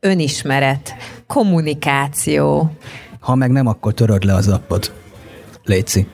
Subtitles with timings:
[0.00, 0.94] önismeret,
[1.26, 2.74] kommunikáció.
[3.20, 4.92] Ha meg nem, akkor töröd le az appot.
[5.64, 6.06] Léci.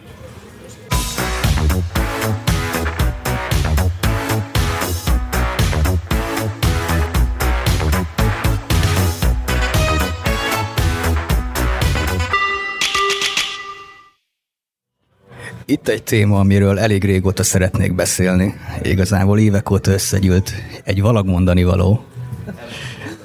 [15.68, 18.54] Itt egy téma, amiről elég régóta szeretnék beszélni.
[18.82, 20.52] Igazából évek óta összegyűlt
[20.84, 22.04] egy valag mondani való,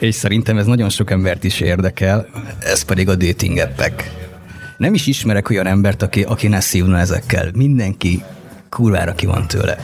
[0.01, 2.27] és szerintem ez nagyon sok embert is érdekel,
[2.59, 4.11] ez pedig a dating appek.
[4.77, 7.49] Nem is ismerek olyan embert, aki, aki ne szívna ezekkel.
[7.53, 8.23] Mindenki
[8.69, 9.77] kurvára ki van tőle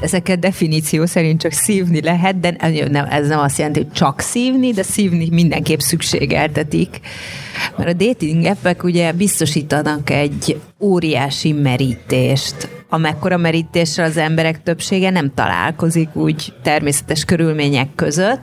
[0.00, 2.56] ezeket definíció szerint csak szívni lehet, de
[2.90, 7.00] nem, ez nem azt jelenti, hogy csak szívni, de szívni mindenképp szükségeltetik.
[7.76, 15.32] Mert a dating appek ugye biztosítanak egy óriási merítést, amekkora merítéssel az emberek többsége nem
[15.34, 18.42] találkozik úgy természetes körülmények között,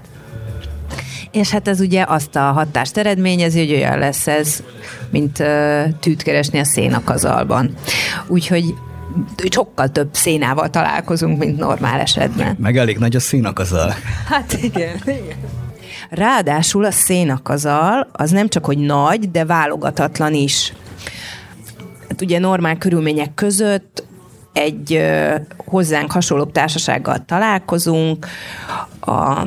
[1.38, 4.64] és hát ez ugye azt a hatást eredményezi, hogy olyan lesz ez,
[5.10, 5.44] mint
[6.00, 7.74] tűt keresni a szénakazalban.
[8.28, 8.74] Úgyhogy
[9.50, 12.56] sokkal több szénával találkozunk, mint normál esetben.
[12.60, 13.94] Meg elég nagy a szénakazal.
[14.26, 15.38] Hát igen, igen.
[16.10, 20.74] Ráadásul a szénakazal az nem csak, hogy nagy, de válogatatlan is.
[22.10, 24.04] Hát ugye normál körülmények között
[24.54, 28.28] egy ö, hozzánk hasonló társasággal találkozunk,
[29.00, 29.44] a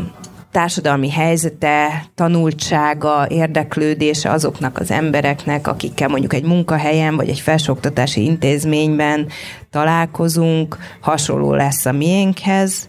[0.53, 9.29] társadalmi helyzete, tanultsága, érdeklődése azoknak az embereknek, akikkel mondjuk egy munkahelyen vagy egy felsőoktatási intézményben
[9.71, 12.89] találkozunk, hasonló lesz a miénkhez.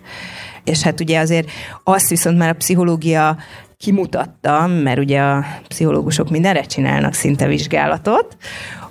[0.63, 1.49] És hát ugye azért
[1.83, 3.37] azt viszont már a pszichológia
[3.77, 8.37] kimutatta, mert ugye a pszichológusok mindenre csinálnak szinte vizsgálatot,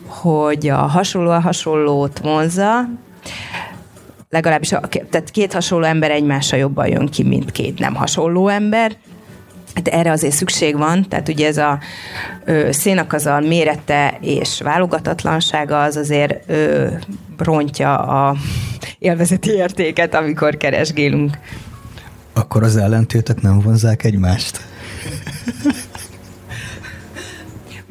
[0.06, 2.88] hogy a hasonló a hasonlót vonza,
[4.30, 8.96] legalábbis a, tehát két hasonló ember egymással jobban jön ki, mint két nem hasonló ember.
[9.74, 11.78] Hát erre azért szükség van, tehát ugye ez a
[12.44, 16.86] ö, szénakazal mérete és válogatatlansága az azért ö,
[17.38, 18.36] rontja a
[18.98, 21.38] élvezeti értéket, amikor keresgélünk.
[22.32, 24.60] Akkor az ellentétek nem vonzák egymást?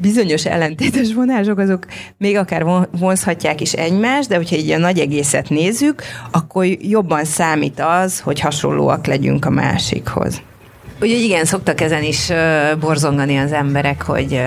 [0.00, 1.86] bizonyos ellentétes vonások, azok
[2.18, 2.64] még akár
[2.98, 8.40] vonzhatják is egymást, de hogyha így a nagy egészet nézzük, akkor jobban számít az, hogy
[8.40, 10.42] hasonlóak legyünk a másikhoz.
[11.02, 12.28] Úgyhogy igen, szoktak ezen is
[12.80, 14.40] borzongani az emberek, hogy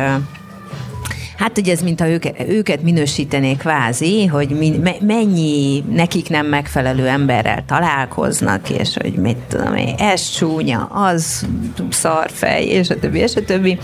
[1.38, 7.64] Hát ugye ez, mintha őket, őket minősítenék kvázi, hogy mi, mennyi nekik nem megfelelő emberrel
[7.66, 11.48] találkoznak, és hogy mit tudom én, ez csúnya, az
[11.90, 13.78] szarfej, és a többi, és a többi.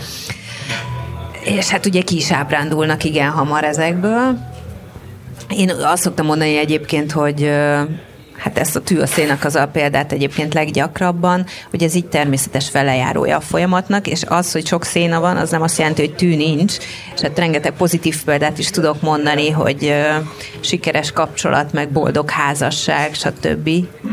[1.44, 4.38] És hát ugye ki is ábrándulnak igen hamar ezekből.
[5.48, 7.50] Én azt szoktam mondani egyébként, hogy
[8.36, 12.68] hát ezt a tű a szénak az a példát egyébként leggyakrabban, hogy ez így természetes
[12.68, 16.36] felejárója a folyamatnak, és az, hogy sok széna van, az nem azt jelenti, hogy tű
[16.36, 16.76] nincs,
[17.14, 19.94] és hát rengeteg pozitív példát is tudok mondani, hogy
[20.60, 23.70] sikeres kapcsolat, meg boldog házasság, stb.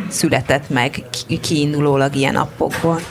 [0.10, 1.04] született meg
[1.42, 3.02] kiindulólag ilyen appokból.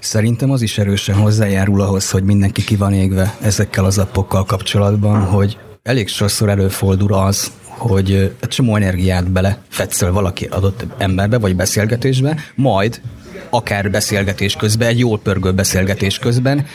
[0.00, 5.24] Szerintem az is erősen hozzájárul ahhoz, hogy mindenki ki van égve ezekkel az appokkal kapcsolatban,
[5.24, 11.56] hogy elég sokszor előfordul az, hogy egy csomó energiát bele fetszel valaki adott emberbe, vagy
[11.56, 13.00] beszélgetésbe, majd
[13.50, 16.66] akár beszélgetés közben, egy jól pörgő beszélgetés közben,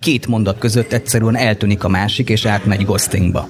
[0.00, 3.48] két mondat között egyszerűen eltűnik a másik, és átmegy ghostingba.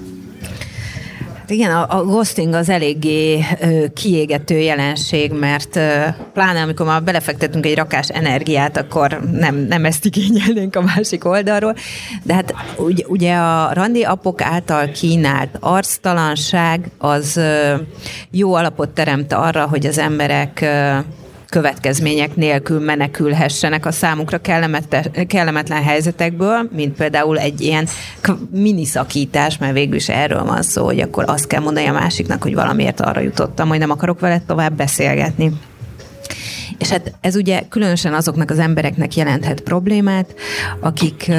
[1.43, 7.03] Hát igen, a, a ghosting az eléggé ö, kiégető jelenség, mert ö, pláne amikor már
[7.03, 11.75] belefektetünk egy rakás energiát, akkor nem, nem ezt igényelnénk a másik oldalról.
[12.23, 17.75] De hát ugye, ugye a randi apok által kínált arctalanság az ö,
[18.31, 20.97] jó alapot teremt arra, hogy az emberek ö,
[21.53, 24.37] következmények nélkül menekülhessenek a számukra
[25.27, 27.87] kellemetlen helyzetekből, mint például egy ilyen
[28.51, 32.53] miniszakítás, mert végül is erről van szó, hogy akkor azt kell mondani a másiknak, hogy
[32.53, 35.51] valamiért arra jutottam, hogy nem akarok veled tovább beszélgetni.
[36.77, 40.35] És hát ez ugye különösen azoknak az embereknek jelenthet problémát,
[40.79, 41.31] akik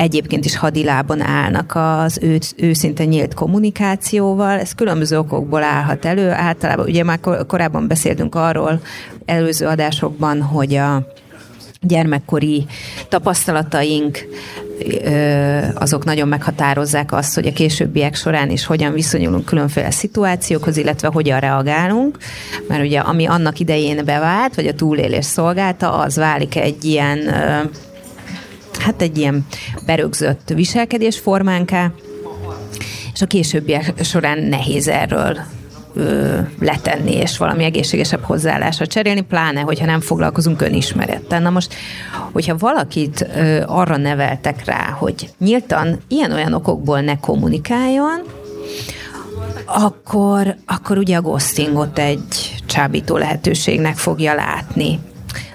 [0.00, 4.58] egyébként is hadilában állnak az ő, őszinte nyílt kommunikációval.
[4.58, 6.30] Ez különböző okokból állhat elő.
[6.30, 8.80] Általában ugye már korábban beszéltünk arról
[9.24, 11.06] előző adásokban, hogy a
[11.80, 12.66] gyermekkori
[13.08, 14.18] tapasztalataink
[15.74, 21.40] azok nagyon meghatározzák azt, hogy a későbbiek során is hogyan viszonyulunk különféle szituációkhoz, illetve hogyan
[21.40, 22.18] reagálunk,
[22.68, 27.18] mert ugye ami annak idején bevált, vagy a túlélés szolgálta, az válik egy ilyen
[28.80, 29.46] hát egy ilyen
[29.86, 31.92] berögzött viselkedésformánká,
[33.12, 35.38] és a későbbiek során nehéz erről
[35.94, 41.40] ö, letenni, és valami egészségesebb hozzáállásra cserélni, pláne, hogyha nem foglalkozunk önismerettel.
[41.40, 41.74] Na most,
[42.32, 48.22] hogyha valakit ö, arra neveltek rá, hogy nyíltan ilyen-olyan okokból ne kommunikáljon,
[49.66, 54.98] akkor, akkor ugye a ghostingot egy csábító lehetőségnek fogja látni.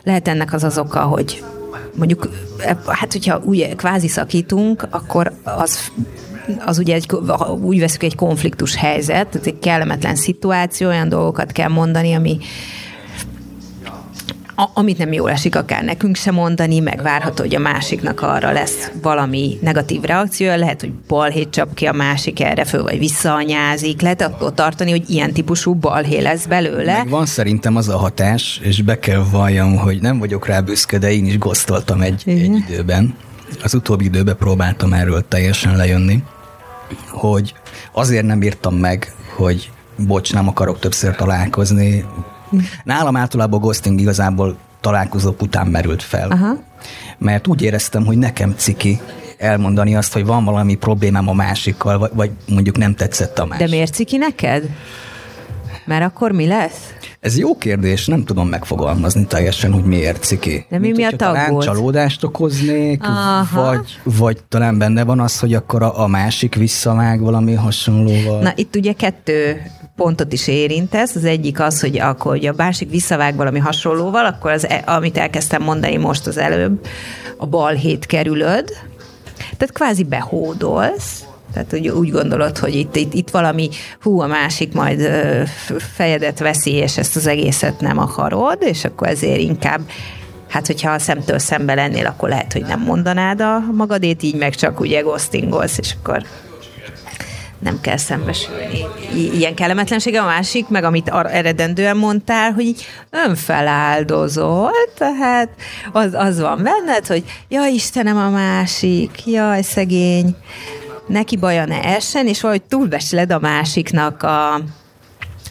[0.04, 1.44] Lehet ennek az az oka, hogy
[1.96, 2.30] mondjuk,
[2.88, 5.92] hát hogyha úgy kvázi szakítunk, akkor az
[6.66, 7.10] az ugye egy,
[7.62, 12.38] úgy veszük egy konfliktus helyzet, ez egy kellemetlen szituáció, olyan dolgokat kell mondani, ami,
[14.56, 18.52] a, amit nem jól esik akár nekünk sem mondani, meg várható, hogy a másiknak arra
[18.52, 24.02] lesz valami negatív reakció, lehet, hogy balhét csap ki a másik erre föl, vagy visszaanyázik,
[24.02, 26.98] lehet attól tartani, hogy ilyen típusú balhé lesz belőle.
[26.98, 30.98] Meg van szerintem az a hatás, és be kell valljam, hogy nem vagyok rá büszke,
[30.98, 33.16] de én is gosztoltam egy, egy időben.
[33.64, 36.24] Az utóbbi időben próbáltam erről teljesen lejönni,
[37.10, 37.54] hogy
[37.92, 42.06] azért nem írtam meg, hogy bocs, nem akarok többször találkozni,
[42.84, 46.32] Nálam általában a ghosting igazából találkozók után merült fel.
[46.32, 46.58] Aha.
[47.18, 49.00] Mert úgy éreztem, hogy nekem ciki
[49.38, 53.66] elmondani azt, hogy van valami problémám a másikkal, vagy, vagy mondjuk nem tetszett a másik.
[53.66, 54.70] De miért ciki neked?
[55.86, 56.94] Mert akkor mi lesz?
[57.20, 60.66] Ez jó kérdés, nem tudom megfogalmazni teljesen, hogy miért ciki.
[60.70, 63.04] De mi Mint, miatt talán csalódást okoznék,
[63.54, 68.42] vagy, vagy talán benne van az, hogy akkor a, a másik visszavág valami hasonlóval.
[68.42, 69.62] Na itt ugye kettő
[69.96, 71.16] pontot is érintesz.
[71.16, 75.18] Az egyik az, hogy akkor hogy a másik visszavág valami hasonlóval, akkor az, e, amit
[75.18, 76.88] elkezdtem mondani most az előbb,
[77.38, 78.70] a balhét kerülöd,
[79.58, 83.70] tehát kvázi behódolsz, tehát úgy, úgy gondolod, hogy itt, itt, itt valami,
[84.02, 85.10] hú, a másik majd
[85.78, 89.82] fejedet veszi, és ezt az egészet nem akarod, és akkor ezért inkább
[90.50, 94.56] hát hogyha a szemtől szembe lennél, akkor lehet, hogy nem mondanád a magadét, így meg
[94.56, 96.24] csak ugye ghostingolsz, és akkor
[97.66, 100.22] nem kell szembesülni ilyen kellemetlensége.
[100.22, 105.50] A másik, meg amit eredendően mondtál, hogy így önfeláldozol, tehát
[105.92, 110.36] az, az van benned, hogy ja Istenem a másik, jaj szegény,
[111.08, 114.62] neki baja ne essen, és valahogy túlbesled a másiknak a,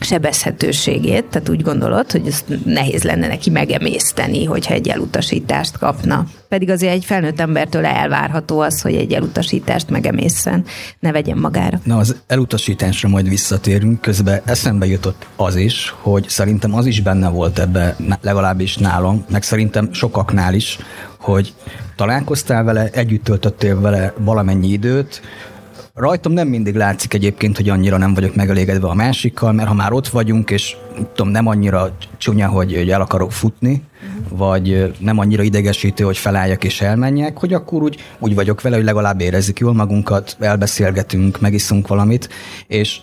[0.04, 6.26] sebezhetőségét, tehát úgy gondolod, hogy ezt nehéz lenne neki megemészteni, hogyha egy elutasítást kapna.
[6.48, 10.64] Pedig azért egy felnőtt embertől elvárható az, hogy egy elutasítást megemészen,
[11.00, 11.80] ne vegyen magára.
[11.84, 17.28] Na, az elutasításra majd visszatérünk, közben eszembe jutott az is, hogy szerintem az is benne
[17.28, 20.78] volt ebbe, legalábbis nálam, meg szerintem sokaknál is,
[21.18, 21.54] hogy
[21.96, 25.22] találkoztál vele, együtt töltöttél vele valamennyi időt,
[25.94, 29.92] Rajtam nem mindig látszik egyébként, hogy annyira nem vagyok megelégedve a másikkal, mert ha már
[29.92, 30.76] ott vagyunk, és
[31.14, 33.82] tudom, nem annyira csúnya, hogy, hogy el akarok futni,
[34.28, 38.84] vagy nem annyira idegesítő, hogy felálljak és elmenjek, hogy akkor úgy, úgy vagyok vele, hogy
[38.84, 42.28] legalább érezzük jól magunkat, elbeszélgetünk, megiszunk valamit,
[42.66, 43.00] és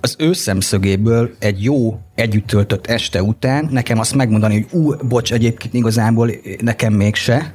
[0.00, 5.32] az ő szemszögéből egy jó együtt töltött este után nekem azt megmondani, hogy ú, bocs,
[5.32, 6.30] egyébként igazából
[6.60, 7.54] nekem mégse,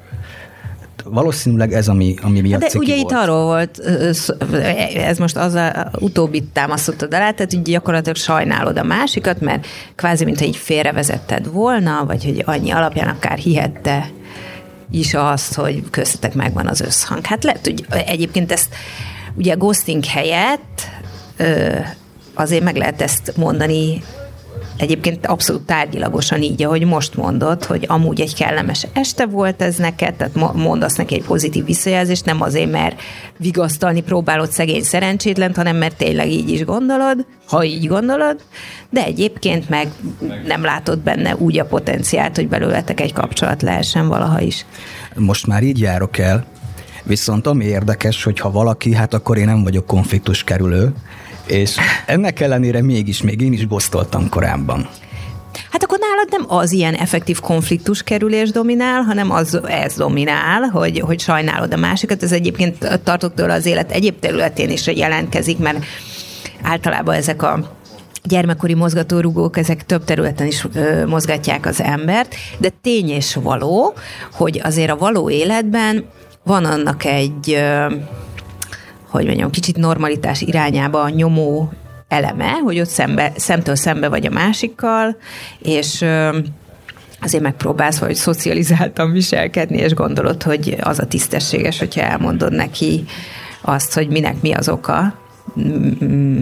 [1.03, 3.11] valószínűleg ez, ami, ami miatt De ugye volt.
[3.11, 3.79] itt arról volt,
[4.95, 10.23] ez most az a utóbbi támasztottad alá, tehát így gyakorlatilag sajnálod a másikat, mert kvázi,
[10.25, 14.09] mintha így félrevezetted volna, vagy hogy annyi alapján akár hihette
[14.91, 17.25] is azt, hogy köztetek megvan az összhang.
[17.25, 18.75] Hát lehet, hogy egyébként ezt
[19.35, 20.81] ugye a ghosting helyett
[22.33, 24.03] azért meg lehet ezt mondani
[24.77, 30.13] Egyébként abszolút tárgyilagosan így, ahogy most mondod, hogy amúgy egy kellemes este volt ez neked,
[30.13, 33.01] tehát mondasz neki egy pozitív visszajelzést, nem azért, mert
[33.37, 38.39] vigasztalni próbálod szegény szerencsétlent, hanem mert tényleg így is gondolod, ha így gondolod,
[38.89, 39.87] de egyébként meg
[40.45, 44.65] nem látod benne úgy a potenciált, hogy belőletek egy kapcsolat lehessen valaha is.
[45.15, 46.45] Most már így járok el,
[47.05, 50.93] Viszont ami érdekes, hogy ha valaki, hát akkor én nem vagyok konfliktus kerülő,
[51.47, 54.89] és ennek ellenére mégis, még én is gosztoltam korábban.
[55.71, 60.99] Hát akkor nálad nem az ilyen effektív konfliktus kerülés dominál, hanem az ez dominál, hogy,
[60.99, 62.23] hogy sajnálod a másikat.
[62.23, 65.85] Ez egyébként tartok tőle az élet egyéb területén is jelentkezik, mert
[66.61, 67.77] általában ezek a
[68.23, 73.93] gyermekkori mozgatórugók, ezek több területen is ö, mozgatják az embert, de tény és való,
[74.31, 76.05] hogy azért a való életben
[76.43, 77.85] van annak egy ö,
[79.13, 81.71] hogy mondjam, kicsit normalitás irányába a nyomó
[82.07, 85.17] eleme, hogy ott szembe, szemtől szembe vagy a másikkal,
[85.59, 86.05] és
[87.21, 93.03] azért megpróbálsz hogy szocializáltan viselkedni, és gondolod, hogy az a tisztességes, hogyha elmondod neki
[93.61, 95.13] azt, hogy minek mi az oka,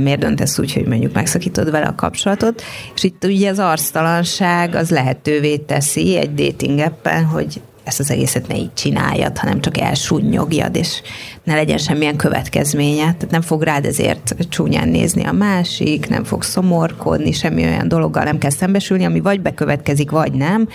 [0.03, 2.63] miért döntesz úgy, hogy mondjuk megszakítod vele a kapcsolatot,
[2.95, 8.47] és itt ugye az arctalanság az lehetővé teszi egy dating appen, hogy ezt az egészet
[8.47, 11.01] ne így csináljad, hanem csak elsúnyogjad, és
[11.43, 13.03] ne legyen semmilyen következménye.
[13.03, 18.23] Tehát nem fog rád ezért csúnyán nézni a másik, nem fog szomorkodni, semmi olyan dologgal
[18.23, 20.67] nem kell szembesülni, ami vagy bekövetkezik, vagy nem.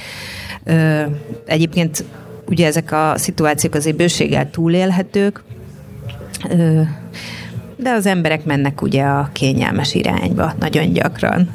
[1.46, 2.04] Egyébként
[2.49, 5.42] ugye ezek a szituációk azért bőséggel túlélhetők,
[7.76, 11.50] de az emberek mennek ugye a kényelmes irányba nagyon gyakran.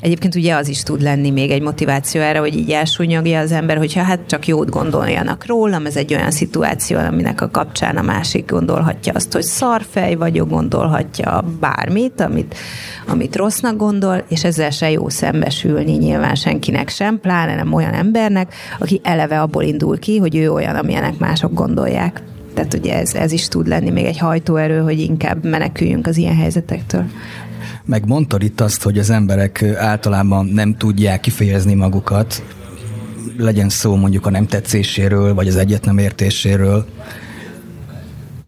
[0.00, 3.76] Egyébként ugye az is tud lenni még egy motiváció erre, hogy így elsúnyogja az ember,
[3.76, 8.50] hogyha hát csak jót gondoljanak rólam, ez egy olyan szituáció, aminek a kapcsán a másik
[8.50, 12.54] gondolhatja azt, hogy szarfej vagyok, gondolhatja bármit, amit,
[13.06, 18.54] amit rossznak gondol, és ezzel se jó szembesülni nyilván senkinek sem, pláne nem olyan embernek,
[18.78, 22.22] aki eleve abból indul ki, hogy ő olyan, amilyenek mások gondolják.
[22.54, 26.36] Tehát ugye ez, ez is tud lenni még egy hajtóerő, hogy inkább meneküljünk az ilyen
[26.36, 27.04] helyzetektől.
[27.86, 32.42] Meg mondtad itt azt, hogy az emberek általában nem tudják kifejezni magukat,
[33.36, 36.86] legyen szó mondjuk a nem tetszéséről, vagy az egyet értéséről.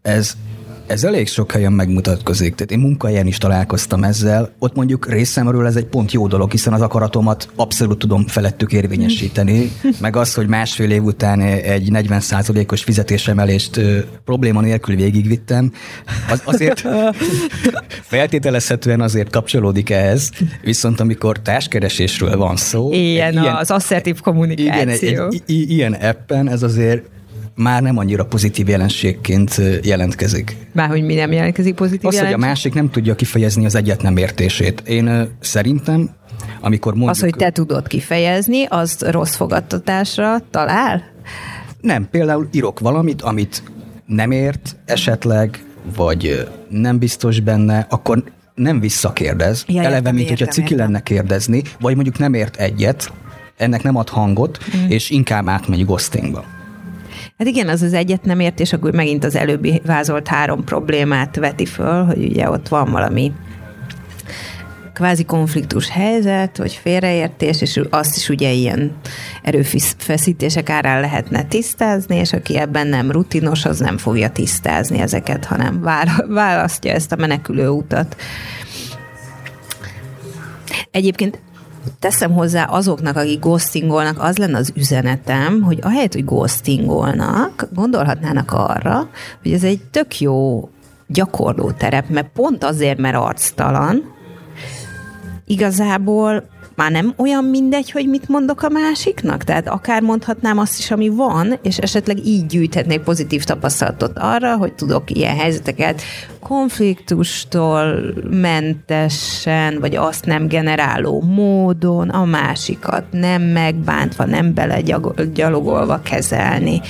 [0.02, 0.36] Ez
[0.86, 2.54] ez elég sok helyen megmutatkozik.
[2.54, 4.50] Tehát én munkahelyen is találkoztam ezzel.
[4.58, 9.70] Ott mondjuk részemről ez egy pont jó dolog, hiszen az akaratomat abszolút tudom felettük érvényesíteni.
[10.00, 13.80] Meg az, hogy másfél év után egy 40%-os fizetésemelést
[14.24, 15.72] probléma nélkül végigvittem,
[16.30, 16.84] az azért
[18.14, 20.30] feltételezhetően azért kapcsolódik ehhez.
[20.62, 22.92] Viszont amikor társkeresésről van szó.
[22.92, 24.72] Ilyen, ilyen az asszertív kommunikáció.
[24.74, 27.02] Igen, egy, egy, egy, ilyen appen ez azért
[27.56, 30.56] már nem annyira pozitív jelenségként jelentkezik.
[30.72, 32.36] Már hogy mi nem jelentkezik pozitív Az, jelenség?
[32.36, 34.82] hogy a másik nem tudja kifejezni az egyet nem értését.
[34.86, 36.10] Én szerintem,
[36.60, 37.14] amikor mondjuk...
[37.14, 41.02] Az, hogy te tudod kifejezni, az rossz fogadtatásra talál?
[41.80, 43.62] Nem, például írok valamit, amit
[44.06, 45.64] nem ért esetleg,
[45.96, 49.64] vagy nem biztos benne, akkor nem visszakérdez.
[49.68, 50.86] Ja, Eleve, mint hogyha ciki értem.
[50.86, 53.12] lenne kérdezni, vagy mondjuk nem ért egyet,
[53.56, 54.88] ennek nem ad hangot, mm.
[54.88, 56.44] és inkább átmegy ghostingba.
[57.38, 61.36] Hát igen, az az egyet nem ért, és akkor megint az előbbi vázolt három problémát
[61.36, 63.32] veti föl, hogy ugye ott van valami
[64.92, 68.96] kvázi konfliktus helyzet, vagy félreértés, és azt is ugye ilyen
[69.42, 75.80] erőfeszítések árán lehetne tisztázni, és aki ebben nem rutinos, az nem fogja tisztázni ezeket, hanem
[76.28, 78.16] választja ezt a menekülő utat.
[80.90, 81.40] Egyébként
[81.98, 89.08] teszem hozzá azoknak, akik ghostingolnak, az lenne az üzenetem, hogy ahelyett, hogy ghostingolnak, gondolhatnának arra,
[89.42, 90.68] hogy ez egy tök jó
[91.06, 94.14] gyakorló terep, mert pont azért, mert arctalan,
[95.46, 99.44] igazából már nem olyan mindegy, hogy mit mondok a másiknak?
[99.44, 104.72] Tehát akár mondhatnám azt is, ami van, és esetleg így gyűjthetnék pozitív tapasztalatot arra, hogy
[104.72, 106.02] tudok ilyen helyzeteket
[106.40, 116.80] konfliktustól mentesen, vagy azt nem generáló módon, a másikat nem megbántva, nem belegyalogolva kezelni.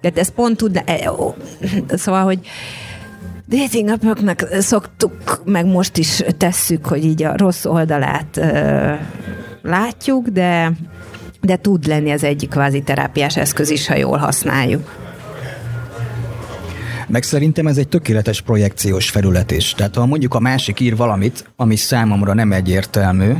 [0.00, 1.10] Tehát ez pont tudna, e,
[1.88, 2.38] szóval, hogy
[3.48, 8.92] dating appoknak szoktuk, meg most is tesszük, hogy így a rossz oldalát ö,
[9.62, 10.72] látjuk, de,
[11.40, 15.02] de tud lenni az egyik kvázi terápiás eszköz is, ha jól használjuk.
[17.06, 19.74] Meg szerintem ez egy tökéletes projekciós felület is.
[19.74, 23.32] Tehát ha mondjuk a másik ír valamit, ami számomra nem egyértelmű,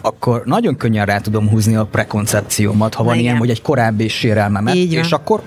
[0.00, 3.24] akkor nagyon könnyen rá tudom húzni a prekoncepciómat, ha van Igen.
[3.24, 5.42] ilyen, hogy egy korábbi sérelmemet, és akkor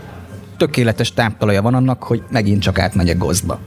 [0.58, 3.60] tökéletes táptalaja van annak, hogy megint csak átmegyek gozba.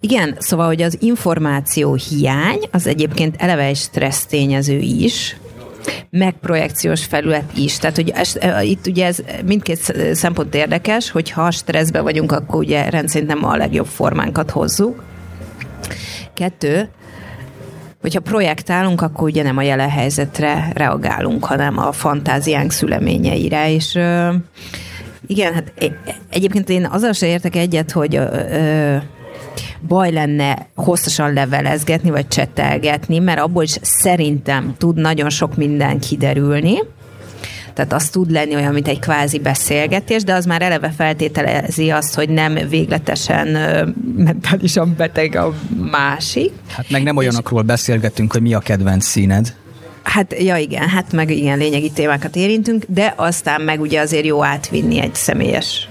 [0.00, 5.36] Igen, szóval, hogy az információ hiány, az egyébként eleve egy stressz tényező is,
[6.10, 7.76] meg projekciós felület is.
[7.78, 12.58] Tehát, hogy ez, e, itt ugye ez mindkét szempont érdekes, hogy ha stresszben vagyunk, akkor
[12.58, 15.02] ugye rendszerint nem a legjobb formánkat hozzuk.
[16.34, 16.88] Kettő,
[18.00, 23.98] hogyha projektálunk, akkor ugye nem a jelen helyzetre reagálunk, hanem a fantáziánk szüleményeire, és
[25.26, 25.72] igen, hát
[26.30, 28.20] egyébként én azzal se értek egyet, hogy
[29.88, 36.78] baj lenne hosszasan levelezgetni, vagy csetelgetni, mert abból is szerintem tud nagyon sok minden kiderülni.
[37.74, 42.14] Tehát az tud lenni olyan, mint egy kvázi beszélgetés, de az már eleve feltételezi azt,
[42.14, 43.48] hogy nem végletesen
[44.16, 45.54] mentálisan beteg a
[45.90, 46.52] másik.
[46.66, 49.54] Hát meg nem olyanokról beszélgetünk, hogy mi a kedvenc színed.
[50.04, 54.44] Hát, ja igen, hát meg igen, lényegi témákat érintünk, de aztán meg ugye azért jó
[54.44, 55.88] átvinni egy személyes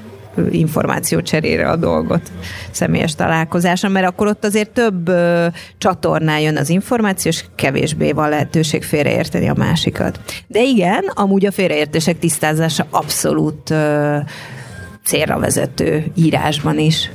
[0.51, 2.31] információ cserére a dolgot
[2.71, 8.29] személyes találkozáson, mert akkor ott azért több ö, csatornán jön az információ, és kevésbé van
[8.29, 10.19] lehetőség félreérteni a másikat.
[10.47, 14.17] De igen, amúgy a félreértések tisztázása abszolút ö,
[15.03, 17.11] célra vezető írásban is.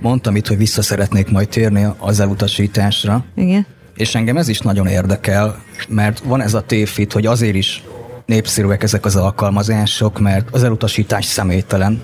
[0.00, 3.24] Mondtam itt, hogy vissza szeretnék majd térni az elutasításra.
[3.34, 3.66] Igen.
[3.96, 7.82] És engem ez is nagyon érdekel, mert van ez a tévhit, hogy azért is
[8.26, 12.02] népszerűek ezek az alkalmazások, mert az elutasítás személytelen,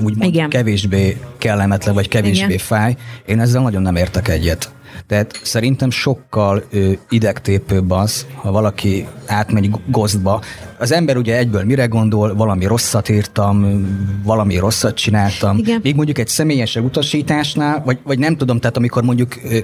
[0.00, 0.48] úgymond Igen.
[0.48, 2.58] kevésbé kellemetlen, vagy kevésbé Igen.
[2.58, 2.96] fáj.
[3.26, 4.72] Én ezzel nagyon nem értek egyet.
[5.06, 10.42] Tehát szerintem sokkal ö, idegtépőbb az, ha valaki átmegy gozdba.
[10.78, 13.86] Az ember ugye egyből mire gondol, valami rosszat írtam,
[14.24, 15.58] valami rosszat csináltam.
[15.58, 15.80] Igen.
[15.82, 19.58] Még mondjuk egy személyes utasításnál, vagy, vagy nem tudom, tehát amikor mondjuk ö,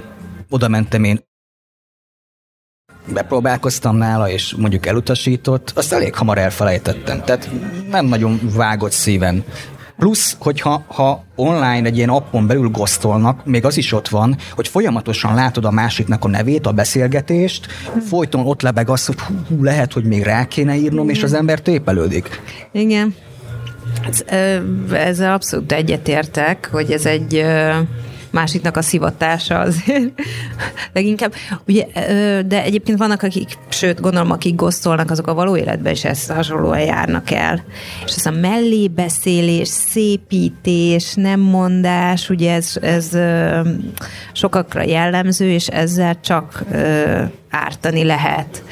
[0.48, 1.20] oda mentem én
[3.12, 7.22] bepróbálkoztam nála, és mondjuk elutasított, azt elég hamar elfelejtettem.
[7.24, 7.50] Tehát
[7.90, 9.44] nem nagyon vágott szíven
[9.98, 14.68] Plusz, hogyha ha online egy ilyen appon belül gosztolnak, még az is ott van, hogy
[14.68, 17.66] folyamatosan látod a másiknak a nevét, a beszélgetést,
[18.08, 21.60] folyton ott lebeg az, hogy hú, lehet, hogy még rá kéne írnom, és az ember
[21.60, 22.40] tépelődik.
[22.72, 23.14] Igen.
[24.08, 24.24] Ez,
[24.92, 27.44] ezzel abszolút egyetértek, hogy ez egy
[28.34, 30.12] másiknak a szivatása azért.
[30.92, 31.34] Leginkább,
[31.66, 31.86] ugye,
[32.42, 36.80] de egyébként vannak, akik, sőt, gondolom, akik gosztolnak, azok a való életben is ezt hasonlóan
[36.80, 37.64] járnak el.
[38.04, 43.10] És ez a mellébeszélés, szépítés, nem mondás, ugye ez, ez
[44.32, 46.64] sokakra jellemző, és ezzel csak
[47.50, 48.62] ártani lehet.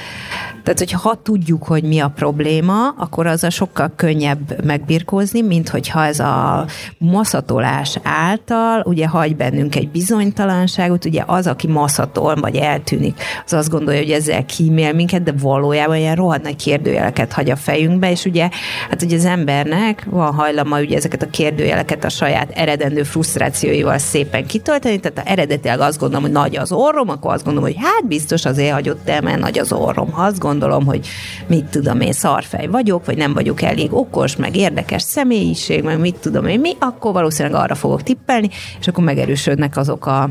[0.62, 5.68] Tehát, hogyha ha tudjuk, hogy mi a probléma, akkor az a sokkal könnyebb megbirkózni, mint
[5.68, 6.66] hogyha ez a
[6.99, 13.70] maszatolás által ugye hagy bennünk egy bizonytalanságot, ugye az, aki maszatol, vagy eltűnik, az azt
[13.70, 18.25] gondolja, hogy ezzel kímél minket, de valójában ilyen rohadt nagy kérdőjeleket hagy a fejünkbe, és
[18.25, 18.49] ugye,
[18.90, 24.46] hát ugye az embernek van hajlama ugye ezeket a kérdőjeleket a saját eredendő frusztrációival szépen
[24.46, 28.44] kitölteni, tehát eredetileg azt gondolom, hogy nagy az orrom, akkor azt gondolom, hogy hát biztos
[28.44, 30.11] azért hagyott el, mert nagy az orrom.
[30.11, 31.06] Ha azt gondolom, hogy
[31.46, 36.14] mit tudom én, szarfej vagyok, vagy nem vagyok elég okos, meg érdekes személyiség, meg mit
[36.14, 38.48] tudom én mi, akkor valószínűleg arra fogok tippelni,
[38.80, 40.30] és akkor megerősödnek azok a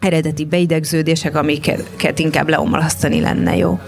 [0.00, 3.78] eredeti beidegződések, amiket inkább leomlasztani lenne jó.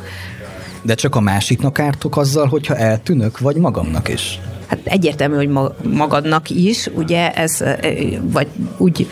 [0.82, 4.40] De csak a másiknak ártok azzal, hogyha eltűnök, vagy magamnak is?
[4.66, 5.50] Hát egyértelmű, hogy
[5.82, 7.64] magadnak is, ugye ez,
[8.22, 9.06] vagy úgy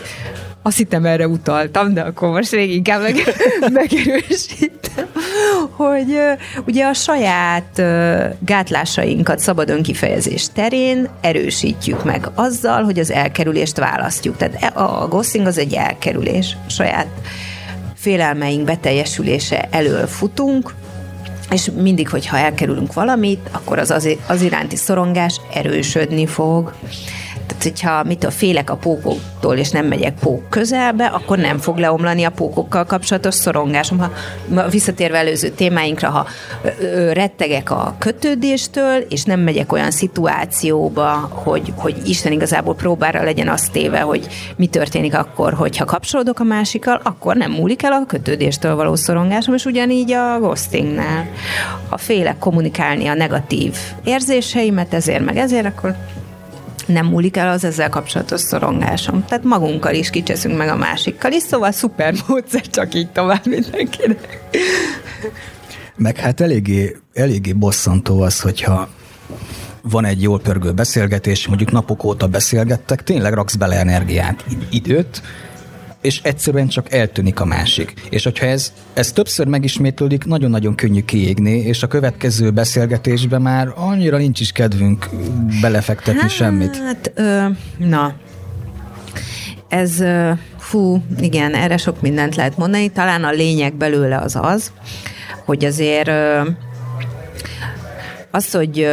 [0.65, 3.15] azt hittem erre utaltam, de akkor most még inkább meg,
[3.81, 5.07] megerősítem,
[5.71, 6.17] hogy
[6.67, 7.81] ugye a saját
[8.39, 14.37] gátlásainkat szabad önkifejezés terén erősítjük meg azzal, hogy az elkerülést választjuk.
[14.37, 16.57] Tehát e, a ghosting az egy elkerülés.
[16.67, 17.07] A saját
[17.95, 20.73] félelmeink beteljesülése elől futunk,
[21.51, 26.73] és mindig, hogyha elkerülünk valamit, akkor az, az, az iránti szorongás erősödni fog.
[27.57, 31.77] Tehát, hogyha mit a félek a pókoktól, és nem megyek pók közelbe, akkor nem fog
[31.77, 33.97] leomlani a pókokkal kapcsolatos szorongásom.
[33.97, 34.11] Ha
[34.69, 36.27] visszatérve előző témáinkra, ha
[37.13, 43.71] rettegek a kötődéstől, és nem megyek olyan szituációba, hogy, hogy Isten igazából próbára legyen azt
[43.71, 48.75] téve, hogy mi történik akkor, hogyha kapcsolódok a másikkal, akkor nem múlik el a kötődéstől
[48.75, 51.27] való szorongásom, és ugyanígy a ghostingnál.
[51.89, 55.95] Ha félek kommunikálni a negatív érzéseimet, ezért meg ezért, akkor
[56.85, 59.25] nem múlik el az ezzel kapcsolatos szorongásom.
[59.25, 64.39] Tehát magunkkal is kicseszünk meg a másikkal is, szóval szuper módszer, csak így tovább mindenkinek.
[65.95, 68.89] Meg hát eléggé, eléggé bosszantó az, hogyha
[69.81, 75.21] van egy jól pörgő beszélgetés, mondjuk napok óta beszélgettek, tényleg raksz bele energiát, időt,
[76.05, 77.93] és egyszerűen csak eltűnik a másik.
[78.09, 84.17] És hogyha ez, ez többször megismétlődik, nagyon-nagyon könnyű kiégni, és a következő beszélgetésben már annyira
[84.17, 85.09] nincs is kedvünk
[85.61, 86.77] belefektetni hát, semmit.
[86.77, 87.11] Hát,
[87.77, 88.13] na,
[89.69, 90.03] ez,
[90.57, 92.89] fú, igen, erre sok mindent lehet mondani.
[92.89, 94.71] Talán a lényeg belőle az az,
[95.45, 96.09] hogy azért
[98.31, 98.87] az, hogy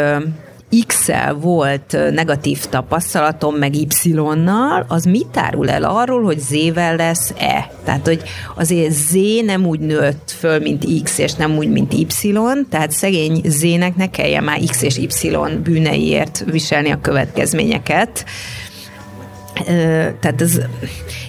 [0.86, 7.70] X-el volt negatív tapasztalatom, meg Y-nal, az mit árul el arról, hogy Z-vel lesz-e?
[7.84, 8.22] Tehát, hogy
[8.56, 12.32] azért Z nem úgy nőtt föl, mint X, és nem úgy, mint Y,
[12.70, 18.24] tehát szegény Z-nek ne kelljen már X és Y bűneiért viselni a következményeket.
[20.20, 20.60] Tehát ez,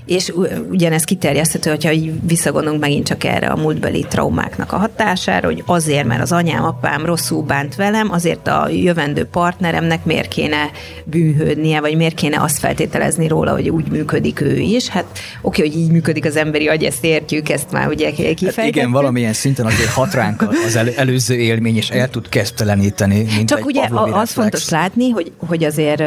[0.06, 0.34] és
[0.70, 6.22] ugyanez kiterjeszthető, hogyha visszagondolunk megint csak erre a múltbeli traumáknak a hatására, hogy azért, mert
[6.22, 10.72] az anyám, apám rosszul bánt velem, azért a jövendő partneremnek miért kéne
[11.04, 14.88] bűnhődnie, vagy miért kéne azt feltételezni róla, hogy úgy működik ő is.
[14.88, 15.06] Hát
[15.42, 18.56] oké, hogy így működik az emberi agy, ezt értjük, ezt már ugye kifejtettük.
[18.56, 23.26] Hát igen, valamilyen szinten azért hat ránk az elő, előző élmény, és el tud kezdteleníteni,
[23.36, 26.04] mint Csak ugye az fontos látni, hogy, hogy azért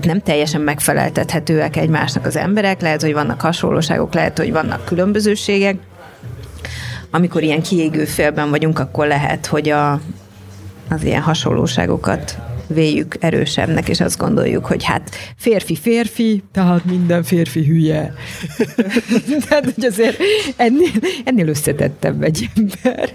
[0.00, 5.76] tehát nem teljesen megfeleltethetőek egymásnak az emberek, lehet, hogy vannak hasonlóságok, lehet, hogy vannak különbözőségek.
[7.10, 9.92] Amikor ilyen kiégő félben vagyunk, akkor lehet, hogy a,
[10.88, 18.14] az ilyen hasonlóságokat véljük erősebbnek, és azt gondoljuk, hogy hát férfi-férfi, tehát minden férfi hülye.
[19.48, 20.18] tehát, hogy azért
[20.56, 20.90] ennél,
[21.24, 23.10] ennél összetettebb egy ember.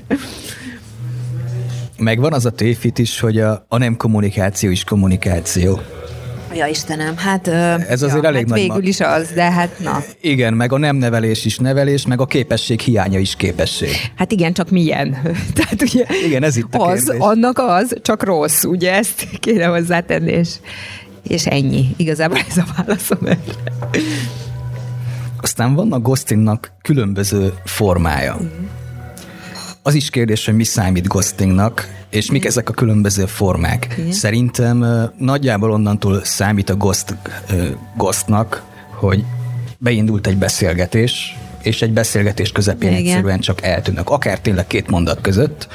[1.98, 5.80] Meg van az a tévhit is, hogy a, a nem kommunikáció is kommunikáció.
[6.56, 7.48] Ja, Istenem, hát...
[7.48, 10.04] Ez azért ja, elég hát nagy végül is az, de hát na.
[10.22, 13.90] Igen, meg a nem nevelés is nevelés, meg a képesség hiánya is képesség.
[14.16, 15.12] Hát igen, csak milyen.
[15.56, 17.22] Tehát ugye Igen, ez itt a az, kérdés.
[17.22, 20.50] annak az, csak rossz, ugye ezt kéne hozzátenni, és,
[21.28, 21.94] és ennyi.
[21.98, 23.38] Igazából ez a válaszom erre.
[25.42, 28.38] Aztán van a ghostingnak különböző formája.
[29.84, 33.96] Az is kérdés, hogy mi számít ghostingnak, és mik ezek a különböző formák.
[33.98, 34.12] Igen.
[34.12, 34.86] Szerintem
[35.18, 37.16] nagyjából onnantól számít a ghost,
[37.98, 38.64] ghostnak,
[38.94, 39.24] hogy
[39.78, 43.06] beindult egy beszélgetés, és egy beszélgetés közepén Igen.
[43.06, 44.10] egyszerűen csak eltűnök.
[44.10, 45.68] Akár tényleg két mondat között.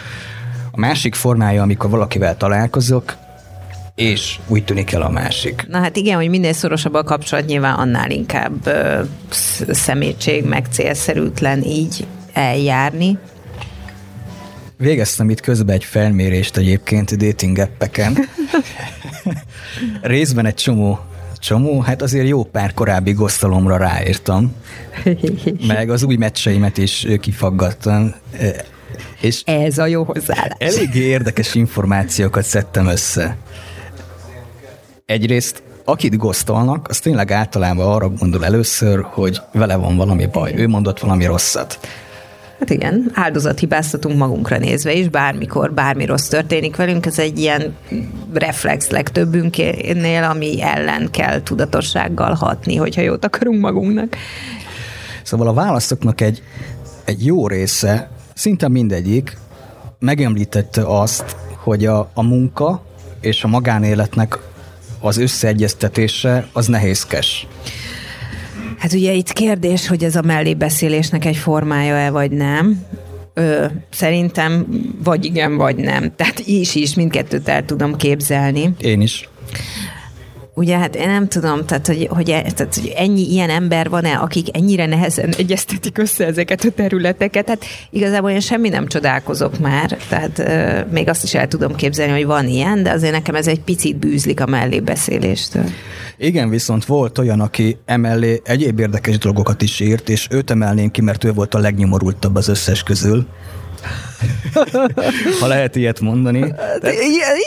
[0.70, 3.16] A másik formája, amikor valakivel találkozok,
[3.94, 5.66] és úgy tűnik el a másik.
[5.68, 10.66] Na hát igen, hogy minél szorosabb a kapcsolat, nyilván annál inkább ö, sz- szemétség, meg
[10.70, 13.18] célszerűtlen így eljárni.
[14.78, 18.16] Végeztem itt közben egy felmérést egyébként dating appeken.
[20.02, 20.98] Részben egy csomó,
[21.38, 24.54] csomó, hát azért jó pár korábbi gosztalomra ráírtam,
[25.66, 28.52] meg az új meccseimet is kifaggattam, Eh,
[29.20, 30.56] és Ez a jó hozzáállás.
[30.58, 33.36] eléggé érdekes információkat szedtem össze.
[35.06, 40.68] Egyrészt, akit gosztolnak, az tényleg általában arra gondol először, hogy vele van valami baj, ő
[40.68, 41.78] mondott valami rosszat.
[42.58, 47.76] Hát igen, áldozathibáztatunk magunkra nézve is, bármikor, bármi rossz történik velünk, ez egy ilyen
[48.32, 54.16] reflex legtöbbünknél, ami ellen kell tudatossággal hatni, hogyha jót akarunk magunknak.
[55.22, 56.42] Szóval a válaszoknak egy,
[57.04, 59.36] egy jó része, szinte mindegyik
[59.98, 62.82] megemlítette azt, hogy a, a munka
[63.20, 64.38] és a magánéletnek
[65.00, 67.46] az összeegyeztetése az nehézkes.
[68.78, 72.84] Hát ugye itt kérdés, hogy ez a mellébeszélésnek egy formája-e, vagy nem.
[73.34, 74.66] Ö, szerintem
[75.04, 76.12] vagy igen, vagy nem.
[76.16, 78.74] Tehát is is mindkettőt el tudom képzelni.
[78.80, 79.28] Én is.
[80.58, 84.14] Ugye hát én nem tudom, tehát hogy, hogy, e- tehát, hogy ennyi ilyen ember van-e,
[84.14, 89.96] akik ennyire nehezen egyeztetik össze ezeket a területeket, hát igazából én semmi nem csodálkozok már,
[90.08, 93.46] tehát euh, még azt is el tudom képzelni, hogy van ilyen, de azért nekem ez
[93.46, 95.64] egy picit bűzlik a mellébeszéléstől.
[96.16, 101.00] Igen, viszont volt olyan, aki emellé egyéb érdekes dolgokat is írt, és őt emelném ki,
[101.00, 103.26] mert ő volt a legnyomorultabb az összes közül.
[105.40, 106.40] ha lehet ilyet mondani.
[106.80, 106.92] De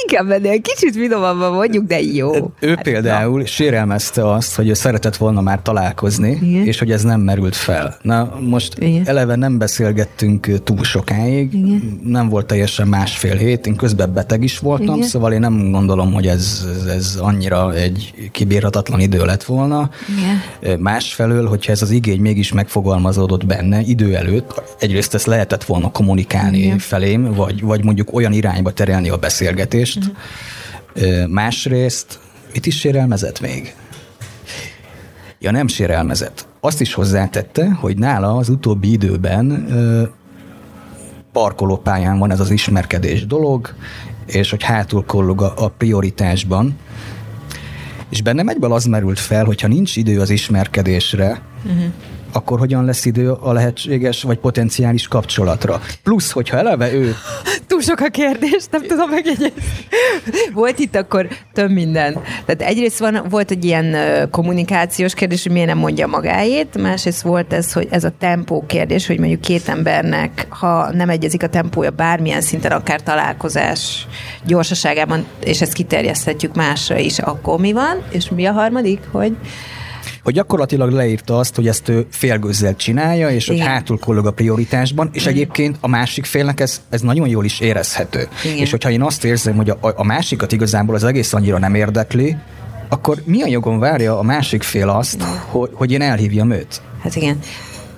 [0.02, 2.32] inkább ennél kicsit finomabban mondjuk, de jó.
[2.60, 6.66] Ő Hát, például sérelmezte azt, hogy ő szeretett volna már találkozni, Igen.
[6.66, 7.98] és hogy ez nem merült fel.
[8.02, 9.08] Na most Igen.
[9.08, 12.00] eleve nem beszélgettünk túl sokáig, Igen.
[12.04, 15.08] nem volt teljesen másfél hét, én közben beteg is voltam, Igen.
[15.08, 19.90] szóval én nem gondolom, hogy ez, ez, ez annyira egy kibírhatatlan idő lett volna.
[20.18, 20.80] Igen.
[20.80, 26.59] Másfelől, hogyha ez az igény mégis megfogalmazódott benne idő előtt, egyrészt ezt lehetett volna kommunikálni
[26.64, 26.80] Igen.
[26.80, 29.98] felém, vagy, vagy mondjuk olyan irányba terelni a beszélgetést.
[29.98, 31.28] Uh-huh.
[31.28, 32.20] Másrészt,
[32.54, 33.76] mit is sérelmezett még?
[35.40, 36.48] Ja, nem sérelmezett.
[36.60, 39.68] Azt is hozzátette, hogy nála az utóbbi időben
[41.32, 43.74] parkolópályán van ez az ismerkedés dolog,
[44.26, 46.78] és hogy hátul kollog a, a prioritásban.
[48.10, 51.84] És bennem egyből az merült fel, hogyha nincs idő az ismerkedésre, uh-huh.
[52.32, 55.82] Akkor hogyan lesz idő a lehetséges vagy potenciális kapcsolatra.
[56.04, 57.16] Plusz, hogyha eleve ő
[57.68, 59.54] Túl sok a kérdés, nem tudom megjegyezni.
[60.54, 62.14] Volt itt akkor több minden.
[62.46, 63.96] Tehát egyrészt van, volt egy ilyen
[64.32, 69.08] kommunikációs kérdés, hogy miért nem mondja magáét, másrészt volt ez, hogy ez a tempó kérdés,
[69.08, 74.08] hogy mondjuk két embernek, ha nem egyezik a tempója bármilyen szinten, akár találkozás
[74.46, 78.04] gyorsaságában, és ezt kiterjeszthetjük másra is, akkor mi van?
[78.12, 79.00] És mi a harmadik?
[79.12, 79.36] Hogy
[80.24, 83.68] hogy gyakorlatilag leírta azt, hogy ezt ő félgőzzel csinálja, és hogy Igen.
[83.68, 88.28] hátul kollog a prioritásban, és egyébként a másik félnek ez, ez nagyon jól is érezhető.
[88.44, 88.58] Igen.
[88.58, 92.38] És hogyha én azt érzem, hogy a, a másikat igazából az egész annyira nem érdekli,
[92.90, 96.82] akkor milyen jogon várja a másik fél azt, hogy, hogy én elhívjam őt?
[97.04, 97.40] Hát igen.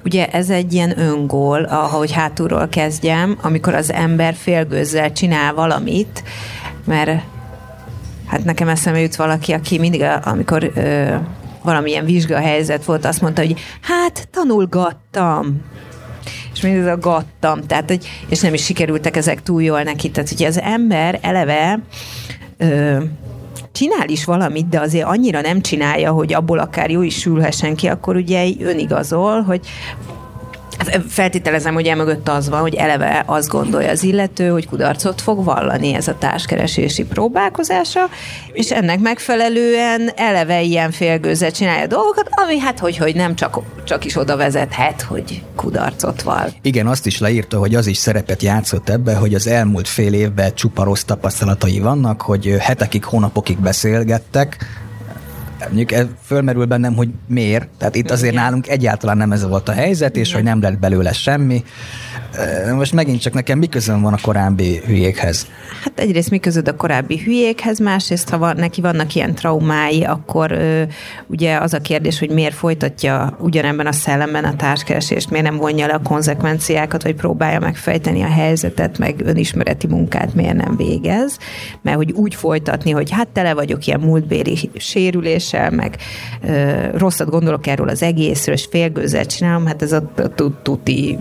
[0.06, 6.24] Ugye ez egy ilyen öngól, ahogy hátulról kezdjem, amikor az ember félgőzzel csinál valamit,
[6.86, 7.22] mert
[8.26, 11.16] hát nekem eszembe jut valaki, aki mindig, a- amikor ö,
[11.64, 15.62] valamilyen vizsgahelyzet volt, azt mondta, hogy hát tanulgattam.
[16.54, 20.12] És mindig ez a gattam, tehát, hogy, és nem is sikerültek ezek túl jól neki.
[20.12, 21.80] Tehát, hogy az ember eleve
[22.58, 22.98] ö,
[23.72, 27.88] csinál is valamit, de azért annyira nem csinálja, hogy abból akár jó is sülhessen ki,
[27.88, 29.68] akkor ugye önigazol, hogy
[31.08, 35.94] Feltételezem, hogy emögött az van, hogy eleve azt gondolja az illető, hogy kudarcot fog vallani
[35.94, 38.10] ez a társkeresési próbálkozása,
[38.54, 44.06] és ennek megfelelően eleve ilyen félgőzet csinálja dolgokat, ami hát hogy, hogy nem csak, csak
[44.06, 46.50] is oda vezethet, hogy kudarcot val.
[46.62, 50.54] Igen, azt is leírta, hogy az is szerepet játszott ebbe, hogy az elmúlt fél évben
[50.56, 54.58] csupa rossz tapasztalatai vannak, hogy hetekig, hónapokig beszélgettek,
[55.68, 57.70] mondjuk fölmerül bennem, hogy miért.
[57.78, 61.14] Tehát itt azért nálunk egyáltalán nem ez volt a helyzet, és hogy nem lett belőle
[61.14, 61.64] semmi.
[62.76, 65.48] Most megint csak nekem mi közön van a korábbi hülyékhez?
[65.84, 70.52] Hát egyrészt mi közöd a korábbi hülyékhez, másrészt ha van, neki vannak ilyen traumái, akkor
[70.52, 70.84] ö,
[71.28, 75.88] ugye az a kérdés, hogy miért folytatja ugyanebben a szellemben a társkeresést, miért nem vonja
[75.88, 81.38] le a konzekvenciákat, vagy próbálja megfejteni a helyzetet, meg önismereti munkát miért nem végez,
[81.82, 84.70] mert hogy úgy folytatni, hogy hát tele vagyok ilyen múltbéli
[85.52, 85.98] sérüléssel, meg
[86.42, 90.12] ö, rosszat gondolok erről az egészről, és félgőzzel csinálom, hát ez a
[90.64, 91.18] tuti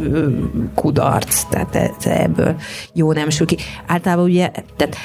[0.75, 2.57] kudarc, tehát ebből
[2.93, 3.57] jó nem sül ki.
[3.87, 4.97] Általában ugye, tehát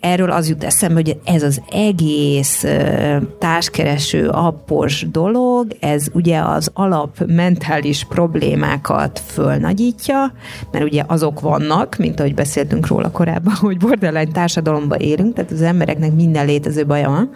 [0.00, 2.64] erről az jut eszembe, hogy ez az egész
[3.38, 10.32] társkereső appos dolog, ez ugye az alap mentális problémákat fölnagyítja,
[10.70, 15.62] mert ugye azok vannak, mint ahogy beszéltünk róla korábban, hogy borderline társadalomban élünk, tehát az
[15.62, 17.30] embereknek minden létező baja van,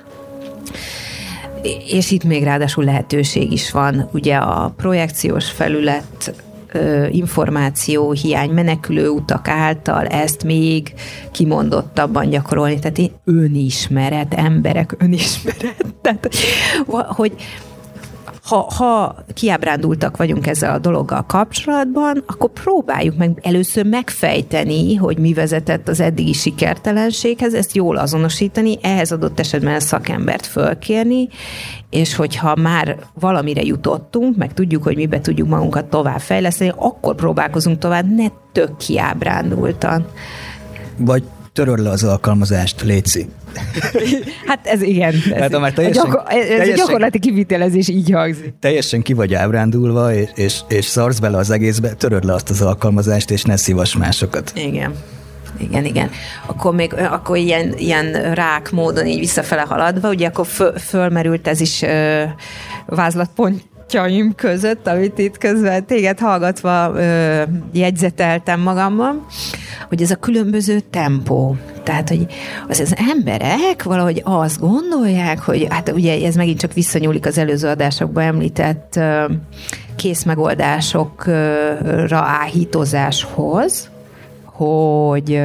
[1.89, 4.09] és itt még ráadásul lehetőség is van.
[4.13, 6.35] Ugye a projekciós felület
[7.11, 10.95] információ hiány, menekülő utak által ezt még
[11.31, 12.79] kimondottabban gyakorolni.
[12.79, 15.85] Tehát önismeret, emberek önismeret.
[16.01, 16.29] Tehát,
[17.07, 17.33] hogy
[18.47, 25.33] ha, ha kiábrándultak vagyunk ezzel a dologgal kapcsolatban, akkor próbáljuk meg először megfejteni, hogy mi
[25.33, 31.29] vezetett az eddigi sikertelenséghez, ezt jól azonosítani, ehhez adott esetben szakembert fölkérni,
[31.91, 37.79] és hogyha már valamire jutottunk, meg tudjuk, hogy mibe tudjuk magunkat tovább fejleszteni, akkor próbálkozunk
[37.79, 40.07] tovább, ne tök kiábrándultan.
[40.97, 43.29] Vagy töröd le az alkalmazást, Léci.
[44.47, 45.15] Hát ez igen.
[45.33, 48.55] Ez, hát, már teljesen, a gyakor- ez teljesen, gyakorlati kivitelezés így hangzik.
[48.61, 52.63] Teljesen ki vagy ábrándulva, és, és, és szarsz bele az egészbe, töröd le azt az
[52.63, 54.53] alkalmazást, és ne szívas másokat.
[54.55, 54.95] Igen.
[55.61, 56.11] Igen, igen.
[56.47, 61.61] Akkor még akkor ilyen, ilyen rák módon így visszafele haladva, ugye akkor föl, fölmerült ez
[61.61, 62.23] is ö,
[62.87, 69.27] vázlatpont pontjaim között, amit itt közben téged hallgatva ö, jegyzeteltem magamban,
[69.89, 71.57] hogy ez a különböző tempó.
[71.83, 72.27] Tehát, hogy
[72.69, 77.69] az, az emberek valahogy azt gondolják, hogy hát ugye ez megint csak visszanyúlik az előző
[77.69, 79.25] adásokban említett ö,
[79.97, 83.91] készmegoldásokra áhítozáshoz,
[84.45, 85.43] hogy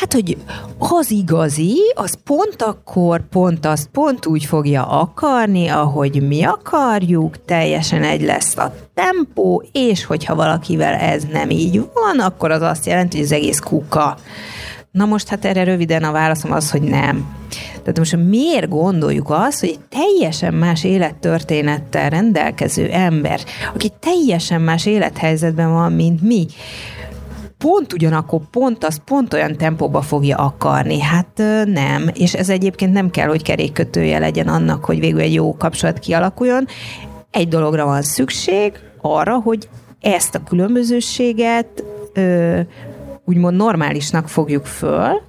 [0.00, 0.36] Hát, hogy
[0.78, 8.02] az igazi, az pont akkor, pont azt, pont úgy fogja akarni, ahogy mi akarjuk, teljesen
[8.02, 13.16] egy lesz a tempó, és hogyha valakivel ez nem így van, akkor az azt jelenti,
[13.16, 14.16] hogy az egész kuka.
[14.90, 17.36] Na most hát erre röviden a válaszom az, hogy nem.
[17.70, 23.40] Tehát most miért gondoljuk azt, hogy egy teljesen más élettörténettel rendelkező ember,
[23.74, 26.46] aki teljesen más élethelyzetben van, mint mi,
[27.60, 31.00] pont ugyanakkor pont az pont olyan tempóba fogja akarni.
[31.00, 35.56] Hát nem, és ez egyébként nem kell, hogy kerékkötője legyen annak, hogy végül egy jó
[35.56, 36.66] kapcsolat kialakuljon.
[37.30, 39.68] Egy dologra van szükség, arra, hogy
[40.00, 42.60] ezt a különbözőséget ö,
[43.24, 45.20] úgymond normálisnak fogjuk föl,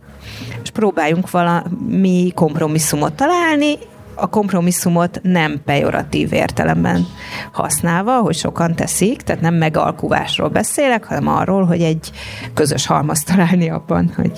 [0.63, 3.77] és próbáljunk valami kompromisszumot találni,
[4.21, 7.07] a kompromisszumot nem pejoratív értelemben
[7.51, 12.11] használva, hogy sokan teszik, tehát nem megalkuvásról beszélek, hanem arról, hogy egy
[12.53, 14.31] közös halmaz találni abban, hogy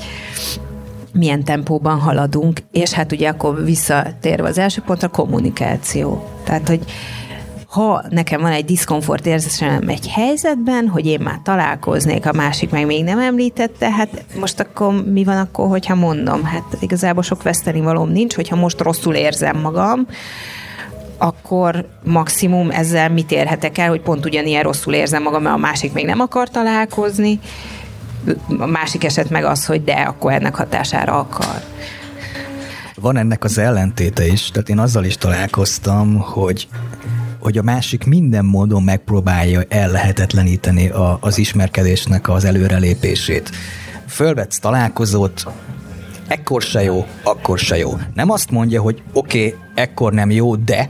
[1.14, 6.30] milyen tempóban haladunk, és hát ugye akkor visszatérve az első pontra, kommunikáció.
[6.44, 6.86] Tehát, hogy
[7.74, 12.86] ha nekem van egy diszkomfort érzésem egy helyzetben, hogy én már találkoznék, a másik meg
[12.86, 16.44] még nem említette, hát most akkor mi van akkor, hogyha mondom?
[16.44, 20.08] Hát igazából sok veszteni valóm nincs, hogyha most rosszul érzem magam,
[21.18, 25.94] akkor maximum ezzel mit érhetek el, hogy pont ugyanilyen rosszul érzem magam, mert a másik
[25.94, 27.40] még nem akar találkozni,
[28.58, 31.62] a másik eset meg az, hogy de, akkor ennek hatására akar.
[32.96, 36.68] Van ennek az ellentéte is, tehát én azzal is találkoztam, hogy
[37.44, 43.52] hogy a másik minden módon megpróbálja ellehetetleníteni a, az ismerkedésnek az előrelépését.
[44.08, 45.46] Fölvetsz találkozót,
[46.28, 47.98] ekkor se jó, akkor se jó.
[48.14, 50.90] Nem azt mondja, hogy oké, okay, ekkor nem jó, de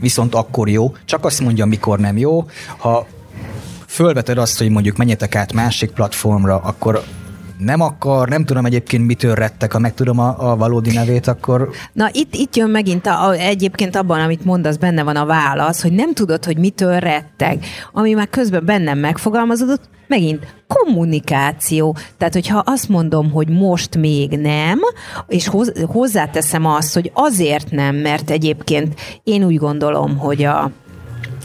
[0.00, 2.44] viszont akkor jó, csak azt mondja, mikor nem jó.
[2.76, 3.06] Ha
[3.86, 7.04] fölveted azt, hogy mondjuk menjetek át másik platformra, akkor
[7.58, 11.70] nem akar, nem tudom egyébként mitől rettek, ha megtudom a, a valódi nevét, akkor...
[11.92, 15.82] Na itt, itt jön megint a, a, egyébként abban, amit mondasz, benne van a válasz,
[15.82, 17.64] hogy nem tudod, hogy mitől retteg.
[17.92, 21.96] Ami már közben bennem megfogalmazódott, megint kommunikáció.
[22.18, 24.78] Tehát, hogyha azt mondom, hogy most még nem,
[25.28, 25.50] és
[25.86, 30.70] hozzáteszem azt, hogy azért nem, mert egyébként én úgy gondolom, hogy a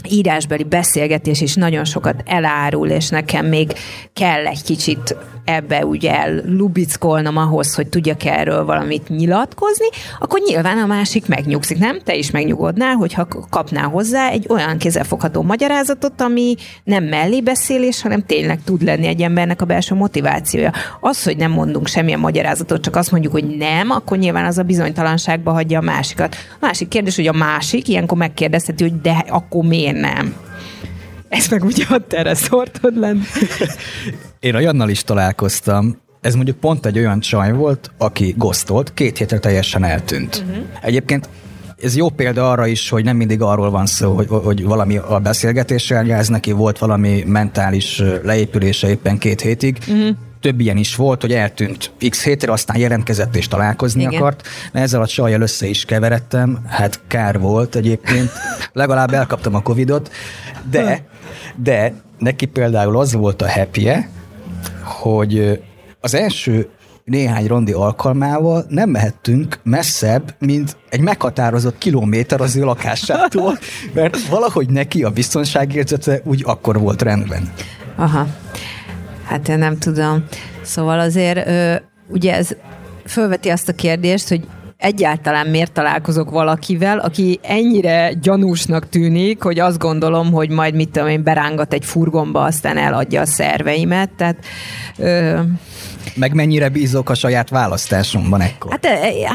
[0.08, 3.72] írásbeli beszélgetés is nagyon sokat elárul, és nekem még
[4.12, 9.86] kell egy kicsit ebbe ugye lubickolnom ahhoz, hogy tudjak erről valamit nyilatkozni,
[10.18, 12.00] akkor nyilván a másik megnyugszik, nem?
[12.04, 18.60] Te is megnyugodnál, hogyha kapnál hozzá egy olyan kézzelfogható magyarázatot, ami nem mellébeszélés, hanem tényleg
[18.64, 20.72] tud lenni egy embernek a belső motivációja.
[21.00, 24.62] Az, hogy nem mondunk semmilyen magyarázatot, csak azt mondjuk, hogy nem, akkor nyilván az a
[24.62, 26.36] bizonytalanságba hagyja a másikat.
[26.52, 30.34] A másik kérdés, hogy a másik ilyenkor megkérdezheti, hogy de akkor miért nem?
[31.28, 33.22] Ezt meg ugye ott erre szortod lenni.
[34.40, 39.38] Én olyannal is találkoztam, ez mondjuk pont egy olyan csaj volt, aki gosztolt, két hétre
[39.38, 40.44] teljesen eltűnt.
[40.46, 40.64] Uh-huh.
[40.82, 41.28] Egyébként
[41.82, 45.18] ez jó példa arra is, hogy nem mindig arról van szó, hogy, hogy valami a
[45.18, 49.78] beszélgetéssel jelz neki, volt valami mentális leépülése éppen két hétig.
[49.88, 50.16] Uh-huh.
[50.40, 54.14] Több ilyen is volt, hogy eltűnt x hétre, aztán jelentkezett és találkozni Igen.
[54.14, 54.48] akart.
[54.72, 58.30] Ezzel a csajjal össze is keveredtem, hát kár volt egyébként.
[58.72, 60.10] Legalább elkaptam a Covidot,
[60.70, 61.04] de,
[61.56, 63.88] de neki például az volt a happy
[64.82, 65.60] hogy
[66.00, 66.68] az első
[67.04, 73.58] néhány rondi alkalmával nem mehettünk messzebb, mint egy meghatározott kilométer az ő lakásától,
[73.94, 77.52] mert valahogy neki a biztonságérzete úgy akkor volt rendben.
[77.96, 78.26] Aha.
[79.30, 80.24] Hát én nem tudom.
[80.62, 81.74] Szóval azért ö,
[82.08, 82.48] ugye ez
[83.06, 89.78] fölveti azt a kérdést, hogy egyáltalán miért találkozok valakivel, aki ennyire gyanúsnak tűnik, hogy azt
[89.78, 94.36] gondolom, hogy majd mit tudom én, berángat egy furgonba, aztán eladja a szerveimet, tehát...
[94.98, 95.40] Ö...
[96.14, 98.70] Meg mennyire bízok a saját választásomban ekkor?
[98.70, 98.86] Hát,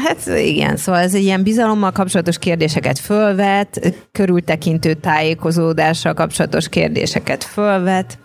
[0.04, 8.18] hát igen, szóval ez egy ilyen bizalommal kapcsolatos kérdéseket fölvet, körültekintő tájékozódással kapcsolatos kérdéseket fölvet.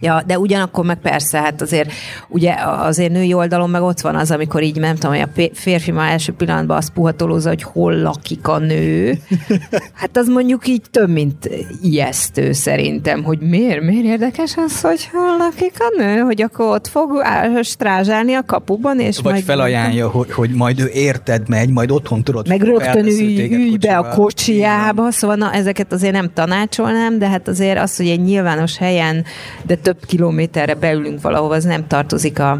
[0.00, 1.92] Ja, de ugyanakkor meg persze, hát azért
[2.28, 5.90] ugye azért női oldalon meg ott van az, amikor így nem tudom, hogy a férfi
[5.90, 9.12] már első pillanatban azt puhatolózza, hogy hol lakik a nő.
[9.94, 11.50] Hát az mondjuk így több, mint
[11.82, 16.86] ijesztő szerintem, hogy miért, miért érdekes az, hogy hol lakik a nő, hogy akkor ott
[16.86, 17.22] fog
[17.62, 22.22] strázsálni a kapuban, és Vagy majd felajánlja, hogy, hogy majd ő érted megy, majd otthon
[22.22, 22.48] tudod.
[22.48, 27.78] Meg rögtön ülj, be a kocsiába, szóval na, ezeket azért nem tanácsolnám, de hát azért
[27.78, 29.24] az, hogy egy nyilvános helyen,
[29.66, 32.58] de több kilométerre beülünk valahova, az nem tartozik a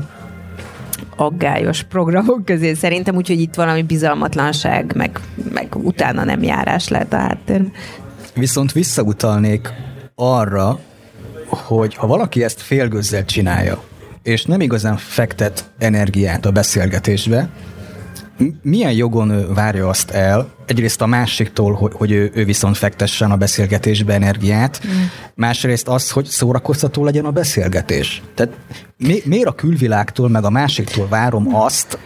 [1.17, 5.21] aggályos programok közé szerintem, úgyhogy itt valami bizalmatlanság, meg,
[5.53, 7.63] meg utána nem járás lehet a háttér.
[8.35, 9.73] Viszont visszautalnék
[10.15, 10.79] arra,
[11.47, 13.83] hogy ha valaki ezt félgözzel csinálja,
[14.23, 17.49] és nem igazán fektet energiát a beszélgetésbe,
[18.63, 23.37] milyen jogon várja azt el, egyrészt a másiktól, hogy, hogy ő, ő viszont fektessen a
[23.37, 24.91] beszélgetésbe energiát, mm.
[25.35, 28.23] másrészt az, hogy szórakoztató legyen a beszélgetés.
[28.35, 28.53] Tehát
[28.97, 31.99] mi, miért a külvilágtól, meg a másiktól várom azt,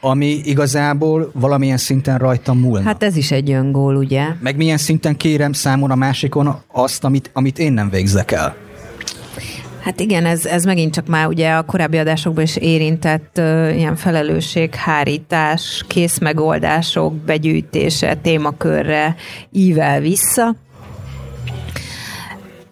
[0.00, 2.86] ami igazából valamilyen szinten rajtam múlna.
[2.86, 4.26] Hát ez is egy öngól, ugye?
[4.40, 8.56] Meg milyen szinten kérem számon a másikon azt, amit, amit én nem végzek el.
[9.84, 13.96] Hát igen, ez, ez megint csak már ugye a korábbi adásokban is érintett uh, ilyen
[13.96, 19.16] felelősséghárítás, készmegoldások begyűjtése témakörre
[19.52, 20.54] ível vissza.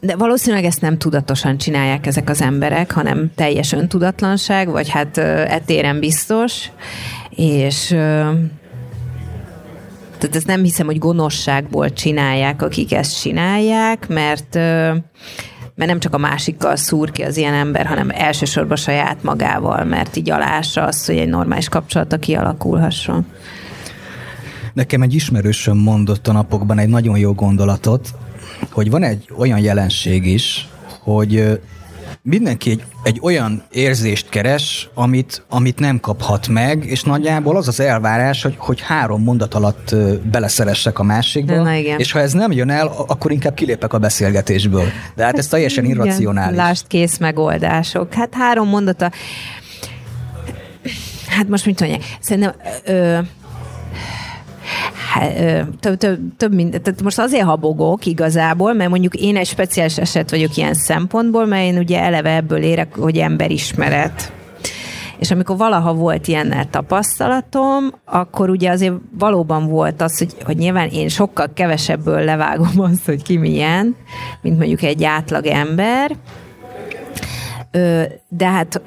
[0.01, 5.25] De valószínűleg ezt nem tudatosan csinálják ezek az emberek, hanem teljes öntudatlanság, vagy hát uh,
[5.53, 6.71] etéren biztos,
[7.31, 7.99] és uh,
[10.19, 14.59] tehát ezt nem hiszem, hogy gonoszságból csinálják, akik ezt csinálják, mert
[15.75, 20.17] mert nem csak a másikkal szúr ki az ilyen ember, hanem elsősorban saját magával, mert
[20.17, 23.27] így alása azt, hogy egy normális kapcsolata kialakulhasson.
[24.75, 28.09] Nekem egy ismerősöm mondott a napokban egy nagyon jó gondolatot,
[28.71, 30.69] hogy van egy olyan jelenség is,
[31.01, 31.61] hogy
[32.23, 37.81] mindenki egy, egy olyan érzést keres, amit, amit nem kaphat meg, és nagyjából az az
[37.81, 39.95] elvárás, hogy, hogy három mondat alatt
[40.31, 41.99] beleszeressek a másikba, Na, igen.
[41.99, 44.85] és ha ez nem jön el, akkor inkább kilépek a beszélgetésből.
[45.15, 46.57] De hát ez teljesen irracionális.
[46.57, 48.15] Lásd kész megoldások.
[48.15, 49.11] Hát három mondata.
[51.27, 52.03] Hát most mit mondják?
[52.21, 52.55] Szerintem
[52.85, 53.19] ö,
[55.81, 60.31] több, több, több mind, tehát most azért habogok igazából, mert mondjuk én egy speciális eset
[60.31, 64.33] vagyok ilyen szempontból, mert én ugye eleve ebből érek, hogy emberismeret.
[65.19, 70.89] És amikor valaha volt ilyennel tapasztalatom, akkor ugye azért valóban volt az, hogy, hogy nyilván
[70.89, 73.97] én sokkal kevesebből levágom azt, hogy ki milyen,
[74.41, 76.17] mint mondjuk egy átlag ember,
[78.29, 78.81] de hát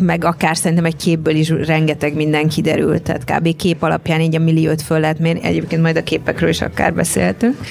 [0.00, 3.56] meg akár szerintem egy képből is rengeteg minden kiderült, tehát kb.
[3.56, 7.56] kép alapján így a milliót föl lehet mérni, egyébként majd a képekről is akár beszéltünk.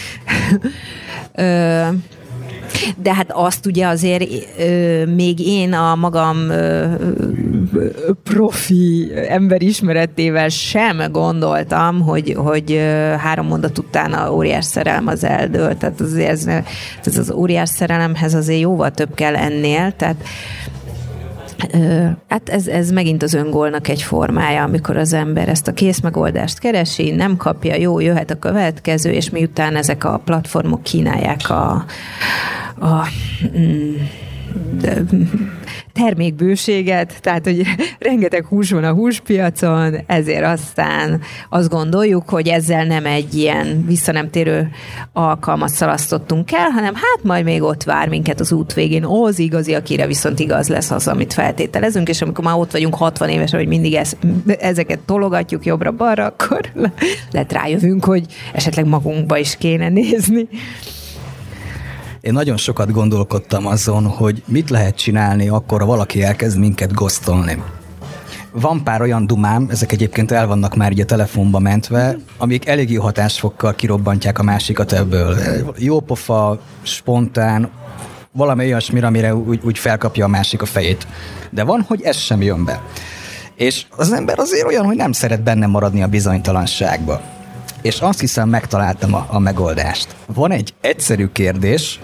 [2.98, 4.24] De hát azt ugye azért
[4.60, 6.86] ö, még én a magam ö,
[8.24, 12.82] profi emberismeretével sem gondoltam, hogy, hogy
[13.18, 15.78] három mondat után a óriás szerelem az eldől.
[15.78, 16.48] Tehát azért ez,
[17.04, 20.16] ez az óriás szerelemhez azért jóval több kell ennél, tehát
[22.28, 26.60] Hát ez, ez megint az öngólnak egy formája, amikor az ember ezt a kész megoldást
[26.60, 31.86] keresi, nem kapja, jó, jöhet a következő, és miután ezek a platformok kínálják a,
[32.80, 33.08] a
[33.58, 33.96] mm,
[35.96, 37.62] termékbőséget, tehát hogy
[38.00, 44.70] rengeteg hús van a húspiacon, ezért aztán azt gondoljuk, hogy ezzel nem egy ilyen visszanemtérő
[45.14, 49.74] alkalmat szalasztottunk el, hanem hát majd még ott vár minket az út végén az igazi,
[49.74, 53.68] akire viszont igaz lesz az, amit feltételezünk, és amikor már ott vagyunk 60 éves, hogy
[53.68, 54.14] mindig ez,
[54.60, 56.72] ezeket tologatjuk jobbra-balra, akkor
[57.32, 60.48] lehet rájövünk, hogy esetleg magunkba is kéne nézni.
[62.26, 67.64] Én nagyon sokat gondolkodtam azon, hogy mit lehet csinálni akkor, ha valaki elkezd minket gosztolni.
[68.52, 72.96] Van pár olyan dumám, ezek egyébként el vannak már így a telefonba mentve, amik eléggé
[72.96, 75.38] hatásfokkal kirobbantják a másikat ebből.
[75.78, 77.70] Jópofa, spontán,
[78.32, 81.08] valami olyasmi, amire úgy, úgy felkapja a másik a fejét.
[81.50, 82.82] De van, hogy ez sem jön be.
[83.56, 87.35] És az ember azért olyan, hogy nem szeret benne maradni a bizonytalanságba
[87.86, 90.16] és azt hiszem megtaláltam a, a megoldást.
[90.34, 92.00] Van egy egyszerű kérdés,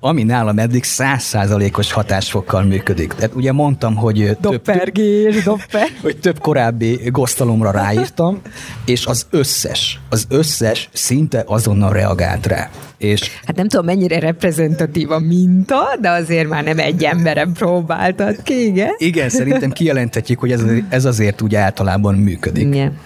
[0.00, 3.12] ami nálam eddig százszázalékos hatásfokkal működik.
[3.12, 5.88] Tehát ugye mondtam, hogy Doppergés, több, dopper.
[6.02, 8.40] hogy több korábbi gosztalomra ráírtam,
[8.84, 12.70] és az összes, az összes szinte azonnal reagált rá.
[12.98, 18.42] És hát nem tudom, mennyire reprezentatív a minta, de azért már nem egy emberem próbáltad
[18.42, 18.94] ki, igen?
[18.98, 22.66] Igen, szerintem kijelenthetjük, hogy ez, ez azért úgy általában működik.
[22.66, 22.98] Igen.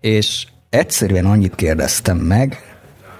[0.00, 2.76] És Egyszerűen annyit kérdeztem meg,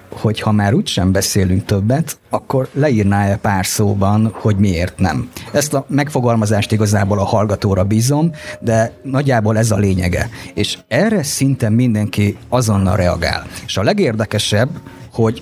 [0.09, 5.29] hogy ha már úgysem beszélünk többet, akkor leírná-e pár szóban, hogy miért nem.
[5.51, 10.29] Ezt a megfogalmazást igazából a hallgatóra bízom, de nagyjából ez a lényege.
[10.53, 13.47] És erre szinte mindenki azonnal reagál.
[13.65, 14.69] És a legérdekesebb,
[15.13, 15.41] hogy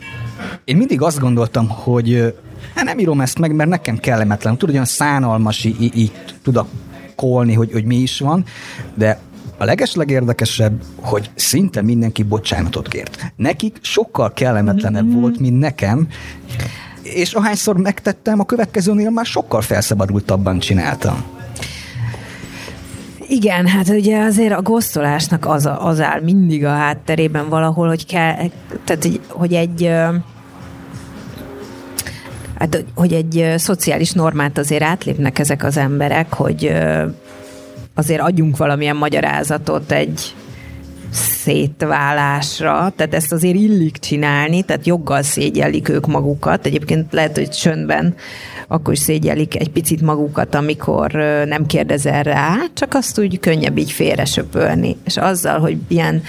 [0.64, 2.36] én mindig azt gondoltam, hogy
[2.76, 4.58] hát nem írom ezt meg, mert nekem kellemetlen.
[4.58, 6.12] Tudod, olyan szánalmas, így, így
[6.44, 6.68] tudok
[7.16, 8.46] kolni, hogy, hogy mi is van,
[8.94, 9.20] de
[9.58, 13.18] a legeslegérdekesebb, hogy szinte mindenki bocsánatot kért.
[13.36, 15.20] Nekik sokkal kellemetlenebb mm-hmm.
[15.20, 16.08] volt, mint nekem,
[17.02, 21.24] és ahányszor megtettem, a következőnél már sokkal felszabadultabban csináltam.
[23.28, 28.36] Igen, hát ugye azért a gosztolásnak az, az áll mindig a hátterében valahol, hogy kell,
[28.84, 29.92] tehát hogy egy
[32.58, 36.74] hát, hogy egy szociális normát azért átlépnek ezek az emberek, hogy
[37.96, 40.36] azért adjunk valamilyen magyarázatot egy
[41.12, 46.66] szétválásra, tehát ezt azért illik csinálni, tehát joggal szégyellik ők magukat.
[46.66, 48.16] Egyébként lehet, hogy csöndben
[48.68, 51.12] akkor is szégyellik egy picit magukat, amikor
[51.46, 54.24] nem kérdezel rá, csak azt úgy könnyebb így félre.
[55.06, 56.24] És azzal, hogy ilyen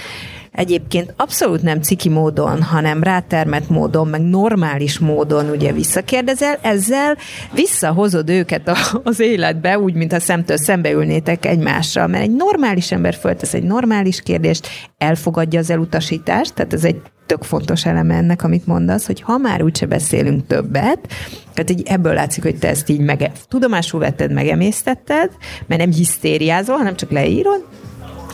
[0.55, 7.17] egyébként abszolút nem ciki módon, hanem rátermett módon, meg normális módon ugye visszakérdezel, ezzel
[7.53, 13.53] visszahozod őket a, az életbe, úgy, mintha szemtől szembeülnétek egymással, mert egy normális ember föltesz
[13.53, 19.05] egy normális kérdést, elfogadja az elutasítást, tehát ez egy tök fontos eleme ennek, amit mondasz,
[19.05, 20.99] hogy ha már úgyse beszélünk többet,
[21.53, 25.31] tehát így ebből látszik, hogy te ezt így meg, tudomásul vetted, megemésztetted,
[25.67, 27.65] mert nem hisztériázol, hanem csak leírod,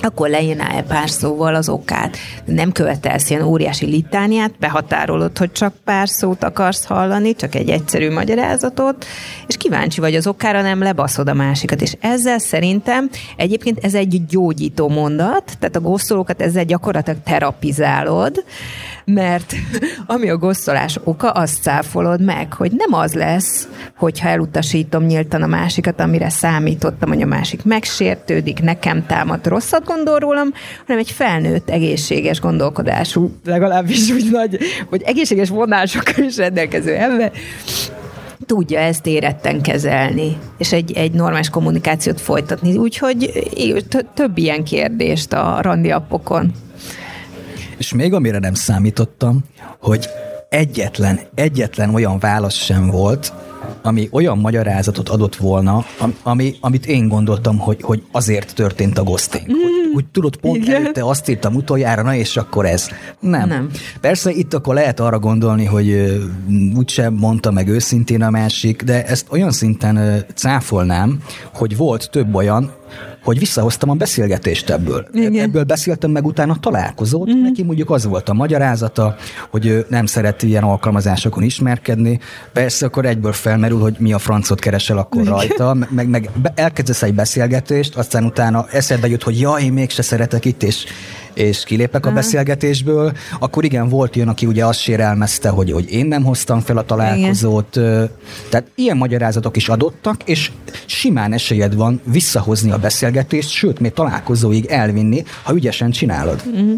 [0.04, 2.18] akkor leírnál-e pár szóval az okát.
[2.46, 8.12] Nem követelsz ilyen óriási litániát, behatárolod, hogy csak pár szót akarsz hallani, csak egy egyszerű
[8.12, 9.06] magyarázatot,
[9.48, 11.82] és kíváncsi vagy az okára, nem lebaszod a másikat.
[11.82, 18.44] És ezzel szerintem egyébként ez egy gyógyító mondat, tehát a gosszolókat ezzel gyakorlatilag terapizálod,
[19.14, 19.54] mert
[20.06, 25.48] ami a gosszolás oka, azt cáfolod meg, hogy nem az lesz, hogyha elutasítom nyíltan a
[25.48, 30.54] másikat, amire számítottam, hogy a másik megsértődik, nekem támad rosszat gondol rólam,
[30.86, 34.58] hanem egy felnőtt, egészséges gondolkodású, legalábbis úgy nagy,
[34.90, 37.32] hogy egészséges vonásokkal is rendelkező ember,
[38.46, 42.78] tudja ezt éretten kezelni, és egy, egy normális kommunikációt folytatni.
[42.78, 43.32] Úgyhogy
[44.14, 46.52] több ilyen kérdést a randi appokon.
[47.82, 49.40] És még amire nem számítottam,
[49.80, 50.08] hogy
[50.50, 53.34] egyetlen, egyetlen olyan válasz sem volt,
[53.82, 55.86] ami olyan magyarázatot adott volna,
[56.24, 59.48] ami, amit én gondoltam, hogy, hogy azért történt a ghosting.
[59.48, 59.54] Mm.
[59.54, 60.76] Hogy, hogy tudod, pont Igen.
[60.76, 62.90] előtte azt írtam utoljára, na és akkor ez.
[63.20, 63.48] Nem.
[63.48, 63.70] Nem.
[64.02, 66.20] Persze itt akkor lehet arra gondolni, hogy
[66.76, 71.20] úgysem mondta meg őszintén a másik, de ezt olyan szinten cáfolnám,
[71.54, 72.72] hogy volt több olyan,
[73.24, 75.08] hogy visszahoztam a beszélgetést ebből.
[75.14, 75.44] Igen.
[75.44, 77.42] Ebből beszéltem meg utána találkozót, mm.
[77.42, 79.16] neki mondjuk az volt a magyarázata,
[79.50, 82.20] hogy ő nem szeret ilyen alkalmazásokon ismerkedni.
[82.54, 85.34] Persze akkor egyből felmerül, hogy mi a francot keresel akkor Igen.
[85.34, 90.46] rajta, meg, meg elkezdesz egy beszélgetést, aztán utána eszedbe jut, hogy jaj, én mégse szeretek
[90.46, 90.86] itt, és
[91.34, 96.06] és kilépek a beszélgetésből, akkor igen, volt ilyen, aki ugye azt sérelmezte, hogy, hogy én
[96.06, 97.76] nem hoztam fel a találkozót.
[97.76, 98.10] Igen.
[98.50, 100.52] Tehát ilyen magyarázatok is adottak, és
[100.86, 106.44] simán esélyed van visszahozni a beszélgetést, sőt, még találkozóig elvinni, ha ügyesen csinálod.
[106.58, 106.74] Mm.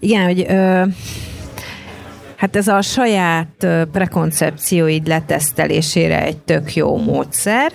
[0.00, 0.82] Igen, hogy ö,
[2.44, 7.72] Hát ez a saját prekoncepcióid letesztelésére egy tök jó módszer.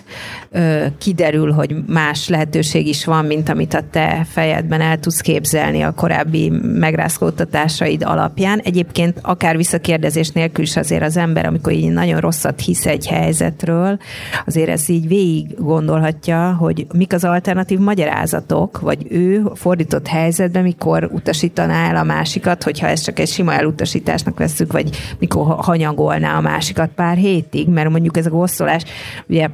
[0.97, 5.93] Kiderül, hogy más lehetőség is van, mint amit a te fejedben el tudsz képzelni a
[5.93, 8.59] korábbi megrázkódtatásaid alapján.
[8.59, 13.99] Egyébként akár visszakérdezés nélkül is azért az ember, amikor így nagyon rosszat hisz egy helyzetről,
[14.45, 21.09] azért ez így végig gondolhatja, hogy mik az alternatív magyarázatok, vagy ő fordított helyzetben, mikor
[21.11, 26.38] utasítaná el a másikat, hogyha ez csak egy sima elutasításnak vesz vesszük, vagy mikor hanyagolná
[26.38, 28.84] a másikat pár hétig, mert mondjuk ez a gosszolás,
[29.28, 29.49] ugye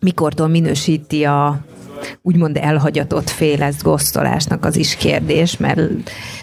[0.00, 1.60] mikortól minősíti a
[2.22, 5.80] úgymond elhagyatott fél ezt gosztolásnak az is kérdés, mert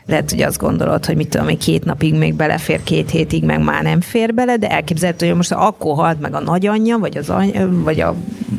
[0.06, 3.64] lehet, hogy azt gondolod, hogy mit tudom, hogy két napig még belefér, két hétig meg
[3.64, 7.30] már nem fér bele, de elképzelhető, hogy most akkor halt meg a nagyanyja, vagy az
[7.30, 8.08] anya, vagy a,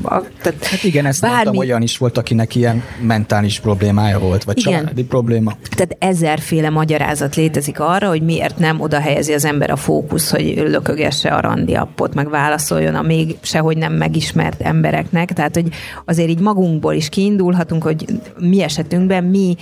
[0.03, 1.35] a tehát hát igen, ezt bármi...
[1.37, 4.79] mondtam, olyan is volt, akinek ilyen mentális problémája volt, vagy igen.
[4.79, 5.53] családi probléma.
[5.71, 10.63] Tehát ezerféle magyarázat létezik arra, hogy miért nem oda helyezi az ember a fókusz, hogy
[10.67, 15.33] lökögesse a randi appot, meg válaszoljon a még sehogy nem megismert embereknek.
[15.33, 15.69] Tehát, hogy
[16.05, 18.05] azért így magunkból is kiindulhatunk, hogy
[18.39, 19.57] mi esetünkben mi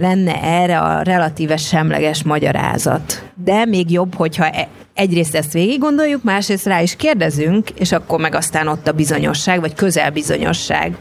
[0.00, 3.22] lenne erre a relatíve semleges magyarázat.
[3.44, 8.20] De még jobb, hogyha e- egyrészt ezt végig gondoljuk, másrészt rá is kérdezünk, és akkor
[8.20, 10.96] meg aztán ott a bizonyosság, vagy közelbizonyosság.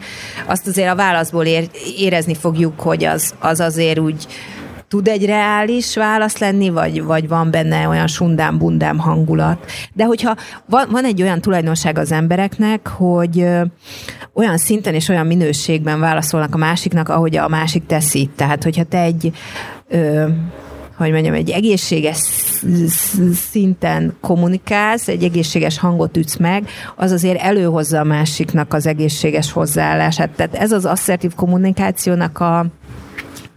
[0.46, 1.46] Azt azért a válaszból
[1.98, 4.28] érezni fogjuk, hogy az, az azért úgy
[4.90, 9.66] tud egy reális válasz lenni, vagy, vagy van benne olyan sundám-bundám hangulat.
[9.94, 10.36] De hogyha
[10.66, 13.46] van, van egy olyan tulajdonság az embereknek, hogy
[14.34, 18.30] olyan szinten és olyan minőségben válaszolnak a másiknak, ahogy a másik teszi.
[18.36, 19.32] Tehát, hogyha te egy
[19.88, 20.28] ö,
[21.00, 22.18] hogy mondjam, egy egészséges
[23.52, 30.30] szinten kommunikálsz, egy egészséges hangot ütsz meg, az azért előhozza a másiknak az egészséges hozzáállását.
[30.30, 32.66] Tehát ez az asszertív kommunikációnak a,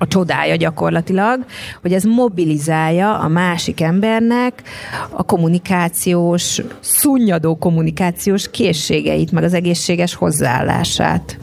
[0.03, 1.45] a csodája gyakorlatilag,
[1.83, 4.63] hogy ez mobilizálja a másik embernek
[5.11, 11.39] a kommunikációs, szunnyadó kommunikációs készségeit, meg az egészséges hozzáállását.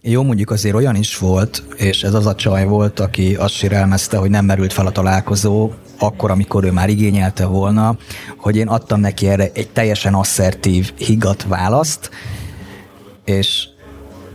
[0.00, 4.16] Jó, mondjuk azért olyan is volt, és ez az a csaj volt, aki azt sérelmezte,
[4.16, 7.96] hogy nem merült fel a találkozó, akkor, amikor ő már igényelte volna,
[8.36, 12.10] hogy én adtam neki erre egy teljesen asszertív, higgadt választ,
[13.24, 13.68] és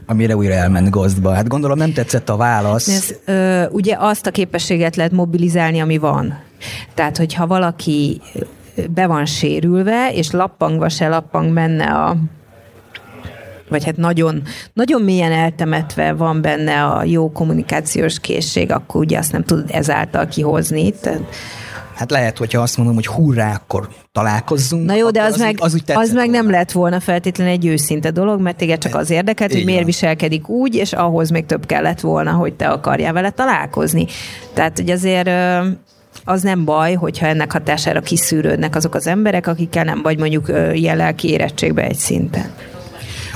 [0.07, 1.33] amire újra elment gazdba.
[1.33, 2.87] Hát gondolom nem tetszett a válasz.
[2.87, 6.39] Ez, ö, ugye azt a képességet lehet mobilizálni, ami van.
[6.93, 8.21] Tehát, hogyha valaki
[8.89, 12.15] be van sérülve, és lappangva se lappang benne a
[13.69, 14.41] vagy hát nagyon,
[14.73, 20.27] nagyon mélyen eltemetve van benne a jó kommunikációs készség, akkor ugye azt nem tudod ezáltal
[20.27, 20.91] kihozni.
[20.91, 21.21] Tehát,
[21.97, 24.85] Hát lehet, hogyha azt mondom, hogy hurrá, akkor találkozzunk.
[24.85, 28.11] Na jó, de az, az, meg, az, az meg nem lett volna feltétlenül egy őszinte
[28.11, 31.99] dolog, mert téged csak az érdekelt, hogy miért viselkedik úgy, és ahhoz még több kellett
[31.99, 34.05] volna, hogy te akarjál vele találkozni.
[34.53, 35.29] Tehát, hogy azért
[36.23, 40.97] az nem baj, hogyha ennek hatására kiszűrődnek azok az emberek, akikkel nem vagy mondjuk ilyen
[40.97, 42.51] lelki érettségbe egy szinten.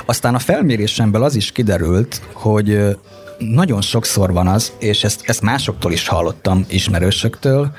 [0.05, 2.97] Aztán a felmérésemből az is kiderült, hogy
[3.37, 7.71] nagyon sokszor van az, és ezt, ezt másoktól is hallottam ismerősöktől,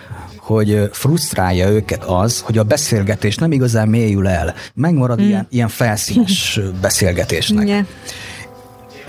[0.43, 4.55] hogy frusztrálja őket az, hogy a beszélgetés nem igazán mélyül el.
[4.75, 5.27] Megmarad mm.
[5.27, 7.69] ilyen, ilyen felszínes beszélgetésnek.
[7.69, 7.87] Yeah.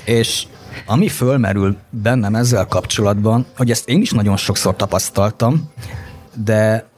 [0.05, 0.43] És
[0.85, 5.71] ami fölmerül bennem ezzel kapcsolatban, hogy ezt én is nagyon sokszor tapasztaltam,
[6.43, 6.91] de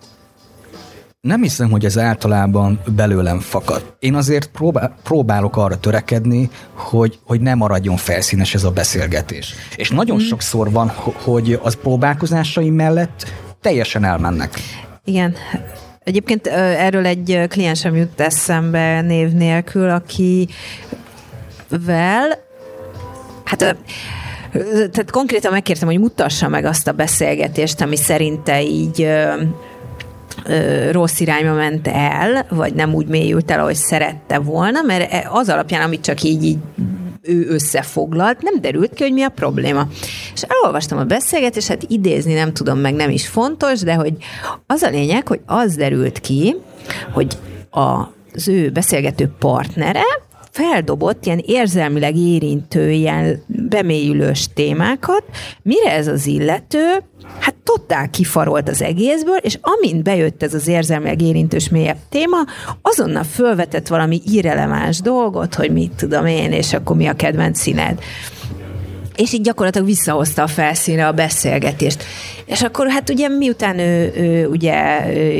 [1.22, 3.96] nem hiszem, hogy ez általában belőlem fakad.
[4.00, 9.54] Én azért próbál, próbálok arra törekedni, hogy, hogy ne maradjon felszínes ez a beszélgetés.
[9.76, 10.26] És nagyon mm.
[10.26, 10.88] sokszor van,
[11.24, 13.26] hogy az próbálkozásaim mellett
[13.66, 14.54] teljesen elmennek.
[15.04, 15.36] Igen.
[16.04, 20.48] Egyébként erről egy kliensem jut eszembe név nélkül, akivel
[23.44, 23.76] hát
[24.92, 29.08] tehát konkrétan megkértem, hogy mutassa meg azt a beszélgetést, ami szerinte így
[30.92, 35.50] rossz irányba ment el, vagy nem úgy mélyült el, ahogy szerette volna, mert e, az
[35.50, 36.58] alapján, amit csak így, így
[37.28, 39.88] ő összefoglalt, nem derült ki, hogy mi a probléma.
[40.34, 44.14] És elolvastam a beszélgetést, hát idézni nem tudom, meg nem is fontos, de hogy
[44.68, 46.56] az a lényeg, hogy az derült ki,
[47.12, 47.38] hogy
[47.70, 50.04] az ő beszélgető partnere
[50.56, 55.24] feldobott ilyen érzelmileg érintő, ilyen bemélyülős témákat,
[55.62, 57.04] mire ez az illető,
[57.40, 62.38] hát totál kifarolt az egészből, és amint bejött ez az érzelmileg érintős mélyebb téma,
[62.82, 68.00] azonnal fölvetett valami irreleváns dolgot, hogy mit tudom én, és akkor mi a kedvenc színed
[69.16, 72.04] és így gyakorlatilag visszahozta a felszínre a beszélgetést.
[72.46, 74.74] És akkor hát ugye miután ő, ő ugye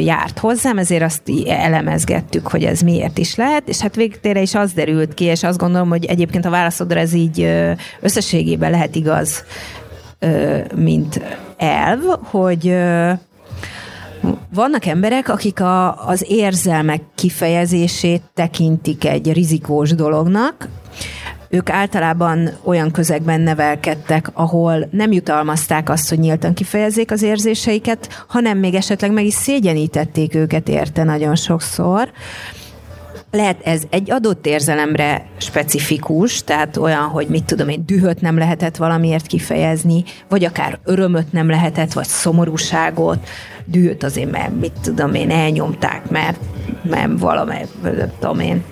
[0.02, 4.74] járt hozzám, ezért azt elemezgettük, hogy ez miért is lehet, és hát végtére is az
[4.74, 7.52] derült ki, és azt gondolom, hogy egyébként a válaszodra ez így
[8.02, 9.44] összességében lehet igaz,
[10.76, 11.22] mint
[11.58, 12.76] elv, hogy
[14.54, 20.68] vannak emberek, akik a, az érzelmek kifejezését tekintik egy rizikós dolognak,
[21.50, 28.58] ők általában olyan közegben nevelkedtek, ahol nem jutalmazták azt, hogy nyíltan kifejezzék az érzéseiket, hanem
[28.58, 32.12] még esetleg meg is szégyenítették őket érte nagyon sokszor.
[33.32, 38.76] Lehet ez egy adott érzelemre specifikus, tehát olyan, hogy mit tudom én, dühöt nem lehetett
[38.76, 43.28] valamiért kifejezni, vagy akár örömöt nem lehetett, vagy szomorúságot,
[43.66, 46.40] dühöt azért, mert mit tudom én, elnyomták, mert,
[46.84, 47.66] mert valamely,
[48.20, 48.64] tudom én,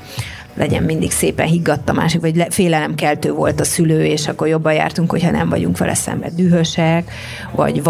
[0.56, 5.12] legyen mindig szépen higgadt a másik, vagy félelemkeltő volt a szülő, és akkor jobban jártunk,
[5.12, 7.12] hogyha nem vagyunk vele szemben dühösek,
[7.52, 7.82] vagy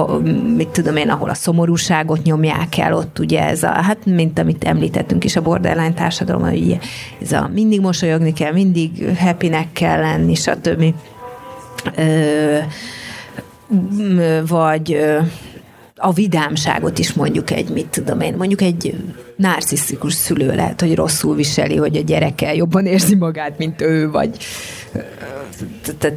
[0.55, 4.63] mit tudom én, ahol a szomorúságot nyomják el, ott ugye ez a, hát mint amit
[4.63, 6.77] említettünk is a borderline társadalom, hogy
[7.21, 10.93] ez a mindig mosolyogni kell, mindig happynek kell lenni, stb.
[11.95, 12.57] Ö,
[14.47, 14.97] vagy
[16.05, 18.95] a vidámságot is mondjuk egy, mit tudom én, mondjuk egy
[19.35, 24.37] narcisztikus szülő lehet, hogy rosszul viseli, hogy a gyereke jobban érzi magát, mint ő, vagy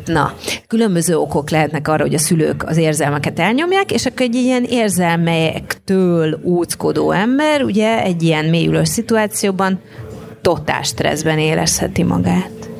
[0.06, 0.34] na,
[0.66, 6.40] különböző okok lehetnek arra, hogy a szülők az érzelmeket elnyomják, és akkor egy ilyen érzelmektől
[6.42, 9.80] úckodó ember, ugye egy ilyen mélyülős szituációban
[10.40, 12.75] totál stresszben érezheti magát.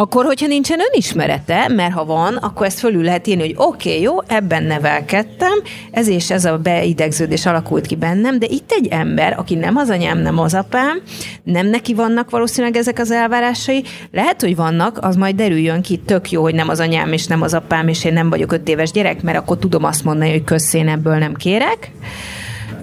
[0.00, 4.02] Akkor, hogyha nincsen önismerete, mert ha van, akkor ezt fölül lehet írni, hogy oké, okay,
[4.02, 5.52] jó, ebben nevelkedtem,
[5.90, 9.90] ez és ez a beidegződés alakult ki bennem, de itt egy ember, aki nem az
[9.90, 11.00] anyám, nem az apám,
[11.42, 16.30] nem neki vannak valószínűleg ezek az elvárásai, lehet, hogy vannak, az majd derüljön ki, tök
[16.30, 18.90] jó, hogy nem az anyám és nem az apám, és én nem vagyok öt éves
[18.90, 21.90] gyerek, mert akkor tudom azt mondani, hogy köszén ebből nem kérek.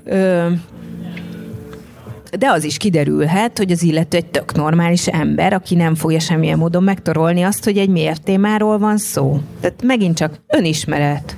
[0.04, 0.48] Ö,
[2.40, 6.58] de az is kiderülhet, hogy az illető egy tök normális ember, aki nem fogja semmilyen
[6.58, 9.42] módon megtorolni azt, hogy egy miért témáról van szó.
[9.62, 11.38] Tehát megint csak önismeret.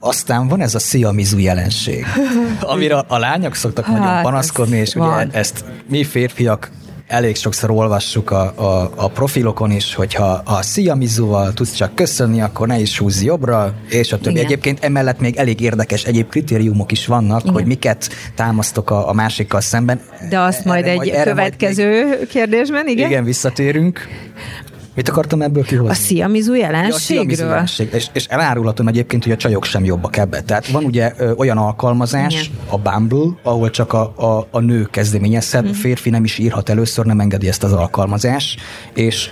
[0.00, 2.04] Aztán van ez a sziamizu jelenség,
[2.60, 5.30] amire a lányok szoktak hát, nagyon panaszkodni, és ugye van.
[5.32, 6.70] ezt mi férfiak
[7.08, 12.40] elég sokszor olvassuk a, a, a profilokon is, hogyha a szia Mizuval tudsz csak köszönni,
[12.40, 14.34] akkor ne is húzz jobbra, és a többi.
[14.34, 14.44] Igen.
[14.44, 17.52] Egyébként emellett még elég érdekes egyéb kritériumok is vannak, Igen.
[17.52, 20.00] hogy miket támasztok a, a másikkal szemben.
[20.28, 23.10] De azt erre majd egy majd, következő még, kérdésben, igen?
[23.10, 24.08] Igen, visszatérünk.
[24.98, 25.90] Mit akartam ebből kihozni?
[25.90, 27.36] A sziamizu jelenségről?
[27.36, 27.88] Ja, a jelenség.
[27.92, 30.40] És, és elárulhatom egyébként, hogy a csajok sem jobbak ebbe.
[30.40, 32.58] Tehát van ugye ö, olyan alkalmazás, Igen.
[32.66, 35.70] a Bumble, ahol csak a, a, a nő kezdeményezhet, mm.
[35.70, 38.56] férfi nem is írhat először, nem engedi ezt az alkalmazás,
[38.94, 39.30] és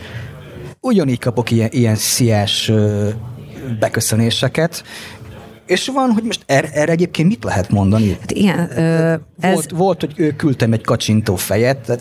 [0.81, 2.73] ugyanígy kapok ilyen, ilyen sziás
[3.79, 4.85] beköszönéseket,
[5.67, 8.17] és van, hogy most erre, erre egyébként mit lehet mondani?
[8.21, 8.71] Hát igen.
[8.79, 9.55] Ö, ez...
[9.55, 11.99] volt, volt, hogy ő küldtem egy kacsintó fejet,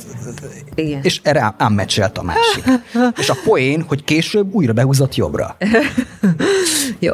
[0.75, 0.99] igen.
[1.03, 2.63] és erre ám meccselt a másik.
[3.21, 5.57] és a poén, hogy később újra behúzott jobbra.
[6.99, 7.13] Jó.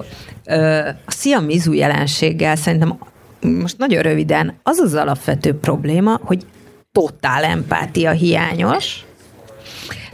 [1.05, 2.97] A sziamizu jelenséggel szerintem
[3.39, 6.45] most nagyon röviden az az alapvető probléma, hogy
[6.91, 9.05] totál empátia hiányos,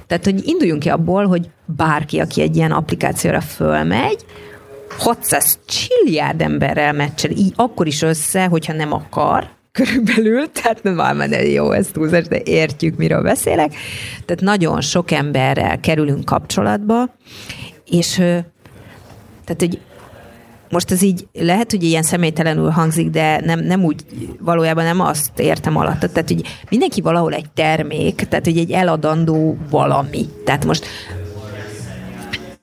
[0.07, 4.25] tehát, hogy induljunk ki abból, hogy bárki, aki egy ilyen applikációra fölmegy,
[4.97, 11.29] 600 csilliárd emberrel meccsel, így akkor is össze, hogyha nem akar, körülbelül, tehát nem már
[11.29, 13.73] de jó, ez túlzás, de értjük, miről beszélek.
[14.25, 17.15] Tehát nagyon sok emberrel kerülünk kapcsolatba,
[17.85, 18.13] és
[19.45, 19.79] tehát, hogy
[20.69, 24.05] most ez így lehet, hogy ilyen személytelenül hangzik, de nem, nem úgy,
[24.39, 25.99] valójában nem azt értem alatt.
[25.99, 30.25] Tehát, hogy mindenki valahol egy termék, tehát, hogy egy eladandó valami.
[30.45, 30.85] Tehát most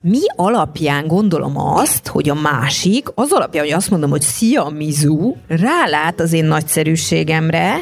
[0.07, 5.35] mi alapján gondolom azt, hogy a másik, az alapján, hogy azt mondom, hogy szia Mizu,
[5.47, 7.77] rálát az én nagyszerűségemre,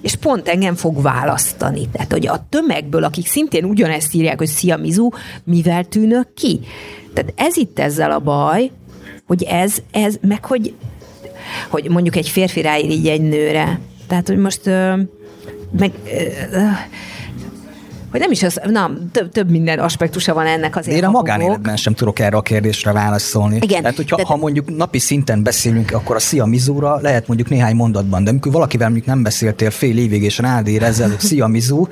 [0.00, 1.88] és pont engem fog választani.
[1.92, 5.08] Tehát, hogy a tömegből, akik szintén ugyanezt írják, hogy szia Mizu,
[5.44, 6.60] mivel tűnök ki?
[7.14, 8.70] Tehát ez itt ezzel a baj,
[9.26, 10.74] hogy ez, ez meg hogy
[11.68, 13.80] hogy mondjuk egy férfi ráír így egy nőre.
[14.06, 14.64] Tehát, hogy most
[15.78, 15.92] meg
[18.12, 20.96] hogy nem is az, na, több, több minden aspektusa van ennek azért.
[20.96, 23.58] Én a magánéletben sem tudok erre a kérdésre válaszolni.
[23.60, 23.80] Igen.
[23.80, 24.22] Tehát, hogyha de...
[24.26, 28.52] ha mondjuk napi szinten beszélünk, akkor a Szia Mizúra lehet mondjuk néhány mondatban, de amikor
[28.52, 31.88] valakivel mondjuk nem beszéltél fél évig, és rádér ezzel, Szia Mizú,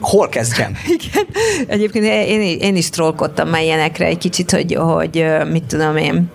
[0.00, 0.72] hol kezdjem?
[0.98, 1.26] Igen.
[1.66, 6.30] Egyébként én, én is trollkodtam már ilyenekre egy kicsit, hogy, hogy mit tudom én,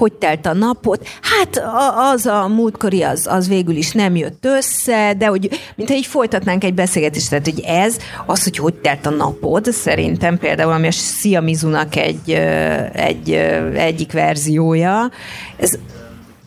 [0.00, 1.08] hogy telt a napot.
[1.22, 1.62] Hát
[2.12, 6.64] az a múltkori az, az végül is nem jött össze, de hogy mintha így folytatnánk
[6.64, 7.96] egy beszélgetést, tehát hogy ez,
[8.26, 12.30] az, hogy hogy telt a napod, szerintem például, ami a Szia Mizunak egy,
[12.92, 13.32] egy,
[13.74, 15.10] egyik verziója,
[15.56, 15.78] ez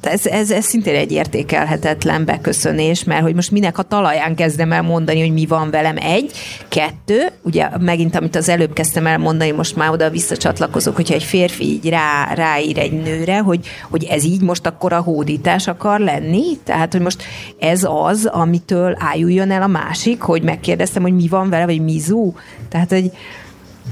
[0.06, 4.82] ez, ez, ez szintén egy értékelhetetlen beköszönés, mert hogy most minek a talaján kezdem el
[4.82, 5.98] mondani, hogy mi van velem.
[5.98, 6.32] Egy,
[6.68, 11.24] kettő, ugye megint, amit az előbb kezdtem el mondani, most már oda visszacsatlakozok, hogyha egy
[11.24, 16.00] férfi így rá, ráír egy nőre, hogy, hogy ez így most akkor a hódítás akar
[16.00, 17.24] lenni, tehát, hogy most
[17.60, 22.34] ez az, amitől ájuljon el a másik, hogy megkérdeztem, hogy mi van vele, vagy mizu,
[22.70, 23.12] tehát, hogy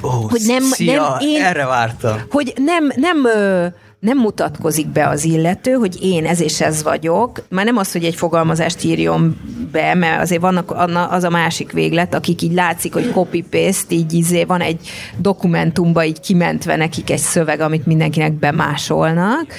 [0.02, 2.22] Oh, hogy nem, szia, nem én, erre vártam.
[2.30, 3.28] Hogy nem, nem
[4.02, 8.04] nem mutatkozik be az illető, hogy én ez és ez vagyok, már nem az, hogy
[8.04, 9.38] egy fogalmazást írjon
[9.72, 10.72] be, mert azért vannak
[11.10, 16.20] az a másik véglet, akik így látszik, hogy copy-paste, így izé van egy dokumentumba így
[16.20, 19.54] kimentve nekik egy szöveg, amit mindenkinek bemásolnak,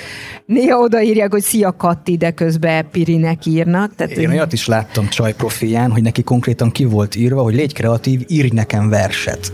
[0.47, 3.95] Néha odaírják, hogy szia Katti, de közben Pirinek írnak.
[3.95, 7.73] Tehát Én olyat is láttam Csaj profilján, hogy neki konkrétan ki volt írva, hogy légy
[7.73, 9.53] kreatív, írj nekem verset.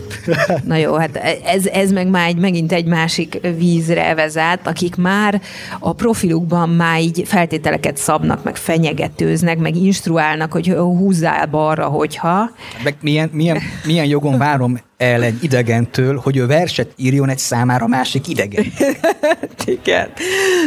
[0.65, 5.43] Na jó, hát ez, ez meg már egy, megint egy másik vízre vezet, akik már
[5.79, 12.51] a profilukban már így feltételeket szabnak, meg fenyegetőznek, meg instruálnak, hogy húzzál balra, hogyha.
[12.85, 17.87] Meg milyen, milyen, milyen jogon várom el egy idegentől, hogy ő verset írjon egy számára
[17.87, 18.65] másik idegen.
[19.83, 20.09] igen.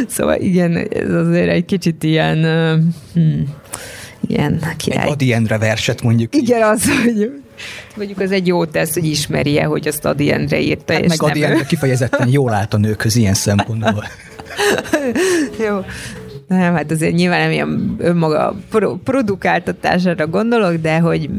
[0.08, 2.38] Szóval igen, ez azért egy kicsit ilyen...
[3.14, 3.44] Hmm,
[4.26, 5.04] ilyen király.
[5.04, 6.34] Egy Adiendre verset mondjuk.
[6.34, 6.64] Igen, így.
[6.64, 7.42] az, hogy
[7.96, 10.92] mondjuk az egy jó tesz, hogy ismerje, hogy azt Adiendre írta.
[10.92, 14.04] Hát és meg Adiendre kifejezetten jól állt a nőkhöz ilyen szempontból.
[15.66, 15.78] jó.
[16.48, 18.56] Nem, hát azért nyilván nem ilyen önmaga
[19.04, 21.30] produkáltatására gondolok, de hogy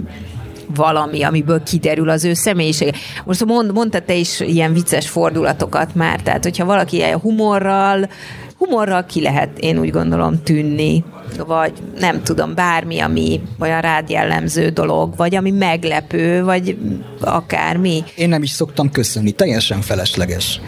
[0.75, 2.93] valami, amiből kiderül az ő személyisége.
[3.25, 8.09] Most mond, mondta te is ilyen vicces fordulatokat már, tehát hogyha valaki ilyen humorral,
[8.57, 11.03] humorral ki lehet, én úgy gondolom, tűnni,
[11.47, 16.77] vagy nem tudom, bármi, ami olyan rád jellemző dolog, vagy ami meglepő, vagy
[17.19, 18.03] akármi.
[18.15, 20.59] Én nem is szoktam köszönni, teljesen felesleges.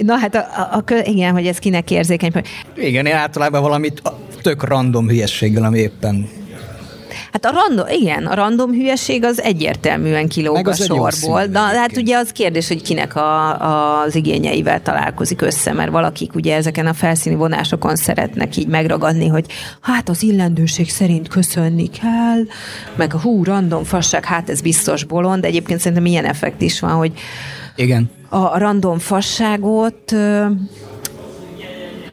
[0.00, 2.32] Na hát, a, a, a, igen, hogy ez kinek érzékeny.
[2.76, 4.02] Igen, én általában valamit
[4.42, 6.28] tök random hülyességgel, ami éppen
[7.32, 11.46] Hát a random, igen, a random hülyeség az egyértelműen kilóg a sorból.
[11.46, 16.56] De hát ugye az kérdés, hogy kinek a, az igényeivel találkozik össze, mert valakik ugye
[16.56, 19.46] ezeken a felszíni vonásokon szeretnek így megragadni, hogy
[19.80, 22.42] hát az illendőség szerint köszönni kell,
[22.96, 26.80] meg a hú, random fasság, hát ez biztos bolond, de egyébként szerintem ilyen effekt is
[26.80, 27.12] van, hogy
[27.76, 28.10] igen.
[28.28, 30.14] A random fasságot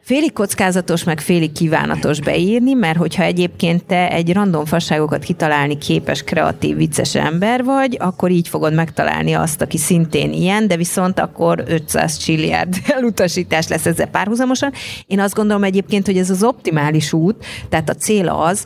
[0.05, 6.23] félig kockázatos, meg félig kívánatos beírni, mert hogyha egyébként te egy random fasságokat kitalálni képes,
[6.23, 11.63] kreatív, vicces ember vagy, akkor így fogod megtalálni azt, aki szintén ilyen, de viszont akkor
[11.67, 14.71] 500 csilliárd elutasítás lesz ezzel párhuzamosan.
[15.07, 18.65] Én azt gondolom egyébként, hogy ez az optimális út, tehát a cél az,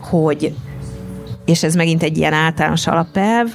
[0.00, 0.52] hogy
[1.44, 3.54] és ez megint egy ilyen általános alapelv,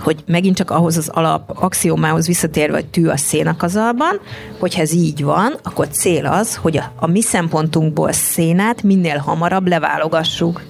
[0.00, 4.20] hogy megint csak ahhoz az alap axiomához visszatérve, hogy tű a szénakazalban,
[4.58, 9.66] hogyha ez így van, akkor cél az, hogy a, a mi szempontunkból szénát minél hamarabb
[9.66, 10.62] leválogassuk.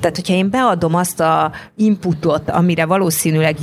[0.00, 3.56] Tehát, hogyha én beadom azt a inputot, amire valószínűleg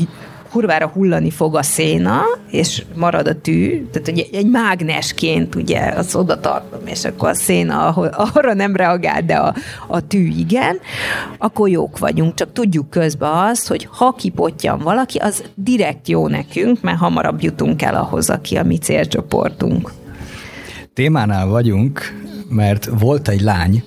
[0.52, 6.16] kurvára hullani fog a széna, és marad a tű, tehát egy, egy mágnesként ugye az
[6.16, 7.88] oda tartom, és akkor a széna
[8.34, 9.56] arra nem reagál, de a,
[9.88, 10.80] a tű igen,
[11.38, 16.82] akkor jók vagyunk, csak tudjuk közben azt, hogy ha kipottyan valaki, az direkt jó nekünk,
[16.82, 19.92] mert hamarabb jutunk el ahhoz, aki a mi célcsoportunk.
[20.94, 22.02] Témánál vagyunk,
[22.50, 23.84] mert volt egy lány,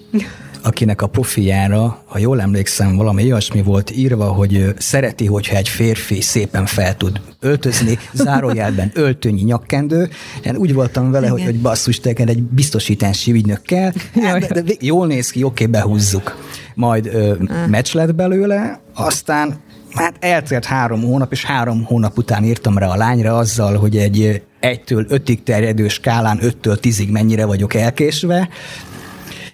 [0.63, 6.21] akinek a profiára, ha jól emlékszem, valami olyasmi volt írva, hogy szereti, hogyha egy férfi
[6.21, 10.09] szépen fel tud öltözni, zárójelben öltönyi nyakkendő.
[10.45, 13.93] Én úgy voltam vele, hogy, hogy basszus, te egy biztosítási ügynök kell,
[14.23, 16.37] hát, de, de jól néz ki, oké, behúzzuk.
[16.75, 17.35] Majd ö,
[17.69, 19.61] meccs lett belőle, aztán
[19.95, 24.43] hát eltelt három hónap, és három hónap után írtam rá a lányra azzal, hogy egy
[24.61, 28.49] egytől ötig terjedő skálán öttől tízig mennyire vagyok elkésve,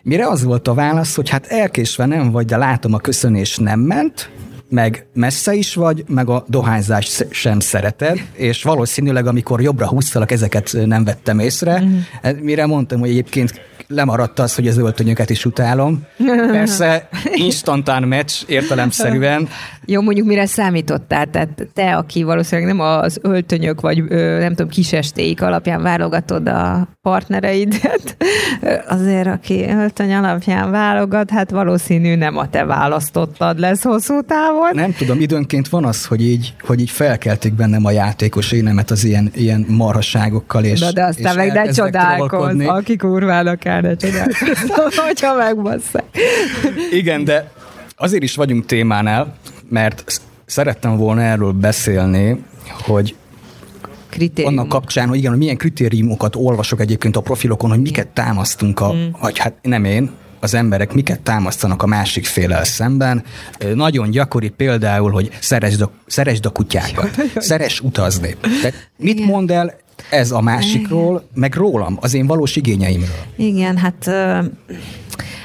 [0.08, 3.80] Mire az volt a válasz, hogy hát elkésve nem vagy, de látom a köszönés nem
[3.80, 4.30] ment,
[4.68, 10.76] meg messze is vagy, meg a dohányzást sem szereted, és valószínűleg amikor jobbra húztalak, ezeket
[10.84, 11.80] nem vettem észre.
[11.80, 11.98] Mm.
[12.40, 16.06] Mire mondtam, hogy egyébként lemaradt az, hogy az öltönyöket is utálom.
[16.52, 19.48] Persze instantán meccs értelemszerűen.
[19.90, 21.26] Jó, mondjuk mire számítottál?
[21.30, 24.04] Tehát te, aki valószínűleg nem az öltönyök, vagy
[24.38, 28.16] nem tudom, kisestéik alapján válogatod a partnereidet,
[28.88, 34.70] azért aki öltöny alapján válogat, hát valószínű nem a te választottad lesz hosszú távon.
[34.72, 39.04] Nem tudom, időnként van az, hogy így, hogy így felkeltik bennem a játékos énemet az
[39.04, 44.98] ilyen, ilyen marhasságokkal, és Na de aztán meg ne csodálkozz, aki kurvának el, ne csodálkozz,
[45.06, 46.04] hogyha megbasszák.
[46.90, 47.50] Igen, de
[47.96, 49.34] azért is vagyunk témánál,
[49.68, 52.44] mert szerettem volna erről beszélni,
[52.80, 53.14] hogy
[54.44, 58.92] annak kapcsán, hogy igen, hogy milyen kritériumokat olvasok egyébként a profilokon, hogy miket támasztunk, a,
[58.92, 59.06] mm.
[59.20, 60.10] vagy hát nem én,
[60.40, 63.24] az emberek miket támasztanak a másik félel szemben.
[63.74, 68.36] Nagyon gyakori például, hogy szeresd a, szeresd a kutyákat, szeres utazni.
[68.40, 69.74] Tehát mit mond el
[70.10, 73.08] ez a másikról, meg rólam, az én valós igényeimről?
[73.36, 74.10] Igen, hát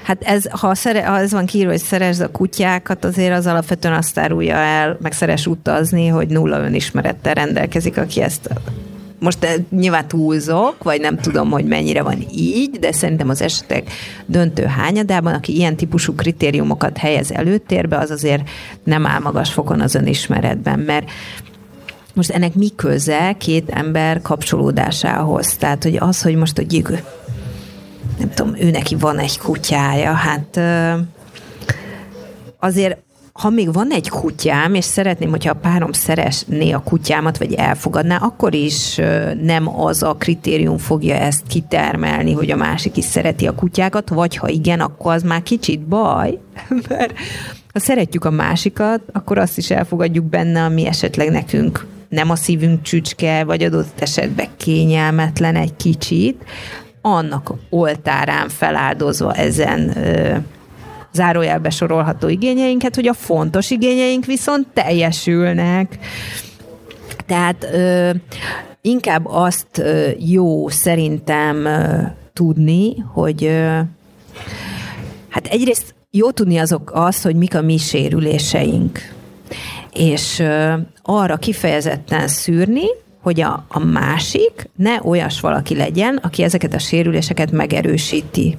[0.04, 3.94] Hát ez, ha, szere, ha ez van kiírva, hogy szeresd a kutyákat, azért az alapvetően
[3.94, 8.50] azt árulja el, meg szeres utazni, hogy nulla önismerettel rendelkezik, aki ezt
[9.24, 13.92] most eh, nyilván túlzok, vagy nem tudom, hogy mennyire van így, de szerintem az esetek
[14.26, 18.50] döntő hányadában, aki ilyen típusú kritériumokat helyez előtérbe, az azért
[18.84, 21.10] nem áll magas fokon az önismeretben, mert
[22.14, 25.56] most ennek mi köze két ember kapcsolódásához?
[25.56, 26.74] Tehát, hogy az, hogy most, hogy
[28.18, 30.60] nem tudom, ő neki van egy kutyája, hát
[32.60, 32.98] azért
[33.34, 38.18] ha még van egy kutyám, és szeretném, hogyha a párom szeresné a kutyámat, vagy elfogadná,
[38.18, 38.96] akkor is
[39.42, 44.36] nem az a kritérium fogja ezt kitermelni, hogy a másik is szereti a kutyákat, vagy
[44.36, 46.40] ha igen, akkor az már kicsit baj,
[46.90, 47.14] mert
[47.74, 52.82] ha szeretjük a másikat, akkor azt is elfogadjuk benne, ami esetleg nekünk nem a szívünk
[52.82, 56.44] csücske, vagy adott esetben kényelmetlen egy kicsit,
[57.06, 60.38] annak oltárán feláldozva ezen ö,
[61.14, 65.98] zárójelbe sorolható igényeinket, hogy a fontos igényeink viszont teljesülnek.
[67.26, 68.10] Tehát ö,
[68.82, 72.02] inkább azt ö, jó szerintem ö,
[72.34, 73.80] tudni, hogy ö,
[75.30, 79.00] hát egyrészt jó tudni azok azt, hogy mik a mi sérüléseink.
[79.94, 82.86] És ö, arra kifejezetten szűrni,
[83.24, 88.58] hogy a, a másik ne olyas valaki legyen, aki ezeket a sérüléseket megerősíti.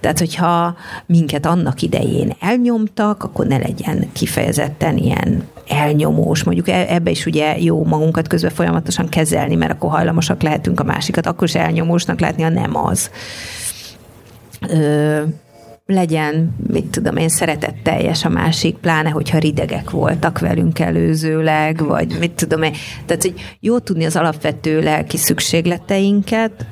[0.00, 7.10] Tehát, hogyha minket annak idején elnyomtak, akkor ne legyen kifejezetten ilyen elnyomós, mondjuk e, ebbe
[7.10, 11.54] is ugye jó magunkat közben folyamatosan kezelni, mert akkor hajlamosak lehetünk a másikat, akkor is
[11.54, 13.10] elnyomósnak látni, ha nem az.
[14.68, 15.22] Ö,
[15.92, 22.30] legyen, mit tudom én, szeretetteljes a másik, pláne, hogyha ridegek voltak velünk előzőleg, vagy mit
[22.30, 22.72] tudom én.
[23.06, 26.66] Tehát, hogy jó tudni az alapvető lelki szükségleteinket,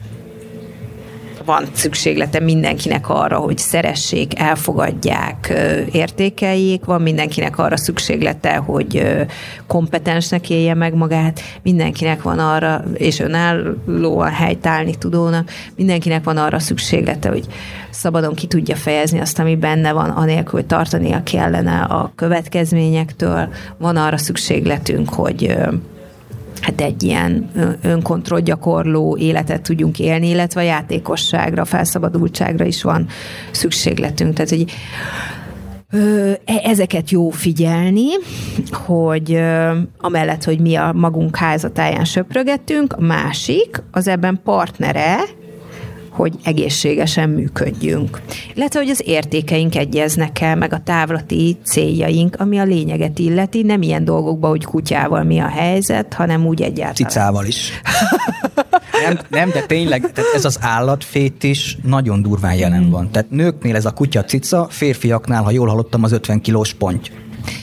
[1.47, 5.53] van szükséglete mindenkinek arra, hogy szeressék, elfogadják,
[5.93, 9.17] értékeljék, van mindenkinek arra szükséglete, hogy
[9.67, 17.29] kompetensnek élje meg magát, mindenkinek van arra, és önállóan helytállni tudónak, mindenkinek van arra szükséglete,
[17.29, 17.47] hogy
[17.91, 23.49] szabadon ki tudja fejezni azt, ami benne van, anélkül, hogy tartania kellene a következményektől.
[23.79, 25.57] Van arra szükségletünk, hogy
[26.67, 27.51] hát egy ilyen
[27.83, 33.07] önkontroll gyakorló életet tudjunk élni, illetve a játékosságra, felszabadultságra is van
[33.51, 34.35] szükségletünk.
[34.35, 34.65] Tehát, hogy
[36.45, 38.07] e, ezeket jó figyelni,
[38.73, 39.43] hogy
[39.99, 45.17] amellett, hogy mi a magunk házatáján söprögetünk, a másik, az ebben partnere,
[46.17, 48.21] hogy egészségesen működjünk.
[48.55, 53.83] Illetve, hogy az értékeink egyeznek el, meg a távlati céljaink, ami a lényeget illeti, nem
[53.83, 56.95] ilyen dolgokban, hogy kutyával mi a helyzet, hanem úgy egyáltalán.
[56.95, 57.71] Cicával is.
[59.07, 63.11] nem, nem, de tényleg, tehát ez az állatfét is nagyon durván jelen van.
[63.11, 67.11] Tehát nőknél ez a kutya cica, férfiaknál, ha jól hallottam, az 50 kilós ponty.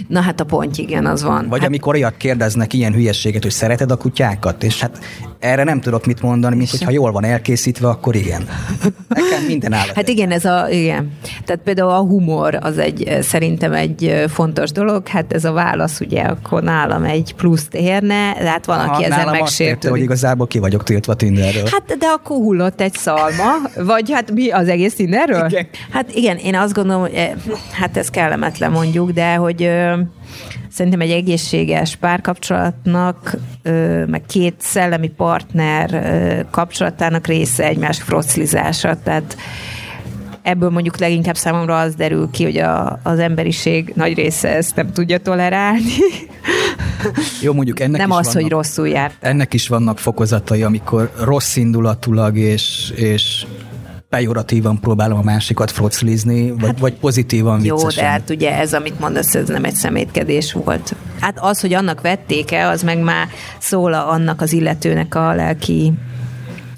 [0.07, 1.47] Na hát a pont, igen, az van.
[1.49, 1.67] Vagy hát...
[1.67, 4.99] amikor olyat kérdeznek ilyen hülyeséget, hogy szereted a kutyákat, és hát
[5.39, 8.47] erre nem tudok mit mondani, mint hogyha jól van elkészítve, akkor igen.
[9.07, 9.95] Nekem minden állat.
[9.95, 11.11] Hát igen, ez a, igen.
[11.45, 16.21] Tehát például a humor az egy, szerintem egy fontos dolog, hát ez a válasz ugye
[16.21, 19.89] akkor nálam egy pluszt érne, de hát van, aki ezen megsértődik.
[19.89, 21.67] hogy igazából ki vagyok tiltva Tinderről.
[21.71, 25.45] Hát de akkor hullott egy szalma, vagy hát mi az egész Tinderről?
[25.49, 25.67] Igen.
[25.91, 27.31] Hát igen, én azt gondolom, hogy eh,
[27.71, 29.69] hát ez kellemetlen mondjuk, de hogy
[30.69, 33.37] szerintem egy egészséges párkapcsolatnak,
[34.07, 39.37] meg két szellemi partner kapcsolatának része egymás froclizása, tehát
[40.43, 44.91] ebből mondjuk leginkább számomra az derül ki, hogy a, az emberiség nagy része ezt nem
[44.91, 45.91] tudja tolerálni.
[47.41, 49.15] Jó, mondjuk ennek Nem is az, vannak, hogy rosszul járt.
[49.19, 53.45] Ennek is vannak fokozatai, amikor rossz indulatulag és, és
[54.13, 58.03] pejoratívan próbálom a másikat froclizni, vagy, hát, vagy pozitívan Jó, viccesen.
[58.03, 60.95] de hát ugye ez, amit mondasz, ez nem egy szemétkedés volt.
[61.19, 63.27] Hát az, hogy annak vették-e, az meg már
[63.59, 65.93] szól annak az illetőnek a lelki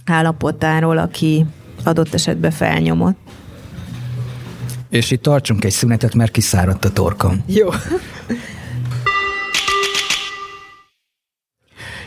[0.05, 1.45] állapotáról, aki
[1.83, 3.17] adott esetben felnyomott.
[4.89, 7.43] És itt tartsunk egy szünetet, mert kiszáradt a torkam.
[7.45, 7.69] Jó.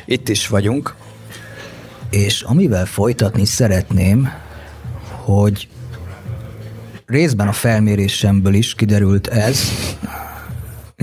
[0.06, 0.94] Itt is vagyunk,
[2.10, 4.46] és amivel folytatni szeretném,
[5.34, 5.68] hogy
[7.06, 9.60] részben a felmérésemből is kiderült ez,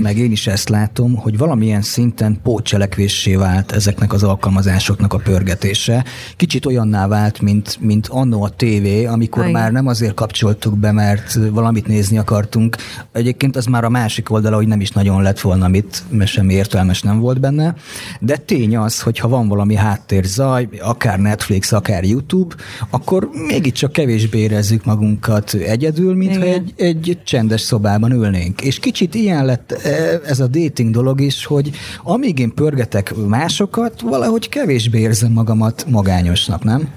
[0.02, 6.04] meg én is ezt látom, hogy valamilyen szinten pótcselekvéssé vált ezeknek az alkalmazásoknak a pörgetése.
[6.36, 9.60] Kicsit olyanná vált, mint, mint annó a tévé, amikor Igen.
[9.60, 12.76] már nem azért kapcsoltuk be, mert valamit nézni akartunk.
[13.12, 16.54] Egyébként az már a másik oldala, hogy nem is nagyon lett volna mit, mert semmi
[16.54, 17.74] értelmes nem volt benne.
[18.20, 22.54] De tény az, hogy ha van valami háttérzaj, akár Netflix, akár YouTube,
[22.90, 28.60] akkor mégiscsak kevésbé érezzük magunkat egyedül, mintha egy, egy csendes szobában ülnénk.
[28.60, 29.84] És kicsit ilyen lett
[30.26, 31.70] ez a dating dolog is, hogy
[32.02, 36.88] amíg én pörgetek másokat, valahogy kevésbé érzem magamat magányosnak, nem?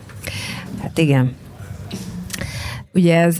[0.82, 1.36] Hát igen.
[2.94, 3.38] Ugye ez,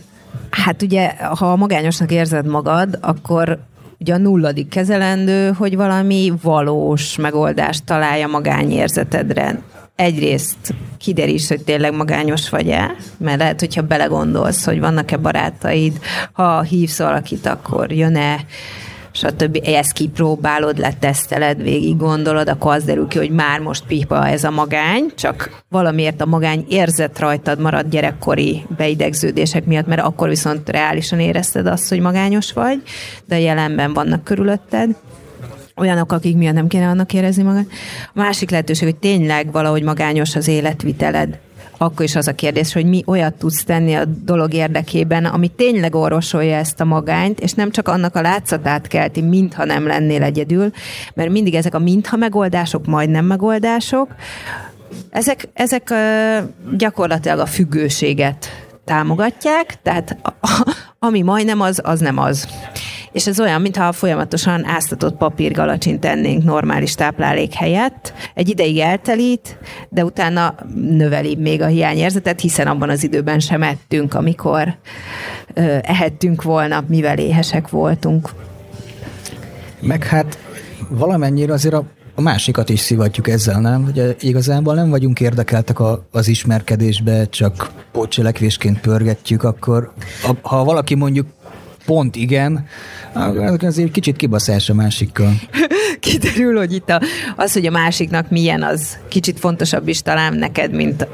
[0.50, 3.60] hát ugye, ha magányosnak érzed magad, akkor
[4.00, 9.62] ugye a nulladik kezelendő, hogy valami valós megoldást találja magányérzetedre.
[9.96, 16.00] Egyrészt kideríts, hogy tényleg magányos vagy-e, mert lehet, hogyha belegondolsz, hogy vannak-e barátaid,
[16.32, 18.46] ha hívsz valakit, akkor jön-e
[19.20, 19.60] stb.
[19.64, 24.52] Ezt kipróbálod, leteszteled, végig gondolod, akkor az derül ki, hogy már most pipa ez a
[24.52, 31.20] magány, csak valamiért a magány érzet rajtad marad gyerekkori beidegződések miatt, mert akkor viszont reálisan
[31.20, 32.82] érezted azt, hogy magányos vagy,
[33.26, 34.96] de jelenben vannak körülötted
[35.76, 37.66] olyanok, akik miatt nem kéne annak érezni magad.
[38.14, 41.40] A másik lehetőség, hogy tényleg valahogy magányos az életviteled
[41.82, 45.96] akkor is az a kérdés, hogy mi olyat tudsz tenni a dolog érdekében, ami tényleg
[45.96, 50.72] orvosolja ezt a magányt, és nem csak annak a látszatát kelti, mintha nem lennél egyedül,
[51.14, 54.08] mert mindig ezek a mintha megoldások, majdnem megoldások,
[55.10, 55.94] ezek, ezek
[56.78, 60.18] gyakorlatilag a függőséget támogatják, tehát
[61.00, 62.48] ami majdnem az, az nem az.
[63.12, 68.14] És ez olyan, mintha folyamatosan áztatott papírgalacsint tennénk normális táplálék helyett.
[68.34, 69.58] Egy ideig eltelít,
[69.90, 74.76] de utána növeli még a hiányérzetet, hiszen abban az időben sem ettünk, amikor
[75.54, 78.30] ö, ehettünk volna, mivel éhesek voltunk.
[79.82, 80.38] Meg hát
[80.90, 81.84] valamennyire azért a
[82.20, 83.84] a másikat is szivatjuk ezzel, nem?
[83.84, 89.92] Ugye igazából nem vagyunk érdekeltek a, az ismerkedésbe, csak pótcselekvésként pörgetjük, akkor
[90.24, 91.28] a, ha valaki mondjuk
[91.90, 92.66] pont igen,
[93.62, 95.34] azért kicsit kibaszás a másikkal.
[96.00, 97.02] Kiderül, hogy itt a,
[97.36, 101.08] az, hogy a másiknak milyen, az kicsit fontosabb is talán neked, mint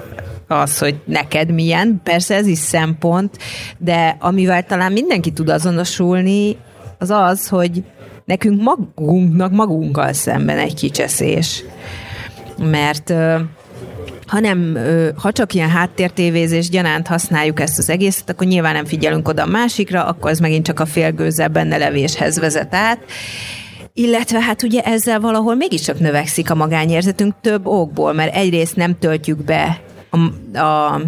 [0.48, 2.02] az, hogy neked milyen.
[2.04, 3.38] Persze ez is szempont,
[3.78, 6.58] de amivel talán mindenki tud azonosulni,
[7.00, 7.84] az az, hogy
[8.26, 11.64] nekünk magunknak magunkkal szemben egy kicseszés.
[12.58, 13.14] Mert
[14.28, 14.78] ha nem,
[15.18, 19.48] ha csak ilyen háttértévézés gyanánt használjuk ezt az egészet, akkor nyilván nem figyelünk oda a
[19.48, 23.00] másikra, akkor ez megint csak a félgőzzel benne levéshez vezet át.
[23.94, 29.44] Illetve hát ugye ezzel valahol mégiscsak növekszik a magányérzetünk több okból, mert egyrészt nem töltjük
[29.44, 30.18] be a,
[30.60, 31.02] a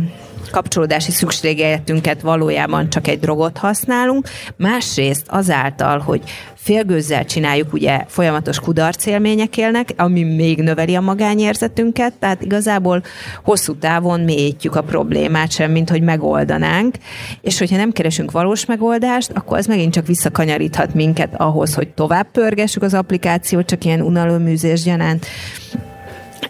[0.50, 6.22] kapcsolódási szükségletünket valójában csak egy drogot használunk, másrészt azáltal, hogy
[6.68, 13.04] félgőzzel csináljuk, ugye folyamatos kudarcélmények élnek, ami még növeli a magányérzetünket, tehát igazából
[13.44, 16.96] hosszú távon mélyítjük a problémát sem, mint hogy megoldanánk,
[17.42, 22.32] és hogyha nem keresünk valós megoldást, akkor az megint csak visszakanyaríthat minket ahhoz, hogy tovább
[22.32, 25.26] pörgessük az applikációt, csak ilyen unaloműzés gyanánt,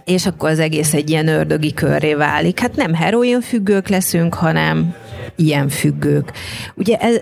[0.05, 2.59] és akkor az egész egy ilyen ördögi körré válik.
[2.59, 4.95] Hát nem heroin függők leszünk, hanem
[5.35, 6.31] ilyen függők.
[6.75, 7.15] Ugye ez,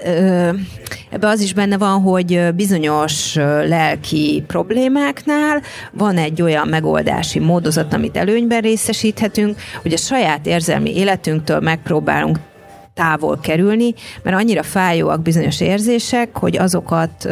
[1.09, 3.35] ebbe az is benne van, hogy bizonyos
[3.65, 5.61] lelki problémáknál
[5.91, 12.39] van egy olyan megoldási módozat, amit előnyben részesíthetünk, hogy a saját érzelmi életünktől megpróbálunk
[12.93, 13.93] távol kerülni,
[14.23, 17.27] mert annyira fájóak bizonyos érzések, hogy azokat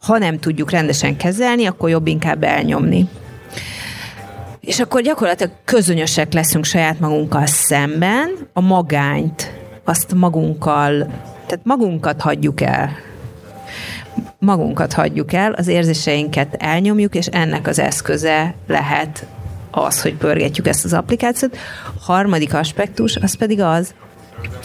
[0.00, 3.08] ha nem tudjuk rendesen kezelni, akkor jobb inkább elnyomni.
[4.64, 9.52] És akkor gyakorlatilag közönösek leszünk saját magunkkal szemben, a magányt,
[9.84, 11.06] azt magunkkal,
[11.46, 12.90] tehát magunkat hagyjuk el.
[14.38, 19.26] Magunkat hagyjuk el, az érzéseinket elnyomjuk, és ennek az eszköze lehet
[19.70, 21.56] az, hogy pörgetjük ezt az applikációt.
[22.00, 23.94] Harmadik aspektus, az pedig az,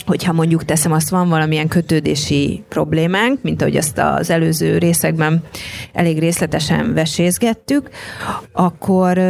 [0.05, 5.43] hogyha mondjuk teszem azt, van valamilyen kötődési problémánk, mint ahogy azt az előző részekben
[5.93, 7.89] elég részletesen vesézgettük,
[8.51, 9.21] akkor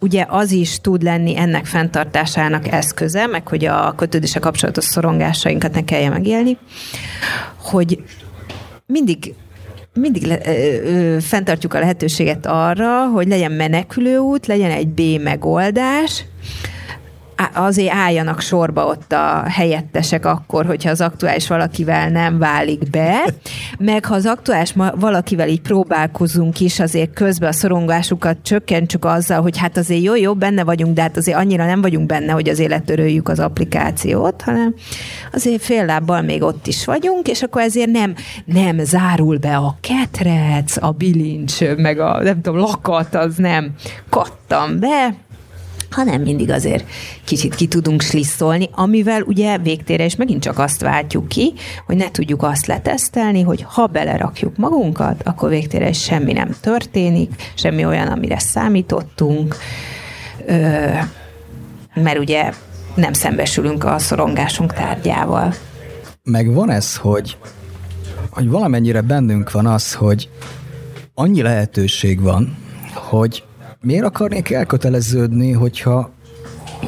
[0.00, 5.84] ugye az is tud lenni ennek fenntartásának eszköze, meg hogy a kötődése kapcsolatos szorongásainkat ne
[5.84, 6.58] kelljen megélni,
[7.56, 8.02] hogy
[8.86, 9.34] mindig
[9.94, 16.24] mindig le, ö, ö, fenntartjuk a lehetőséget arra, hogy legyen menekülőút, legyen egy B megoldás,
[17.54, 23.34] azért álljanak sorba ott a helyettesek akkor, hogyha az aktuális valakivel nem válik be,
[23.78, 29.58] meg ha az aktuális valakivel így próbálkozunk is, azért közben a szorongásukat csökkentsük azzal, hogy
[29.58, 32.70] hát azért jó, jó, benne vagyunk, de hát azért annyira nem vagyunk benne, hogy azért
[32.70, 34.74] letöröljük az applikációt, hanem
[35.32, 38.14] azért fél lábbal még ott is vagyunk, és akkor ezért nem,
[38.44, 43.70] nem zárul be a ketrec, a bilincs, meg a nem tudom, lakat, az nem
[44.08, 45.14] kattam be,
[45.92, 46.88] hanem mindig azért
[47.24, 51.52] kicsit ki tudunk slisszolni, amivel ugye végtére is megint csak azt váltjuk ki,
[51.86, 57.52] hogy ne tudjuk azt letesztelni, hogy ha belerakjuk magunkat, akkor végtére is semmi nem történik,
[57.54, 59.56] semmi olyan, amire számítottunk,
[61.94, 62.52] mert ugye
[62.94, 65.54] nem szembesülünk a szorongásunk tárgyával.
[66.22, 67.36] Meg van ez, hogy,
[68.30, 70.28] hogy valamennyire bennünk van az, hogy
[71.14, 72.56] annyi lehetőség van,
[72.94, 73.44] hogy
[73.82, 76.10] miért akarnék elköteleződni, hogyha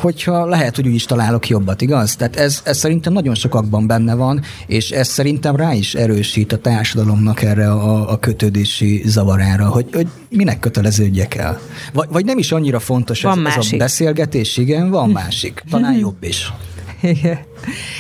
[0.01, 2.17] hogyha lehet, hogy úgy is találok jobbat, igaz?
[2.17, 6.59] Tehát ez, ez szerintem nagyon sokakban benne van, és ez szerintem rá is erősít a
[6.59, 11.61] társadalomnak erre a, a kötődési zavarára, hogy, hogy minek köteleződjek el.
[11.93, 15.99] Vagy, vagy nem is annyira fontos van ez, ez a beszélgetés, igen, van másik, talán
[15.99, 16.53] jobb is.
[17.01, 17.39] Igen.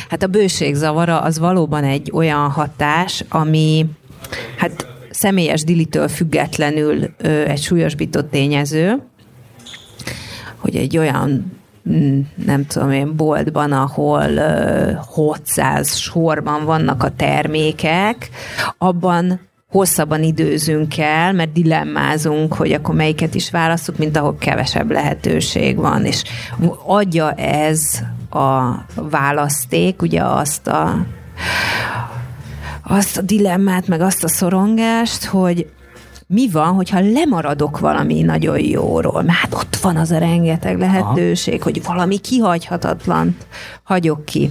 [0.08, 3.86] Hát a bőségzavara az valóban egy olyan hatás, ami
[4.56, 7.14] hát személyes dilitől függetlenül
[7.46, 9.02] egy súlyosbított tényező,
[10.56, 11.52] hogy egy olyan
[11.90, 18.28] mm, nem tudom én, boltban, ahol uh, 600 sorban vannak a termékek,
[18.78, 19.40] abban
[19.70, 26.04] hosszabban időzünk el, mert dilemmázunk, hogy akkor melyiket is választjuk, mint ahol kevesebb lehetőség van,
[26.04, 26.22] és
[26.86, 27.82] adja ez
[28.30, 31.06] a választék, ugye azt a
[32.86, 35.66] azt a dilemmát, meg azt a szorongást, hogy
[36.26, 41.54] mi van, hogyha lemaradok valami nagyon jóról, mert hát ott van az a rengeteg lehetőség,
[41.54, 41.64] Aha.
[41.64, 43.36] hogy valami kihagyhatatlan
[43.82, 44.50] hagyok ki.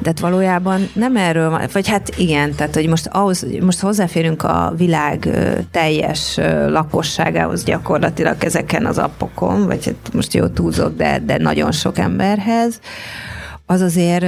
[0.00, 4.42] De hát valójában nem erről van, vagy hát igen, tehát hogy most, ahhoz, most hozzáférünk
[4.42, 5.28] a világ
[5.70, 6.36] teljes
[6.68, 12.80] lakosságához gyakorlatilag ezeken az appokon, vagy hát most jó túlzok, de, de nagyon sok emberhez,
[13.66, 14.26] az azért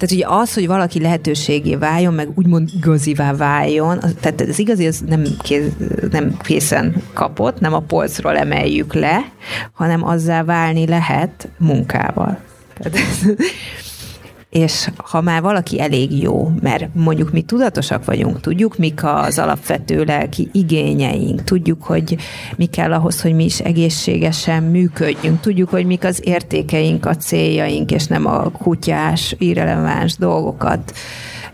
[0.00, 5.02] tehát ugye az, hogy valaki lehetőségé váljon, meg úgymond igazivá váljon, tehát az igazi az
[5.06, 5.64] nem, kéz,
[6.10, 9.32] nem készen kapott, nem a polcról emeljük le,
[9.72, 12.38] hanem azzá válni lehet munkával.
[12.74, 12.98] Tehát
[14.50, 20.04] és ha már valaki elég jó, mert mondjuk mi tudatosak vagyunk, tudjuk, mik az alapvető
[20.04, 22.16] lelki igényeink, tudjuk, hogy
[22.56, 27.90] mi kell ahhoz, hogy mi is egészségesen működjünk, tudjuk, hogy mik az értékeink, a céljaink,
[27.90, 30.92] és nem a kutyás, irreleváns dolgokat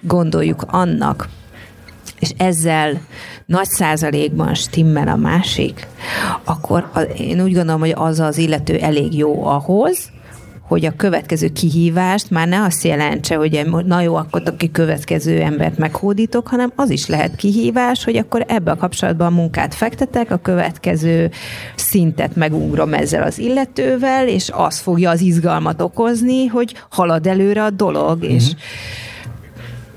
[0.01, 1.29] gondoljuk annak,
[2.19, 3.01] és ezzel
[3.47, 5.87] nagy százalékban stimmel a másik,
[6.45, 10.11] akkor én úgy gondolom, hogy az az illető elég jó ahhoz,
[10.67, 15.79] hogy a következő kihívást már ne azt jelentse, hogy na jó, akkor a következő embert
[15.79, 20.37] meghódítok, hanem az is lehet kihívás, hogy akkor ebbe a kapcsolatban a munkát fektetek, a
[20.37, 21.31] következő
[21.75, 27.71] szintet megugrom ezzel az illetővel, és az fogja az izgalmat okozni, hogy halad előre a
[27.71, 28.35] dolog, uh-huh.
[28.35, 28.51] és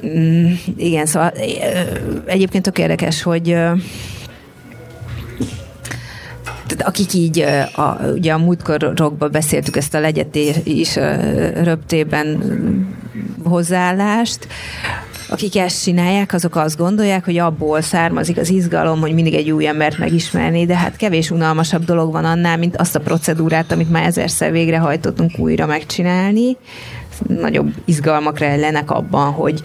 [0.05, 1.31] mm, igen, szóval
[2.25, 3.57] egyébként tök érdekes, hogy
[6.69, 7.39] tehát akik így,
[7.75, 10.95] a, ugye a múltkorokban beszéltük ezt a legyeté is
[11.63, 12.43] röptében
[13.43, 14.47] hozzáállást,
[15.29, 19.67] akik ezt csinálják, azok azt gondolják, hogy abból származik az izgalom, hogy mindig egy új
[19.67, 24.05] embert megismerni, de hát kevés unalmasabb dolog van annál, mint azt a procedúrát, amit már
[24.05, 26.57] ezerszer végrehajtottunk újra megcsinálni
[27.27, 29.61] nagyobb izgalmak rejlenek abban, hogy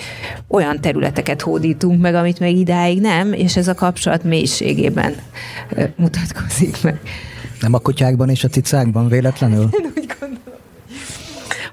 [0.49, 5.15] olyan területeket hódítunk meg, amit még idáig nem, és ez a kapcsolat mélységében
[5.97, 7.01] mutatkozik meg.
[7.61, 9.71] Nem a kutyákban és a cicákban véletlenül?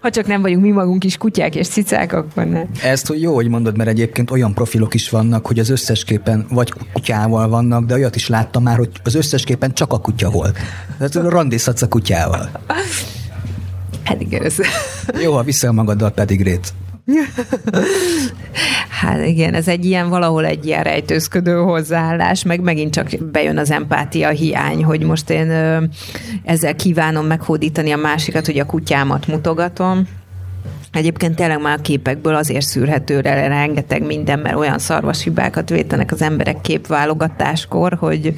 [0.01, 2.69] Ha csak nem vagyunk mi magunk is kutyák és cicák, akkor nem.
[2.83, 6.45] Ezt hogy jó, hogy mondod, mert egyébként olyan profilok is vannak, hogy az összes képen
[6.49, 10.29] vagy kutyával vannak, de olyat is láttam már, hogy az összes képen csak a kutya
[10.29, 10.57] volt.
[10.97, 12.49] Tehát randizhatsz a kutyával.
[14.19, 14.55] Igen, ez...
[15.21, 16.73] Jó, ha viszel magaddal pedigrét.
[18.89, 23.71] Hát igen, ez egy ilyen valahol egy ilyen rejtőzködő hozzáállás, meg megint csak bejön az
[23.71, 25.83] empátia hiány, hogy most én ö,
[26.43, 30.07] ezzel kívánom meghódítani a másikat, hogy a kutyámat mutogatom.
[30.91, 36.11] Egyébként tényleg már a képekből azért szűrhető le rengeteg minden, mert olyan szarvas hibákat vétenek
[36.11, 38.33] az emberek képválogatáskor, hogy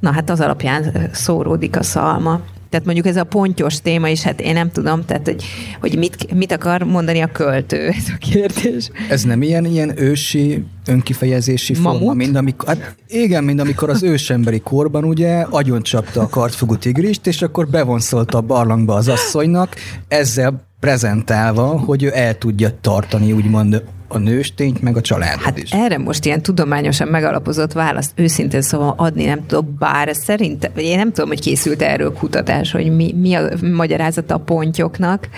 [0.00, 2.40] Na hát az alapján szóródik a szalma.
[2.70, 5.44] Tehát mondjuk ez a pontyos téma is, hát én nem tudom, tehát hogy,
[5.80, 8.90] hogy mit, mit akar mondani a költő, ez a kérdés.
[9.08, 11.98] Ez nem ilyen, ilyen ősi önkifejezési Mamut?
[11.98, 17.26] forma, mint amikor, hát igen, mint amikor az ősemberi korban ugye agyoncsapta a kartfogú tigrist,
[17.26, 19.74] és akkor bevonszolta a barlangba az asszonynak,
[20.08, 25.70] ezzel prezentálva, hogy ő el tudja tartani úgymond a nőstényt, meg a családot hát is.
[25.70, 31.12] erre most ilyen tudományosan megalapozott választ őszintén szóval adni nem tudok, bár szerintem, én nem
[31.12, 35.28] tudom, hogy készült erről kutatás, hogy mi, mi a magyarázata a pontyoknak,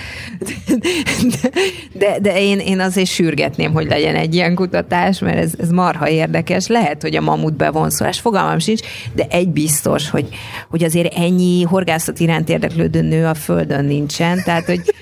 [1.92, 6.08] de, de, én, én azért sürgetném, hogy legyen egy ilyen kutatás, mert ez, ez marha
[6.08, 6.66] érdekes.
[6.66, 8.80] Lehet, hogy a mamut bevonszolás, fogalmam sincs,
[9.12, 10.28] de egy biztos, hogy,
[10.68, 14.94] hogy azért ennyi horgászat iránt érdeklődő nő a földön nincsen, tehát, hogy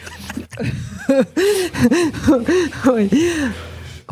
[2.85, 3.09] hogy,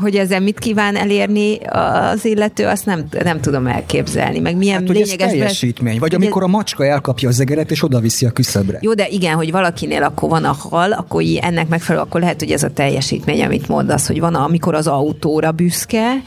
[0.01, 4.39] hogy ezzel mit kíván elérni az illető, azt nem, nem tudom elképzelni.
[4.39, 5.27] Meg milyen hát, lényeges...
[5.27, 5.99] Ez teljesítmény.
[5.99, 8.79] Vagy amikor a macska elkapja az egeret, és oda viszi a küszöbre.
[8.81, 12.51] Jó, de igen, hogy valakinél akkor van a hal, akkor ennek megfelelő, akkor lehet, hogy
[12.51, 16.23] ez a teljesítmény, amit mondasz, hogy van, amikor az autóra büszke,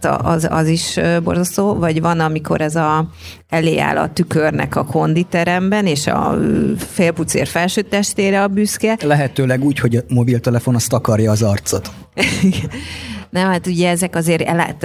[0.00, 3.08] tehát az, az is borzasztó, vagy van, amikor ez a
[3.48, 6.38] elé áll a tükörnek a konditeremben, és a
[6.76, 8.98] félpucér felső testére a büszke.
[9.02, 11.90] Lehetőleg úgy, hogy a mobiltelefon azt takarja az arcot.
[13.30, 14.76] Nem, hát ugye ezek azért el,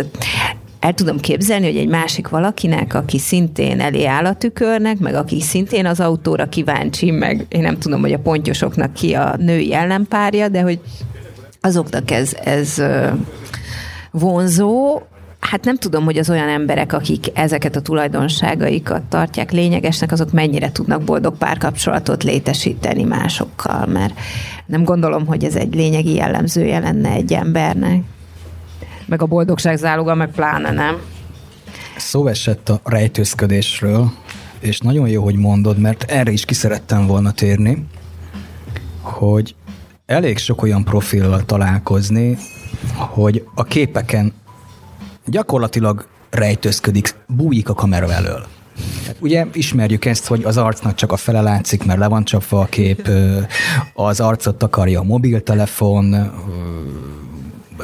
[0.80, 5.42] el tudom képzelni, hogy egy másik valakinek, aki szintén elé áll a tükörnek, meg aki
[5.42, 10.48] szintén az autóra kíváncsi, meg én nem tudom, hogy a pontyosoknak ki a női ellenpárja,
[10.48, 10.80] de hogy
[11.62, 12.82] azoknak ez, ez
[14.12, 15.02] vonzó,
[15.40, 20.72] Hát nem tudom, hogy az olyan emberek, akik ezeket a tulajdonságaikat tartják lényegesnek, azok mennyire
[20.72, 24.20] tudnak boldog párkapcsolatot létesíteni másokkal, mert
[24.66, 28.04] nem gondolom, hogy ez egy lényegi jellemzője lenne egy embernek.
[29.06, 30.98] Meg a boldogság záloga, meg pláne nem.
[31.98, 34.12] Szó esett a rejtőzködésről,
[34.60, 37.86] és nagyon jó, hogy mondod, mert erre is ki szerettem volna térni,
[39.02, 39.56] hogy
[40.06, 42.38] elég sok olyan profillal találkozni,
[42.96, 44.34] hogy a képeken
[45.26, 48.46] gyakorlatilag rejtőzködik, bújik a kamera elől.
[49.20, 52.66] Ugye ismerjük ezt, hogy az arcnak csak a fele látszik, mert le van csapva a
[52.66, 53.10] kép,
[53.94, 56.32] az arcot takarja a mobiltelefon,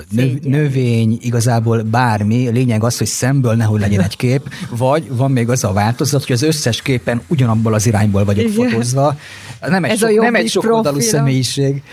[0.09, 5.49] növ, növény, igazából bármi, lényeg az, hogy szemből nehogy legyen egy kép, vagy van még
[5.49, 8.69] az a változat, hogy az összes képen ugyanabból az irányból vagyok Igen.
[8.69, 9.17] fotózva.
[9.61, 11.83] Nem egy, Ez sok, nem egy sok oldalú személyiség.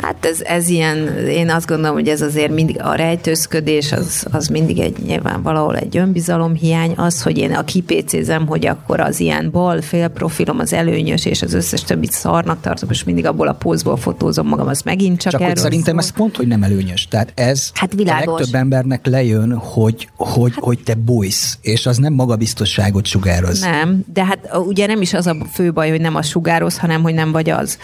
[0.00, 4.46] Hát ez, ez ilyen, én azt gondolom, hogy ez azért mindig a rejtőzködés, az, az
[4.46, 9.50] mindig egy nyilván valahol egy önbizalomhiány, az, hogy én a kipécézem, hogy akkor az ilyen
[9.50, 13.96] bal félprofilom az előnyös, és az összes többit szarnak tartom, és mindig abból a pózból
[13.96, 16.02] fotózom magam, az megint csak, csak erről szerintem szól.
[16.02, 17.08] ez pont, hogy nem előnyös.
[17.08, 18.26] Tehát ez hát világos.
[18.26, 23.60] a legtöbb embernek lejön, hogy, hogy, hát, hogy te bújsz, és az nem magabiztosságot sugároz.
[23.60, 27.02] Nem, de hát ugye nem is az a fő baj, hogy nem a sugároz, hanem
[27.02, 27.78] hogy nem vagy az.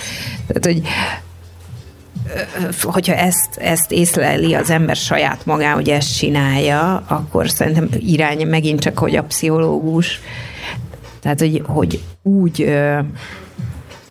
[0.46, 0.82] Tehát, hogy
[2.82, 8.80] hogyha ezt, ezt észleli az ember saját magán, hogy ezt csinálja, akkor szerintem irány megint
[8.80, 10.20] csak, hogy a pszichológus,
[11.20, 12.72] tehát, hogy, hogy úgy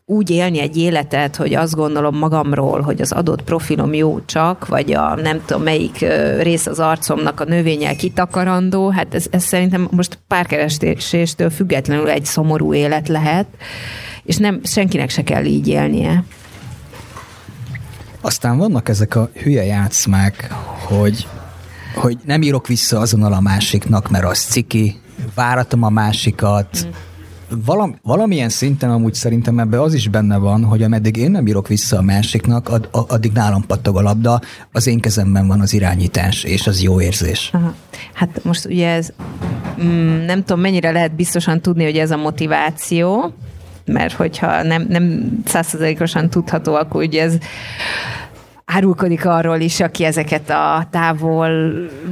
[0.09, 4.93] úgy élni egy életet, hogy azt gondolom magamról, hogy az adott profilom jó csak, vagy
[4.93, 6.05] a nem tudom melyik
[6.39, 12.73] rész az arcomnak a növényel kitakarandó, hát ez, ez szerintem most párkereséstől függetlenül egy szomorú
[12.73, 13.45] élet lehet,
[14.23, 16.23] és nem, senkinek se kell így élnie.
[18.21, 20.47] Aztán vannak ezek a hülye játszmák,
[20.87, 21.27] hogy,
[21.95, 24.99] hogy nem írok vissza azonnal a másiknak, mert az ciki,
[25.35, 26.89] váratom a másikat, mm.
[27.65, 31.67] Valam, valamilyen szinten amúgy szerintem ebbe az is benne van, hogy ameddig én nem írok
[31.67, 34.41] vissza a másiknak, ad, addig nálam pattog a labda,
[34.71, 37.49] az én kezemben van az irányítás, és az jó érzés.
[37.53, 37.73] Aha.
[38.13, 39.09] Hát most ugye ez,
[39.81, 43.33] mm, nem tudom mennyire lehet biztosan tudni, hogy ez a motiváció,
[43.87, 47.37] mert hogyha nem, nem százszerzalékosan tudható, akkor ugye ez
[48.65, 51.49] árulkodik arról is, aki ezeket a távol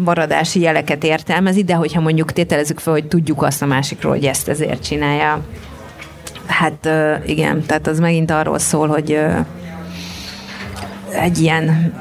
[0.03, 4.47] maradási jeleket értelmezi, de hogyha mondjuk tételezzük fel, hogy tudjuk azt a másikról, hogy ezt
[4.47, 5.41] ezért csinálja,
[6.45, 6.89] hát
[7.25, 9.19] igen, tehát az megint arról szól, hogy
[11.11, 11.93] egy ilyen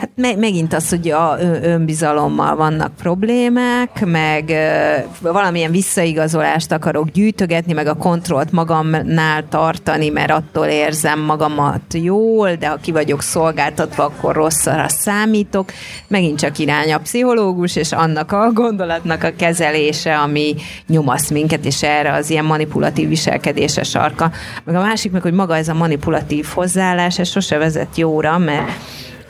[0.00, 4.54] Hát me- megint az, hogy a önbizalommal vannak problémák, meg
[5.20, 12.68] valamilyen visszaigazolást akarok gyűjtögetni, meg a kontrollt magamnál tartani, mert attól érzem magamat jól, de
[12.68, 15.72] ha ki vagyok szolgáltatva, akkor rosszra számítok.
[16.08, 20.54] Megint csak irány a pszichológus, és annak a gondolatnak a kezelése, ami
[20.86, 24.30] nyomaszt minket, és erre az ilyen manipulatív viselkedése sarka.
[24.64, 28.70] Meg a másik meg, hogy maga ez a manipulatív hozzáállás, ez sose vezet jóra, mert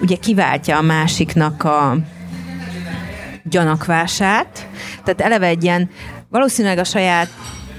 [0.01, 1.97] ugye kiváltja a másiknak a
[3.45, 4.69] gyanakvását,
[5.05, 5.91] tehát eleve egy ilyen
[6.29, 7.29] valószínűleg a saját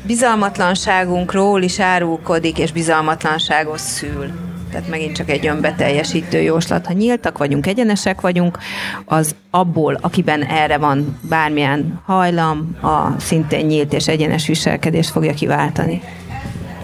[0.05, 4.31] bizalmatlanságunkról is árulkodik, és bizalmatlanságot szül.
[4.71, 6.85] Tehát megint csak egy önbeteljesítő jóslat.
[6.85, 8.57] Ha nyíltak vagyunk, egyenesek vagyunk,
[9.05, 16.01] az abból, akiben erre van bármilyen hajlam, a szintén nyílt és egyenes viselkedést fogja kiváltani.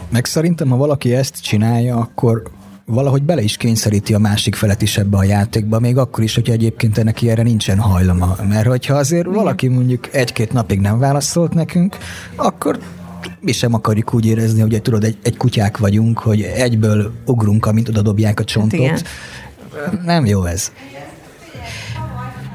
[0.09, 2.43] Meg szerintem, ha valaki ezt csinálja, akkor
[2.85, 6.53] valahogy bele is kényszeríti a másik felet is ebbe a játékba, még akkor is, hogyha
[6.53, 8.35] egyébként neki erre nincsen hajlama.
[8.49, 11.97] Mert hogyha azért valaki mondjuk egy-két napig nem válaszolt nekünk,
[12.35, 12.79] akkor
[13.39, 17.89] mi sem akarjuk úgy érezni, hogy tudod, egy, egy kutyák vagyunk, hogy egyből ugrunk, amint
[17.89, 19.07] oda dobják a csontot.
[19.85, 20.71] Hát nem jó ez.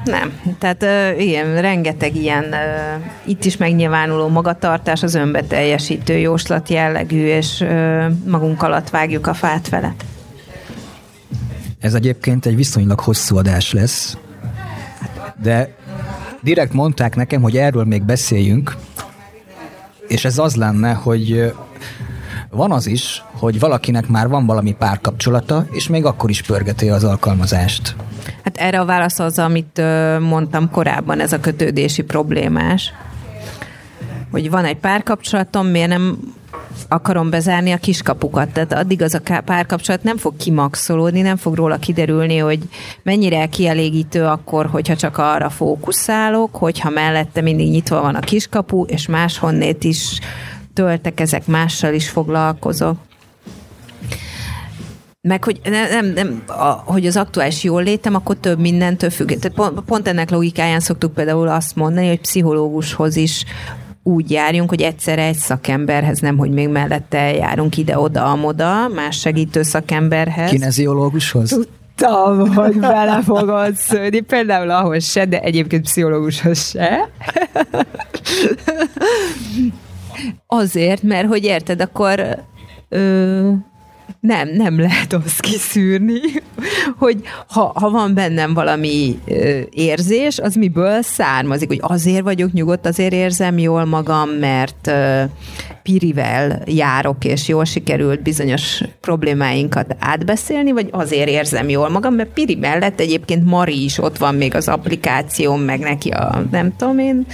[0.03, 0.39] Nem.
[0.59, 7.59] Tehát uh, igen, rengeteg ilyen uh, itt is megnyilvánuló magatartás, az önbeteljesítő jóslat jellegű, és
[7.59, 9.95] uh, magunk alatt vágjuk a fát vele.
[11.81, 14.17] Ez egyébként egy viszonylag hosszú adás lesz,
[15.41, 15.75] de
[16.41, 18.75] direkt mondták nekem, hogy erről még beszéljünk,
[20.07, 21.53] és ez az lenne, hogy
[22.49, 27.03] van az is, hogy valakinek már van valami párkapcsolata, és még akkor is pörgeti az
[27.03, 27.95] alkalmazást.
[28.43, 29.81] Hát erre a válasz az, amit
[30.19, 32.93] mondtam korábban, ez a kötődési problémás.
[34.31, 36.17] Hogy van egy párkapcsolatom, miért nem
[36.87, 38.49] akarom bezárni a kiskapukat.
[38.49, 42.59] Tehát addig az a párkapcsolat nem fog kimaxolódni, nem fog róla kiderülni, hogy
[43.03, 49.07] mennyire kielégítő akkor, hogyha csak arra fókuszálok, hogyha mellette mindig nyitva van a kiskapu, és
[49.07, 50.19] máshonnét is
[50.73, 52.97] töltekezek, mással is foglalkozok.
[55.27, 59.27] Meg hogy, nem, nem, nem, a, hogy az aktuális jól létem, akkor több mindentől függ.
[59.27, 63.45] Tehát pont, pont ennek logikáján szoktuk például azt mondani, hogy pszichológushoz is
[64.03, 69.61] úgy járjunk, hogy egyszerre egy szakemberhez, nem, hogy még mellette járunk ide-oda, amoda, más segítő
[69.61, 70.49] szakemberhez.
[70.49, 71.49] Kineziológushoz?
[71.49, 77.09] Tudtam, hogy bele fogod szőni, például ahhoz se, de egyébként pszichológushoz se.
[80.47, 82.37] Azért, mert hogy érted, akkor
[82.89, 83.51] ö,
[84.19, 86.19] nem, nem lehet azt kiszűrni,
[86.97, 89.19] hogy ha, ha van bennem valami
[89.69, 94.91] érzés, az miből származik, hogy azért vagyok nyugodt, azért érzem jól magam, mert
[95.83, 102.55] Pirivel járok, és jól sikerült bizonyos problémáinkat átbeszélni, vagy azért érzem jól magam, mert Piri
[102.55, 107.25] mellett egyébként Mari is ott van még az applikációm, meg neki a nem tudom én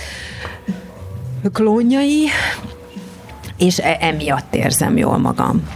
[1.54, 2.26] klónjai,
[3.58, 5.68] és e- emiatt érzem jól magam.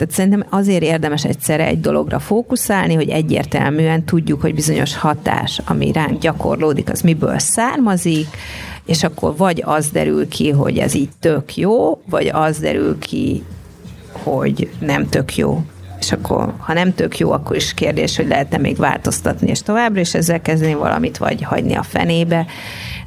[0.00, 5.92] Tehát szerintem azért érdemes egyszerre egy dologra fókuszálni, hogy egyértelműen tudjuk, hogy bizonyos hatás, ami
[5.92, 8.26] ránk gyakorlódik, az miből származik,
[8.86, 13.42] és akkor vagy az derül ki, hogy ez így tök jó, vagy az derül ki,
[14.12, 15.62] hogy nem tök jó.
[15.98, 20.00] És akkor, ha nem tök jó, akkor is kérdés, hogy lehet-e még változtatni, és továbbra
[20.00, 22.46] is ezzel kezdeni valamit, vagy hagyni a fenébe.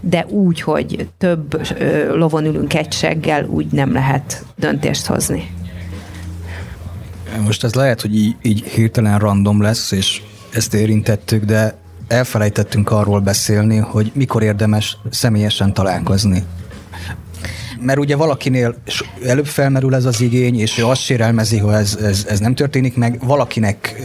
[0.02, 1.68] De úgy, hogy több
[2.16, 2.96] lovon ülünk egy
[3.50, 5.62] úgy nem lehet döntést hozni.
[7.42, 10.22] Most ez lehet, hogy így, így hirtelen random lesz, és
[10.54, 11.76] ezt érintettük, de
[12.08, 16.44] elfelejtettünk arról beszélni, hogy mikor érdemes személyesen találkozni.
[17.80, 18.76] Mert ugye valakinél
[19.26, 22.96] előbb felmerül ez az igény, és ő azt sérelmezi, hogy ez, ez, ez nem történik
[22.96, 24.02] meg, valakinek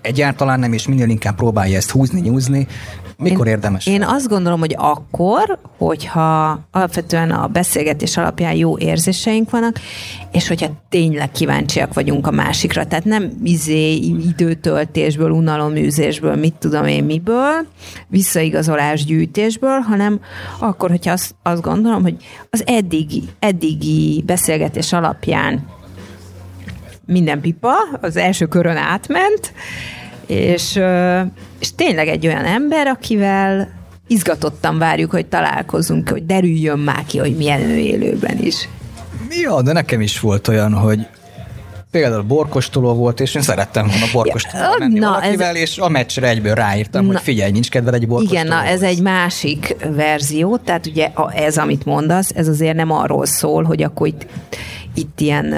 [0.00, 2.66] egyáltalán nem, és minél inkább próbálja ezt húzni, nyúzni,
[3.16, 3.86] mikor én, érdemes?
[3.86, 9.80] Én azt gondolom, hogy akkor, hogyha alapvetően a beszélgetés alapján jó érzéseink vannak,
[10.32, 12.86] és hogyha tényleg kíváncsiak vagyunk a másikra.
[12.86, 17.66] Tehát nem izé, időtöltésből, unaloműzésből, mit tudom én miből,
[18.08, 20.20] visszaigazolás gyűjtésből, hanem
[20.58, 22.16] akkor, hogyha azt, azt gondolom, hogy
[22.50, 25.66] az eddigi, eddigi beszélgetés alapján
[27.06, 29.52] minden pipa, az első körön átment,
[30.26, 30.80] és,
[31.58, 33.68] és tényleg egy olyan ember, akivel
[34.06, 38.68] izgatottan várjuk, hogy találkozunk, hogy derüljön már ki, hogy milyen ő élőben is.
[39.30, 41.06] Ja, de nekem is volt olyan, hogy
[41.90, 45.56] például borkostoló volt, és én szerettem volna borkostolóra ja, menni na, valakivel, ez...
[45.56, 48.40] és a meccsre egyből ráírtam, na, hogy figyelj, nincs kedved egy borkostoló.
[48.40, 53.26] Igen, na ez egy másik verzió, tehát ugye ez, amit mondasz, ez azért nem arról
[53.26, 54.26] szól, hogy akkor itt,
[54.94, 55.54] itt ilyen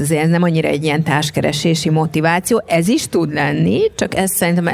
[0.00, 2.62] azért ez nem annyira egy ilyen társkeresési motiváció.
[2.66, 4.68] Ez is tud lenni, csak ez szerintem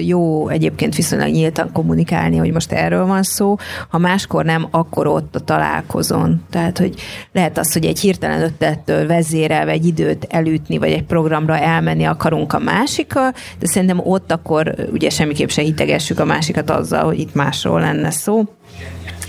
[0.00, 3.56] jó egyébként viszonylag nyíltan kommunikálni, hogy most erről van szó.
[3.88, 6.42] Ha máskor nem, akkor ott a találkozón.
[6.50, 6.94] Tehát, hogy
[7.32, 12.52] lehet az, hogy egy hirtelen ötlettől vezérelve egy időt elütni, vagy egy programra elmenni akarunk
[12.52, 17.34] a másika, de szerintem ott akkor ugye semmiképp se hitegessük a másikat azzal, hogy itt
[17.34, 18.44] másról lenne szó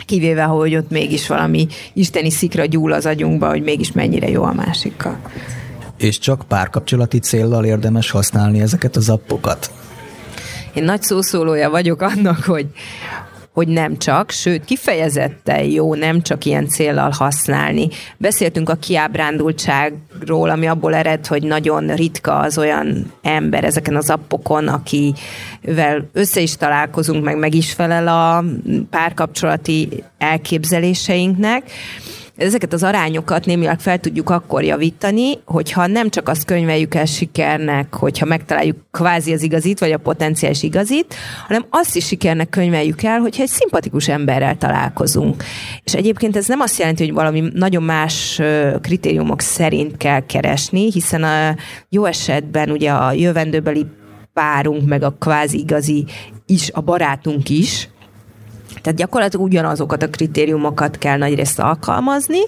[0.06, 4.54] kivéve, hogy ott mégis valami isteni szikra gyúl az agyunkba, hogy mégis mennyire jó a
[4.54, 5.18] másikkal.
[5.98, 9.72] És csak párkapcsolati céllal érdemes használni ezeket az appokat?
[10.74, 12.68] én nagy szószólója vagyok annak, hogy,
[13.54, 17.88] hogy nem csak, sőt kifejezetten jó nem csak ilyen céllal használni.
[18.18, 24.68] Beszéltünk a kiábrándultságról, ami abból ered, hogy nagyon ritka az olyan ember ezeken az appokon,
[24.68, 28.44] akivel össze is találkozunk, meg meg is felel a
[28.90, 31.72] párkapcsolati elképzeléseinknek
[32.45, 37.95] ezeket az arányokat némileg fel tudjuk akkor javítani, hogyha nem csak azt könyveljük el sikernek,
[37.95, 41.15] hogyha megtaláljuk kvázi az igazit, vagy a potenciális igazit,
[41.48, 45.44] hanem azt is sikernek könyveljük el, hogyha egy szimpatikus emberrel találkozunk.
[45.84, 48.41] És egyébként ez nem azt jelenti, hogy valami nagyon más
[48.82, 51.56] kritériumok szerint kell keresni, hiszen a
[51.90, 53.86] jó esetben ugye a jövendőbeli
[54.34, 56.06] párunk, meg a kvázi igazi
[56.45, 57.90] is, a barátunk is,
[58.84, 62.42] tehát gyakorlatilag ugyanazokat a kritériumokat kell nagyrészt alkalmazni,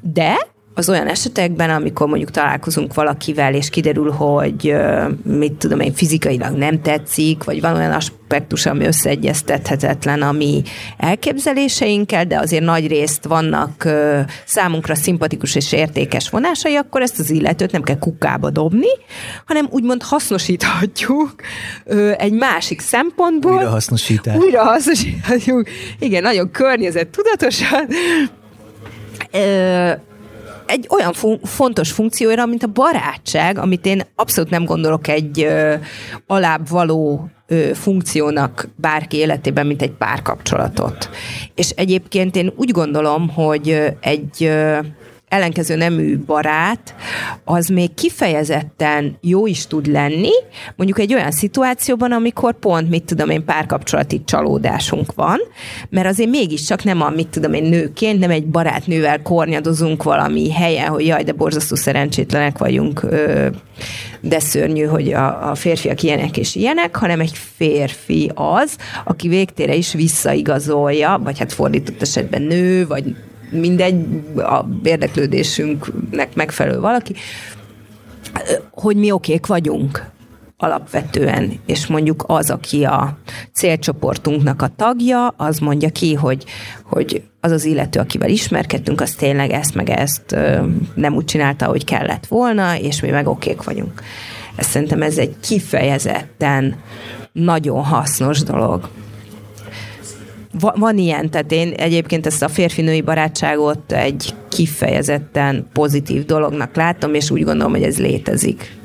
[0.00, 0.46] de
[0.78, 4.74] az olyan esetekben, amikor mondjuk találkozunk valakivel, és kiderül, hogy
[5.24, 10.62] mit tudom én, fizikailag nem tetszik, vagy van olyan aspektus, ami összeegyeztethetetlen a mi
[10.96, 13.88] elképzeléseinkkel, de azért nagy részt vannak
[14.44, 18.90] számunkra szimpatikus és értékes vonásai, akkor ezt az illetőt nem kell kukába dobni,
[19.46, 21.34] hanem úgymond hasznosíthatjuk
[22.16, 23.52] egy másik szempontból.
[23.52, 24.36] Újra hasznosítás.
[24.36, 25.68] Újra hasznosíthatjuk.
[25.98, 27.86] Igen, nagyon környezet tudatosan
[30.68, 35.74] egy olyan fun- fontos funkcióra, mint a barátság, amit én abszolút nem gondolok egy ö,
[36.26, 41.10] alább való ö, funkciónak bárki életében, mint egy párkapcsolatot.
[41.54, 44.78] És egyébként én úgy gondolom, hogy egy ö,
[45.28, 46.94] ellenkező nemű barát,
[47.44, 50.30] az még kifejezetten jó is tud lenni,
[50.76, 55.38] mondjuk egy olyan szituációban, amikor pont, mit tudom én, párkapcsolati csalódásunk van,
[55.90, 60.88] mert azért mégiscsak nem a, mit tudom én, nőként, nem egy barátnővel kornyadozunk valami helyen,
[60.88, 63.06] hogy jaj, de borzasztó szerencsétlenek vagyunk,
[64.20, 69.74] de szörnyű, hogy a, a férfiak ilyenek és ilyenek, hanem egy férfi az, aki végtére
[69.74, 73.16] is visszaigazolja, vagy hát fordított esetben nő, vagy
[73.50, 74.04] mindegy,
[74.36, 77.14] a érdeklődésünknek megfelelő valaki,
[78.70, 80.10] hogy mi okék vagyunk
[80.56, 83.18] alapvetően, és mondjuk az, aki a
[83.52, 86.44] célcsoportunknak a tagja, az mondja ki, hogy,
[86.82, 90.36] hogy az az illető, akivel ismerkedtünk, az tényleg ezt meg ezt
[90.94, 94.02] nem úgy csinálta, hogy kellett volna, és mi meg okék vagyunk.
[94.56, 96.76] Ezt szerintem ez egy kifejezetten
[97.32, 98.88] nagyon hasznos dolog
[100.58, 107.30] van ilyen, tehát én egyébként ezt a férfi-női barátságot egy kifejezetten pozitív dolognak látom, és
[107.30, 108.76] úgy gondolom, hogy ez létezik.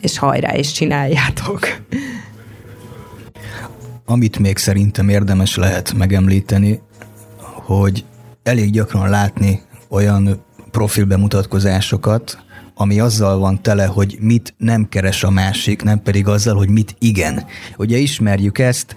[0.00, 1.60] És hajrá, és csináljátok.
[4.04, 6.80] Amit még szerintem érdemes lehet megemlíteni,
[7.38, 8.04] hogy
[8.42, 12.38] elég gyakran látni olyan profilbemutatkozásokat,
[12.74, 16.94] ami azzal van tele, hogy mit nem keres a másik, nem pedig azzal, hogy mit
[16.98, 17.44] igen.
[17.76, 18.94] Ugye ismerjük ezt,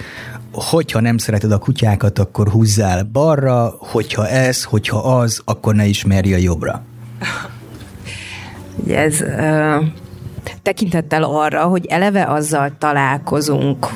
[0.55, 6.33] hogyha nem szereted a kutyákat, akkor húzzál balra, hogyha ez, hogyha az, akkor ne ismerj
[6.33, 6.83] a jobbra.
[8.87, 9.23] Ez
[10.61, 13.87] tekintettel arra, hogy eleve azzal találkozunk,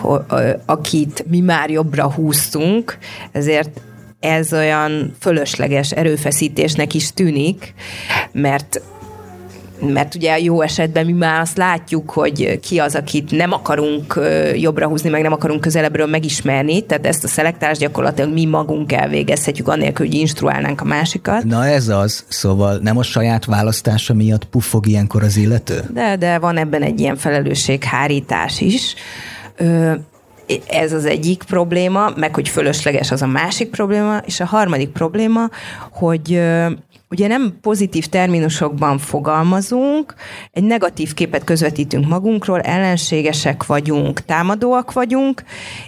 [0.65, 2.98] akit mi már jobbra húztunk,
[3.31, 3.81] ezért
[4.19, 7.73] ez olyan fölösleges erőfeszítésnek is tűnik,
[8.31, 8.81] mert
[9.80, 14.19] mert ugye jó esetben mi már azt látjuk, hogy ki az, akit nem akarunk
[14.56, 19.68] jobbra húzni, meg nem akarunk közelebbről megismerni, tehát ezt a szelektálást gyakorlatilag mi magunk elvégezhetjük,
[19.68, 21.43] annélkül, hogy instruálnánk a másikat.
[21.43, 25.84] Na ez az, szóval nem a saját választása miatt puffog ilyenkor az illető?
[25.93, 28.93] De, de van ebben egy ilyen felelősséghárítás is.
[29.56, 29.93] Ö,
[30.68, 35.49] ez az egyik probléma, meg hogy fölösleges az a másik probléma, és a harmadik probléma,
[35.91, 36.41] hogy
[37.10, 40.14] ugye nem pozitív terminusokban fogalmazunk,
[40.52, 45.44] egy negatív képet közvetítünk magunkról, ellenségesek vagyunk, támadóak vagyunk,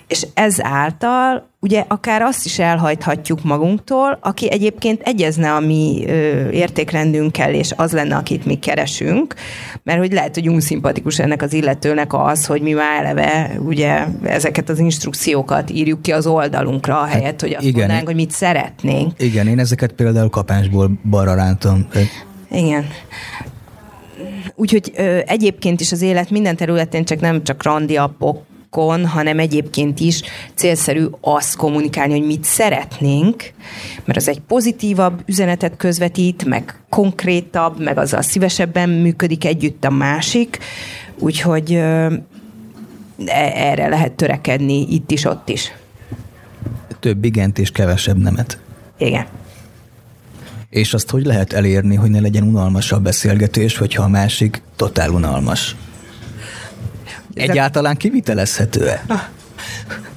[0.08, 7.54] és ezáltal ugye akár azt is elhajthatjuk magunktól, aki egyébként egyezne a mi ö, értékrendünkkel,
[7.54, 9.36] és az lenne, akit mi keresünk,
[9.84, 14.70] mert hogy lehet, hogy unszimpatikus ennek az illetőnek az, hogy mi már eleve ugye ezeket
[14.70, 19.12] az instrukciókat írjuk ki az oldalunkra, hát helyett, hogy azt igen, mondanánk, hogy mit szeretnénk.
[19.18, 21.88] Igen, én ezeket például kapásból balra rántom.
[22.52, 22.86] Igen.
[24.56, 29.40] Úgyhogy ö, egyébként is az élet minden területén csak nem csak randi appok, Facebookon, hanem
[29.40, 30.22] egyébként is
[30.54, 33.52] célszerű azt kommunikálni, hogy mit szeretnénk,
[34.06, 40.58] mert az egy pozitívabb üzenetet közvetít, meg konkrétabb, meg azzal szívesebben működik együtt a másik,
[41.20, 42.12] úgyhogy e,
[43.56, 45.72] erre lehet törekedni itt is, ott is.
[47.00, 48.60] Több igent és kevesebb nemet.
[48.98, 49.26] Igen.
[50.70, 55.10] És azt hogy lehet elérni, hogy ne legyen unalmas a beszélgetés, hogyha a másik totál
[55.10, 55.76] unalmas?
[57.34, 59.04] Egyáltalán kivitelezhető-e?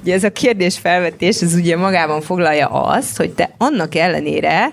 [0.03, 4.73] Ugye ez a kérdés felvetés, ez ugye magában foglalja azt, hogy te annak ellenére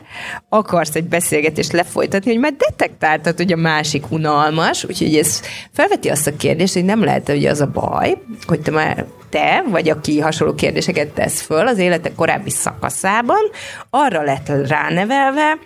[0.49, 5.41] akarsz egy beszélgetést lefolytatni, hogy már detektáltad, hogy a másik unalmas, úgyhogy ez
[5.73, 9.63] felveti azt a kérdést, hogy nem lehet, hogy az a baj, hogy te már te,
[9.69, 13.41] vagy aki hasonló kérdéseket tesz föl az élete korábbi szakaszában,
[13.89, 15.57] arra lett ránevelve,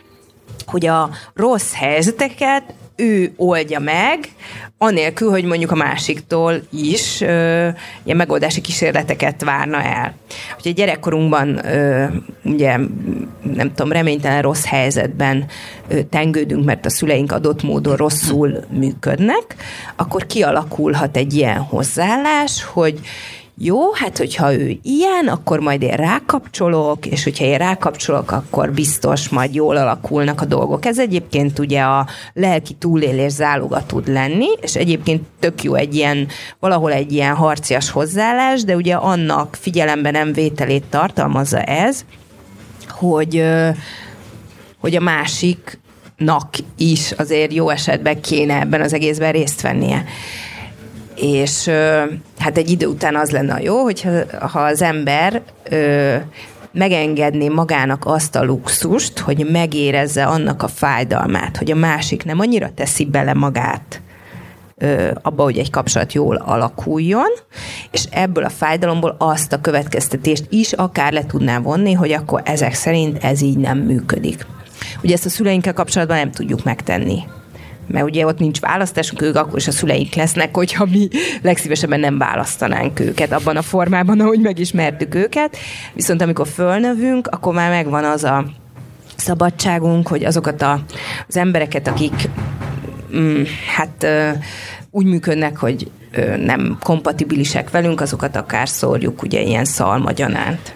[0.66, 2.64] hogy a rossz helyzeteket
[2.96, 4.20] ő oldja meg,
[4.78, 7.68] anélkül, hogy mondjuk a másiktól is ö,
[8.04, 10.14] ilyen megoldási kísérleteket várna el.
[10.58, 12.06] Úgyhogy gyerekkorunkban ö,
[12.44, 12.78] ugye
[13.56, 15.46] nem tudom, reménytelen rossz helyzetben
[15.88, 19.56] ö, tengődünk, mert a szüleink adott módon rosszul működnek,
[19.96, 23.00] akkor kialakulhat egy ilyen hozzáállás, hogy
[23.58, 29.30] jó, hát hogyha ő ilyen, akkor majd én rákapcsolok, és hogyha én rákapcsolok, akkor biztos
[29.30, 30.86] majd jól alakulnak a dolgok.
[30.86, 36.28] Ez egyébként ugye a lelki túlélés záloga tud lenni, és egyébként tök jó egy ilyen,
[36.60, 42.06] valahol egy ilyen harcias hozzáállás, de ugye annak figyelembe nem vételét tartalmazza ez,
[42.90, 43.44] hogy,
[44.80, 50.06] hogy a másiknak is azért jó esetben kéne ebben az egészben részt vennie
[51.16, 51.68] és
[52.38, 55.42] hát egy idő után az lenne jó, hogyha ha az ember
[56.72, 62.70] megengedné magának azt a luxust, hogy megérezze annak a fájdalmát, hogy a másik nem annyira
[62.76, 64.02] teszi bele magát
[65.22, 67.30] abba, hogy egy kapcsolat jól alakuljon,
[67.92, 72.74] és ebből a fájdalomból azt a következtetést is akár le tudná vonni, hogy akkor ezek
[72.74, 74.46] szerint ez így nem működik.
[75.04, 77.24] Ugye ezt a szüleinkkel kapcsolatban nem tudjuk megtenni
[77.88, 81.08] mert ugye ott nincs választásunk, ők akkor is a szüleink lesznek, hogyha mi
[81.42, 85.58] legszívesebben nem választanánk őket abban a formában, ahogy megismertük őket.
[85.94, 88.46] Viszont amikor fölnövünk, akkor már megvan az a
[89.16, 90.80] szabadságunk, hogy azokat a,
[91.28, 92.30] az embereket, akik
[93.16, 93.42] mm,
[93.76, 94.08] hát
[94.92, 95.92] úgy működnek, hogy
[96.38, 100.76] nem kompatibilisek velünk, azokat akár szórjuk ugye ilyen szalmagyanánt.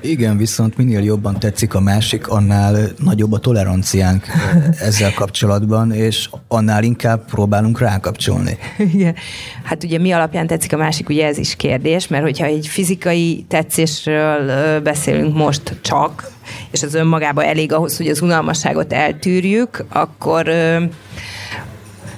[0.00, 4.26] Igen, viszont minél jobban tetszik a másik, annál nagyobb a toleranciánk
[4.88, 8.58] ezzel kapcsolatban, és annál inkább próbálunk rákapcsolni.
[8.78, 9.14] Igen.
[9.62, 13.44] Hát ugye mi alapján tetszik a másik, ugye ez is kérdés, mert hogyha egy fizikai
[13.48, 16.30] tetszésről beszélünk most csak,
[16.70, 20.50] és az önmagában elég ahhoz, hogy az unalmasságot eltűrjük, akkor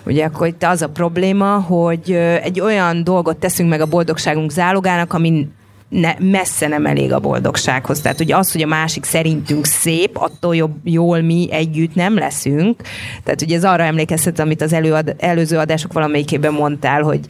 [0.07, 2.13] Ugye akkor itt az a probléma, hogy
[2.43, 5.49] egy olyan dolgot teszünk meg a boldogságunk zálogának, ami
[5.91, 8.01] ne, messze nem elég a boldogsághoz.
[8.01, 12.81] Tehát ugye az, hogy a másik szerintünk szép, attól jobb, jól mi együtt nem leszünk.
[13.25, 17.21] Tehát ugye ez arra emlékeztet, amit az előad, előző adások valamelyikében mondtál, hogy,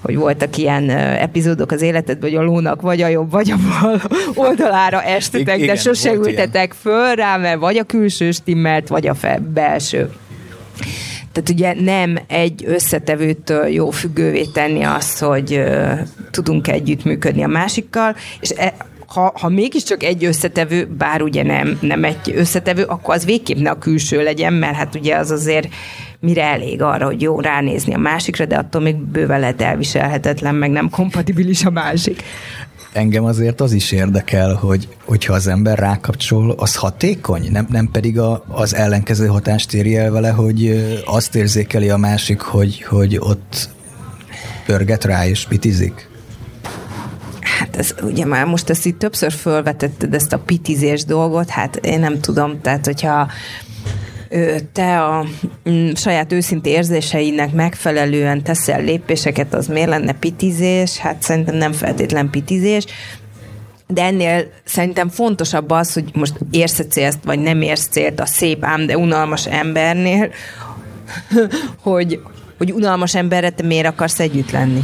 [0.00, 4.00] hogy voltak ilyen epizódok az életedben, hogy a lónak vagy a jobb, vagy a bal
[4.34, 9.40] oldalára estetek, de sose ültetek föl rá, mert vagy a külső stimmelt, vagy a fe,
[9.54, 10.10] belső.
[11.38, 15.62] Tehát ugye nem egy összetevőtől jó függővé tenni azt, hogy
[16.30, 18.74] tudunk együttműködni a másikkal, és e,
[19.06, 23.70] ha, ha mégiscsak egy összetevő, bár ugye nem, nem egy összetevő, akkor az végképp ne
[23.70, 25.68] a külső legyen, mert hát ugye az azért
[26.20, 30.70] mire elég arra, hogy jó ránézni a másikra, de attól még bőven lehet elviselhetetlen, meg
[30.70, 32.22] nem kompatibilis a másik
[32.98, 38.18] engem azért az is érdekel, hogy hogyha az ember rákapcsol, az hatékony, nem, nem pedig
[38.18, 43.68] a, az ellenkező hatást érje el vele, hogy azt érzékeli a másik, hogy, hogy ott
[44.66, 46.08] pörget rá és pitizik.
[47.40, 52.00] Hát ez ugye már most ezt itt többször felvetetted ezt a pitizés dolgot, hát én
[52.00, 53.28] nem tudom, tehát hogyha
[54.72, 55.26] te a
[55.70, 60.98] mm, saját őszinte érzéseinek megfelelően teszel lépéseket, az miért lenne pitizés?
[60.98, 62.84] Hát szerintem nem feltétlen pitizés,
[63.86, 68.64] de ennél szerintem fontosabb az, hogy most érsz célt, vagy nem érsz célt a szép
[68.64, 70.30] ám, de unalmas embernél,
[71.82, 72.20] hogy,
[72.58, 74.80] hogy unalmas emberre te miért akarsz együtt lenni.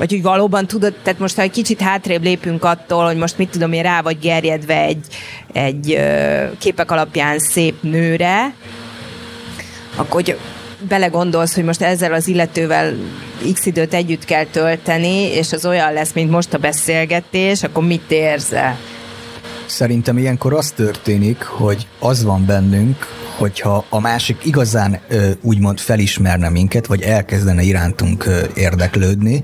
[0.00, 3.50] Vagy hogy valóban tudod, tehát most ha egy kicsit hátrébb lépünk attól, hogy most mit
[3.50, 5.06] tudom én rá vagy gerjedve egy,
[5.52, 6.00] egy
[6.58, 8.54] képek alapján szép nőre,
[9.96, 10.36] akkor hogy
[10.88, 12.94] belegondolsz, hogy most ezzel az illetővel
[13.54, 18.10] x időt együtt kell tölteni, és az olyan lesz, mint most a beszélgetés, akkor mit
[18.10, 18.78] érzel?
[19.66, 23.06] Szerintem ilyenkor az történik, hogy az van bennünk,
[23.36, 25.00] hogyha a másik igazán
[25.40, 28.24] úgymond felismerne minket, vagy elkezdene irántunk
[28.54, 29.42] érdeklődni,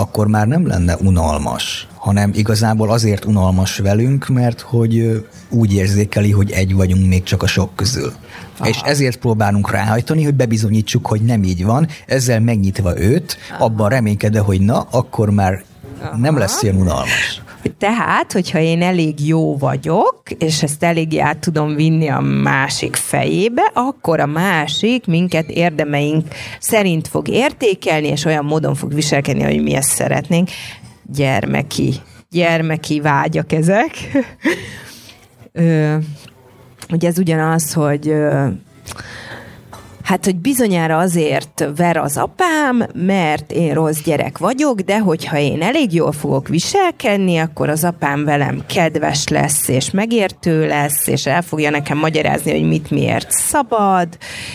[0.00, 6.50] akkor már nem lenne unalmas, hanem igazából azért unalmas velünk, mert hogy úgy érzékeli, hogy
[6.50, 8.12] egy vagyunk még csak a sok közül.
[8.58, 8.68] Aha.
[8.68, 13.64] És ezért próbálunk ráhajtani, hogy bebizonyítsuk, hogy nem így van, ezzel megnyitva őt, Aha.
[13.64, 15.64] abban reménykedve, hogy na, akkor már
[16.02, 16.16] Aha.
[16.16, 17.42] nem lesz ilyen unalmas.
[17.62, 22.96] Hogy tehát, hogyha én elég jó vagyok, és ezt eléggé át tudom vinni a másik
[22.96, 26.26] fejébe, akkor a másik minket érdemeink
[26.60, 30.48] szerint fog értékelni, és olyan módon fog viselkedni, hogy mi ezt szeretnénk.
[31.12, 31.94] Gyermeki,
[32.30, 33.90] gyermeki vágyak ezek.
[35.52, 35.96] Ö,
[36.90, 38.14] ugye ez ugyanaz, hogy
[40.10, 45.62] Hát, hogy bizonyára azért ver az apám, mert én rossz gyerek vagyok, de hogyha én
[45.62, 51.42] elég jól fogok viselkedni, akkor az apám velem kedves lesz, és megértő lesz, és el
[51.42, 54.08] fogja nekem magyarázni, hogy mit miért szabad,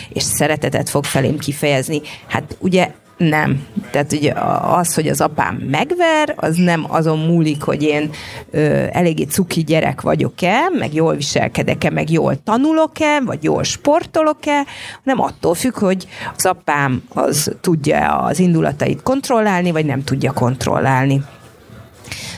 [0.08, 2.00] és szeretetet fog felém kifejezni.
[2.26, 3.66] Hát ugye nem.
[3.90, 8.10] Tehát ugye az, hogy az apám megver, az nem azon múlik, hogy én
[8.50, 14.64] ö, eléggé cuki gyerek vagyok-e, meg jól viselkedek-e, meg jól tanulok-e, vagy jól sportolok-e,
[15.04, 16.06] hanem attól függ, hogy
[16.36, 21.22] az apám az tudja az indulatait kontrollálni, vagy nem tudja kontrollálni.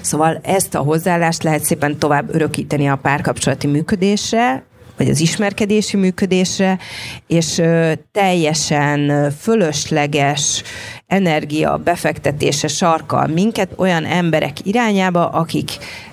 [0.00, 4.62] Szóval ezt a hozzáállást lehet szépen tovább örökíteni a párkapcsolati működésre,
[4.98, 6.78] vagy az ismerkedési működésre,
[7.26, 7.62] és
[8.12, 10.62] teljesen fölösleges
[11.06, 15.70] energia befektetése sarkal minket olyan emberek irányába, akik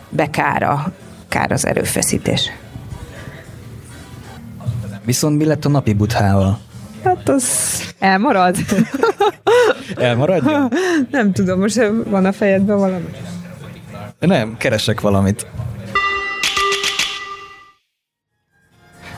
[0.10, 0.94] bekára
[1.28, 2.52] kár az erőfeszítés.
[5.06, 6.60] Viszont mi lett a napi buthával?
[7.03, 7.44] Hát az
[7.99, 8.57] elmarad.
[9.95, 10.72] Elmaradjon?
[11.12, 13.06] Nem tudom, most van a fejedben valami?
[14.20, 15.48] Nem, keresek valamit.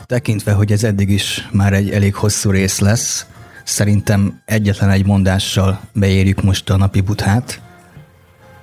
[0.08, 3.26] Tekintve, hogy ez eddig is már egy elég hosszú rész lesz,
[3.64, 7.60] szerintem egyetlen egy mondással beérjük most a napi buthát.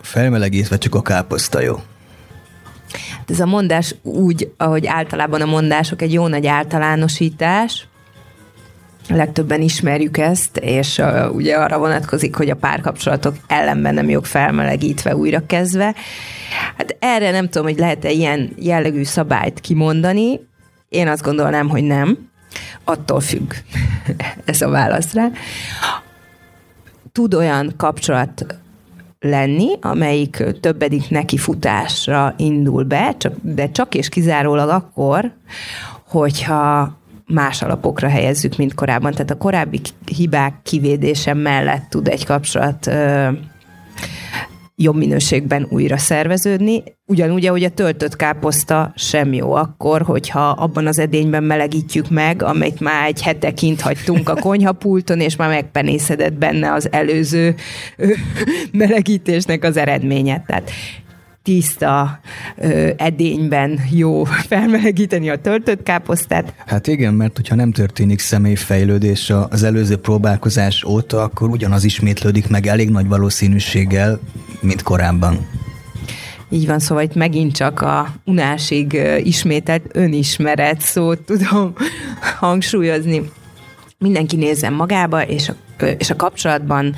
[0.02, 1.76] Felmelegítve csak a káposzta jó.
[3.18, 7.88] Hát ez a mondás úgy, ahogy általában a mondások, egy jó nagy általánosítás,
[9.10, 15.16] legtöbben ismerjük ezt, és uh, ugye arra vonatkozik, hogy a párkapcsolatok ellenben nem jók felmelegítve,
[15.16, 15.96] újra kezdve.
[16.78, 20.40] Hát erre nem tudom, hogy lehet-e ilyen jellegű szabályt kimondani,
[20.96, 22.30] én azt gondolnám, hogy nem.
[22.84, 23.54] Attól függ
[24.46, 25.30] ez a válasz rá.
[27.12, 28.46] Tud olyan kapcsolat
[29.20, 35.32] lenni, amelyik többedik neki futásra indul be, csak, de csak és kizárólag akkor,
[36.08, 36.98] hogyha
[37.28, 39.12] más alapokra helyezzük, mint korábban.
[39.12, 43.30] Tehát a korábbi hibák kivédése mellett tud egy kapcsolat ö,
[44.76, 46.84] jobb minőségben újra szerveződni.
[47.06, 52.80] Ugyanúgy, ahogy a töltött káposzta sem jó akkor, hogyha abban az edényben melegítjük meg, amit
[52.80, 57.56] már egy hete kint hagytunk a konyhapulton, és már megpenészedett benne az előző
[58.72, 60.43] melegítésnek az eredménye.
[60.47, 60.72] Tehát
[61.46, 62.20] tiszta
[62.58, 66.54] ö, edényben jó felmelegíteni a töltött káposztát.
[66.66, 72.68] Hát igen, mert hogyha nem történik személyfejlődés az előző próbálkozás óta, akkor ugyanaz ismétlődik meg
[72.68, 74.20] elég nagy valószínűséggel,
[74.60, 75.48] mint korábban.
[76.50, 81.74] Így van, szóval itt megint csak a unásig ismételt önismeret szót tudom
[82.40, 83.22] hangsúlyozni.
[83.98, 86.96] Mindenki nézzen magába, és a, és a kapcsolatban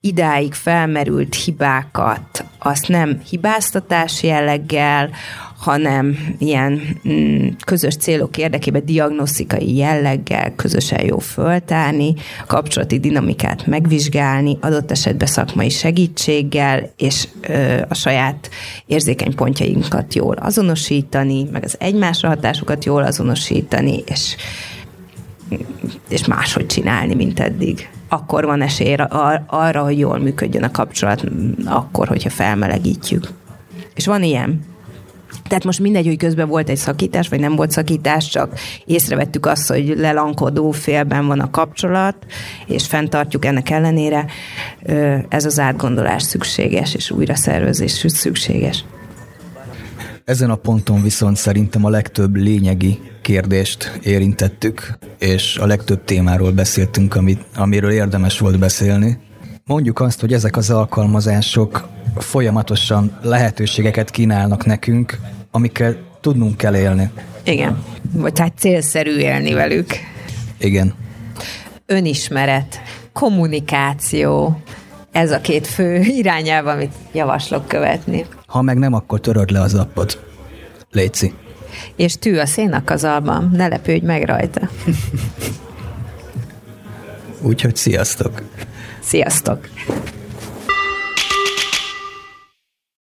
[0.00, 5.10] idáig felmerült hibákat, azt nem hibáztatás jelleggel,
[5.58, 12.14] hanem ilyen mm, közös célok érdekében diagnosztikai jelleggel közösen jó föltárni,
[12.46, 18.50] kapcsolati dinamikát megvizsgálni, adott esetben szakmai segítséggel, és ö, a saját
[18.86, 24.36] érzékeny pontjainkat jól azonosítani, meg az egymásra hatásokat jól azonosítani, és
[26.08, 27.88] és máshogy csinálni, mint eddig.
[28.08, 28.94] Akkor van esély
[29.46, 31.24] arra, hogy jól működjön a kapcsolat,
[31.64, 33.28] akkor, hogyha felmelegítjük.
[33.94, 34.74] És van ilyen.
[35.48, 39.68] Tehát most mindegy, hogy közben volt egy szakítás, vagy nem volt szakítás, csak észrevettük azt,
[39.68, 42.16] hogy lelankodó félben van a kapcsolat,
[42.66, 44.26] és fenntartjuk ennek ellenére.
[45.28, 48.84] Ez az átgondolás szükséges, és újra szervezés szükséges.
[50.26, 57.14] Ezen a ponton viszont szerintem a legtöbb lényegi kérdést érintettük, és a legtöbb témáról beszéltünk,
[57.14, 59.18] amit, amiről érdemes volt beszélni.
[59.64, 65.18] Mondjuk azt, hogy ezek az alkalmazások folyamatosan lehetőségeket kínálnak nekünk,
[65.50, 67.10] amikkel tudnunk kell élni.
[67.44, 67.82] Igen.
[68.12, 69.90] Vagy tehát célszerű élni velük.
[70.58, 70.94] Igen.
[71.86, 72.80] Önismeret,
[73.12, 74.60] kommunikáció,
[75.16, 78.26] ez a két fő irányelv, amit javaslok követni.
[78.46, 80.24] Ha meg nem, akkor töröd le az appot.
[80.90, 81.34] Léci.
[81.96, 84.68] És tű a szénakazalban, ne lepődj meg rajta.
[87.42, 88.42] Úgyhogy sziasztok!
[89.00, 89.68] Sziasztok!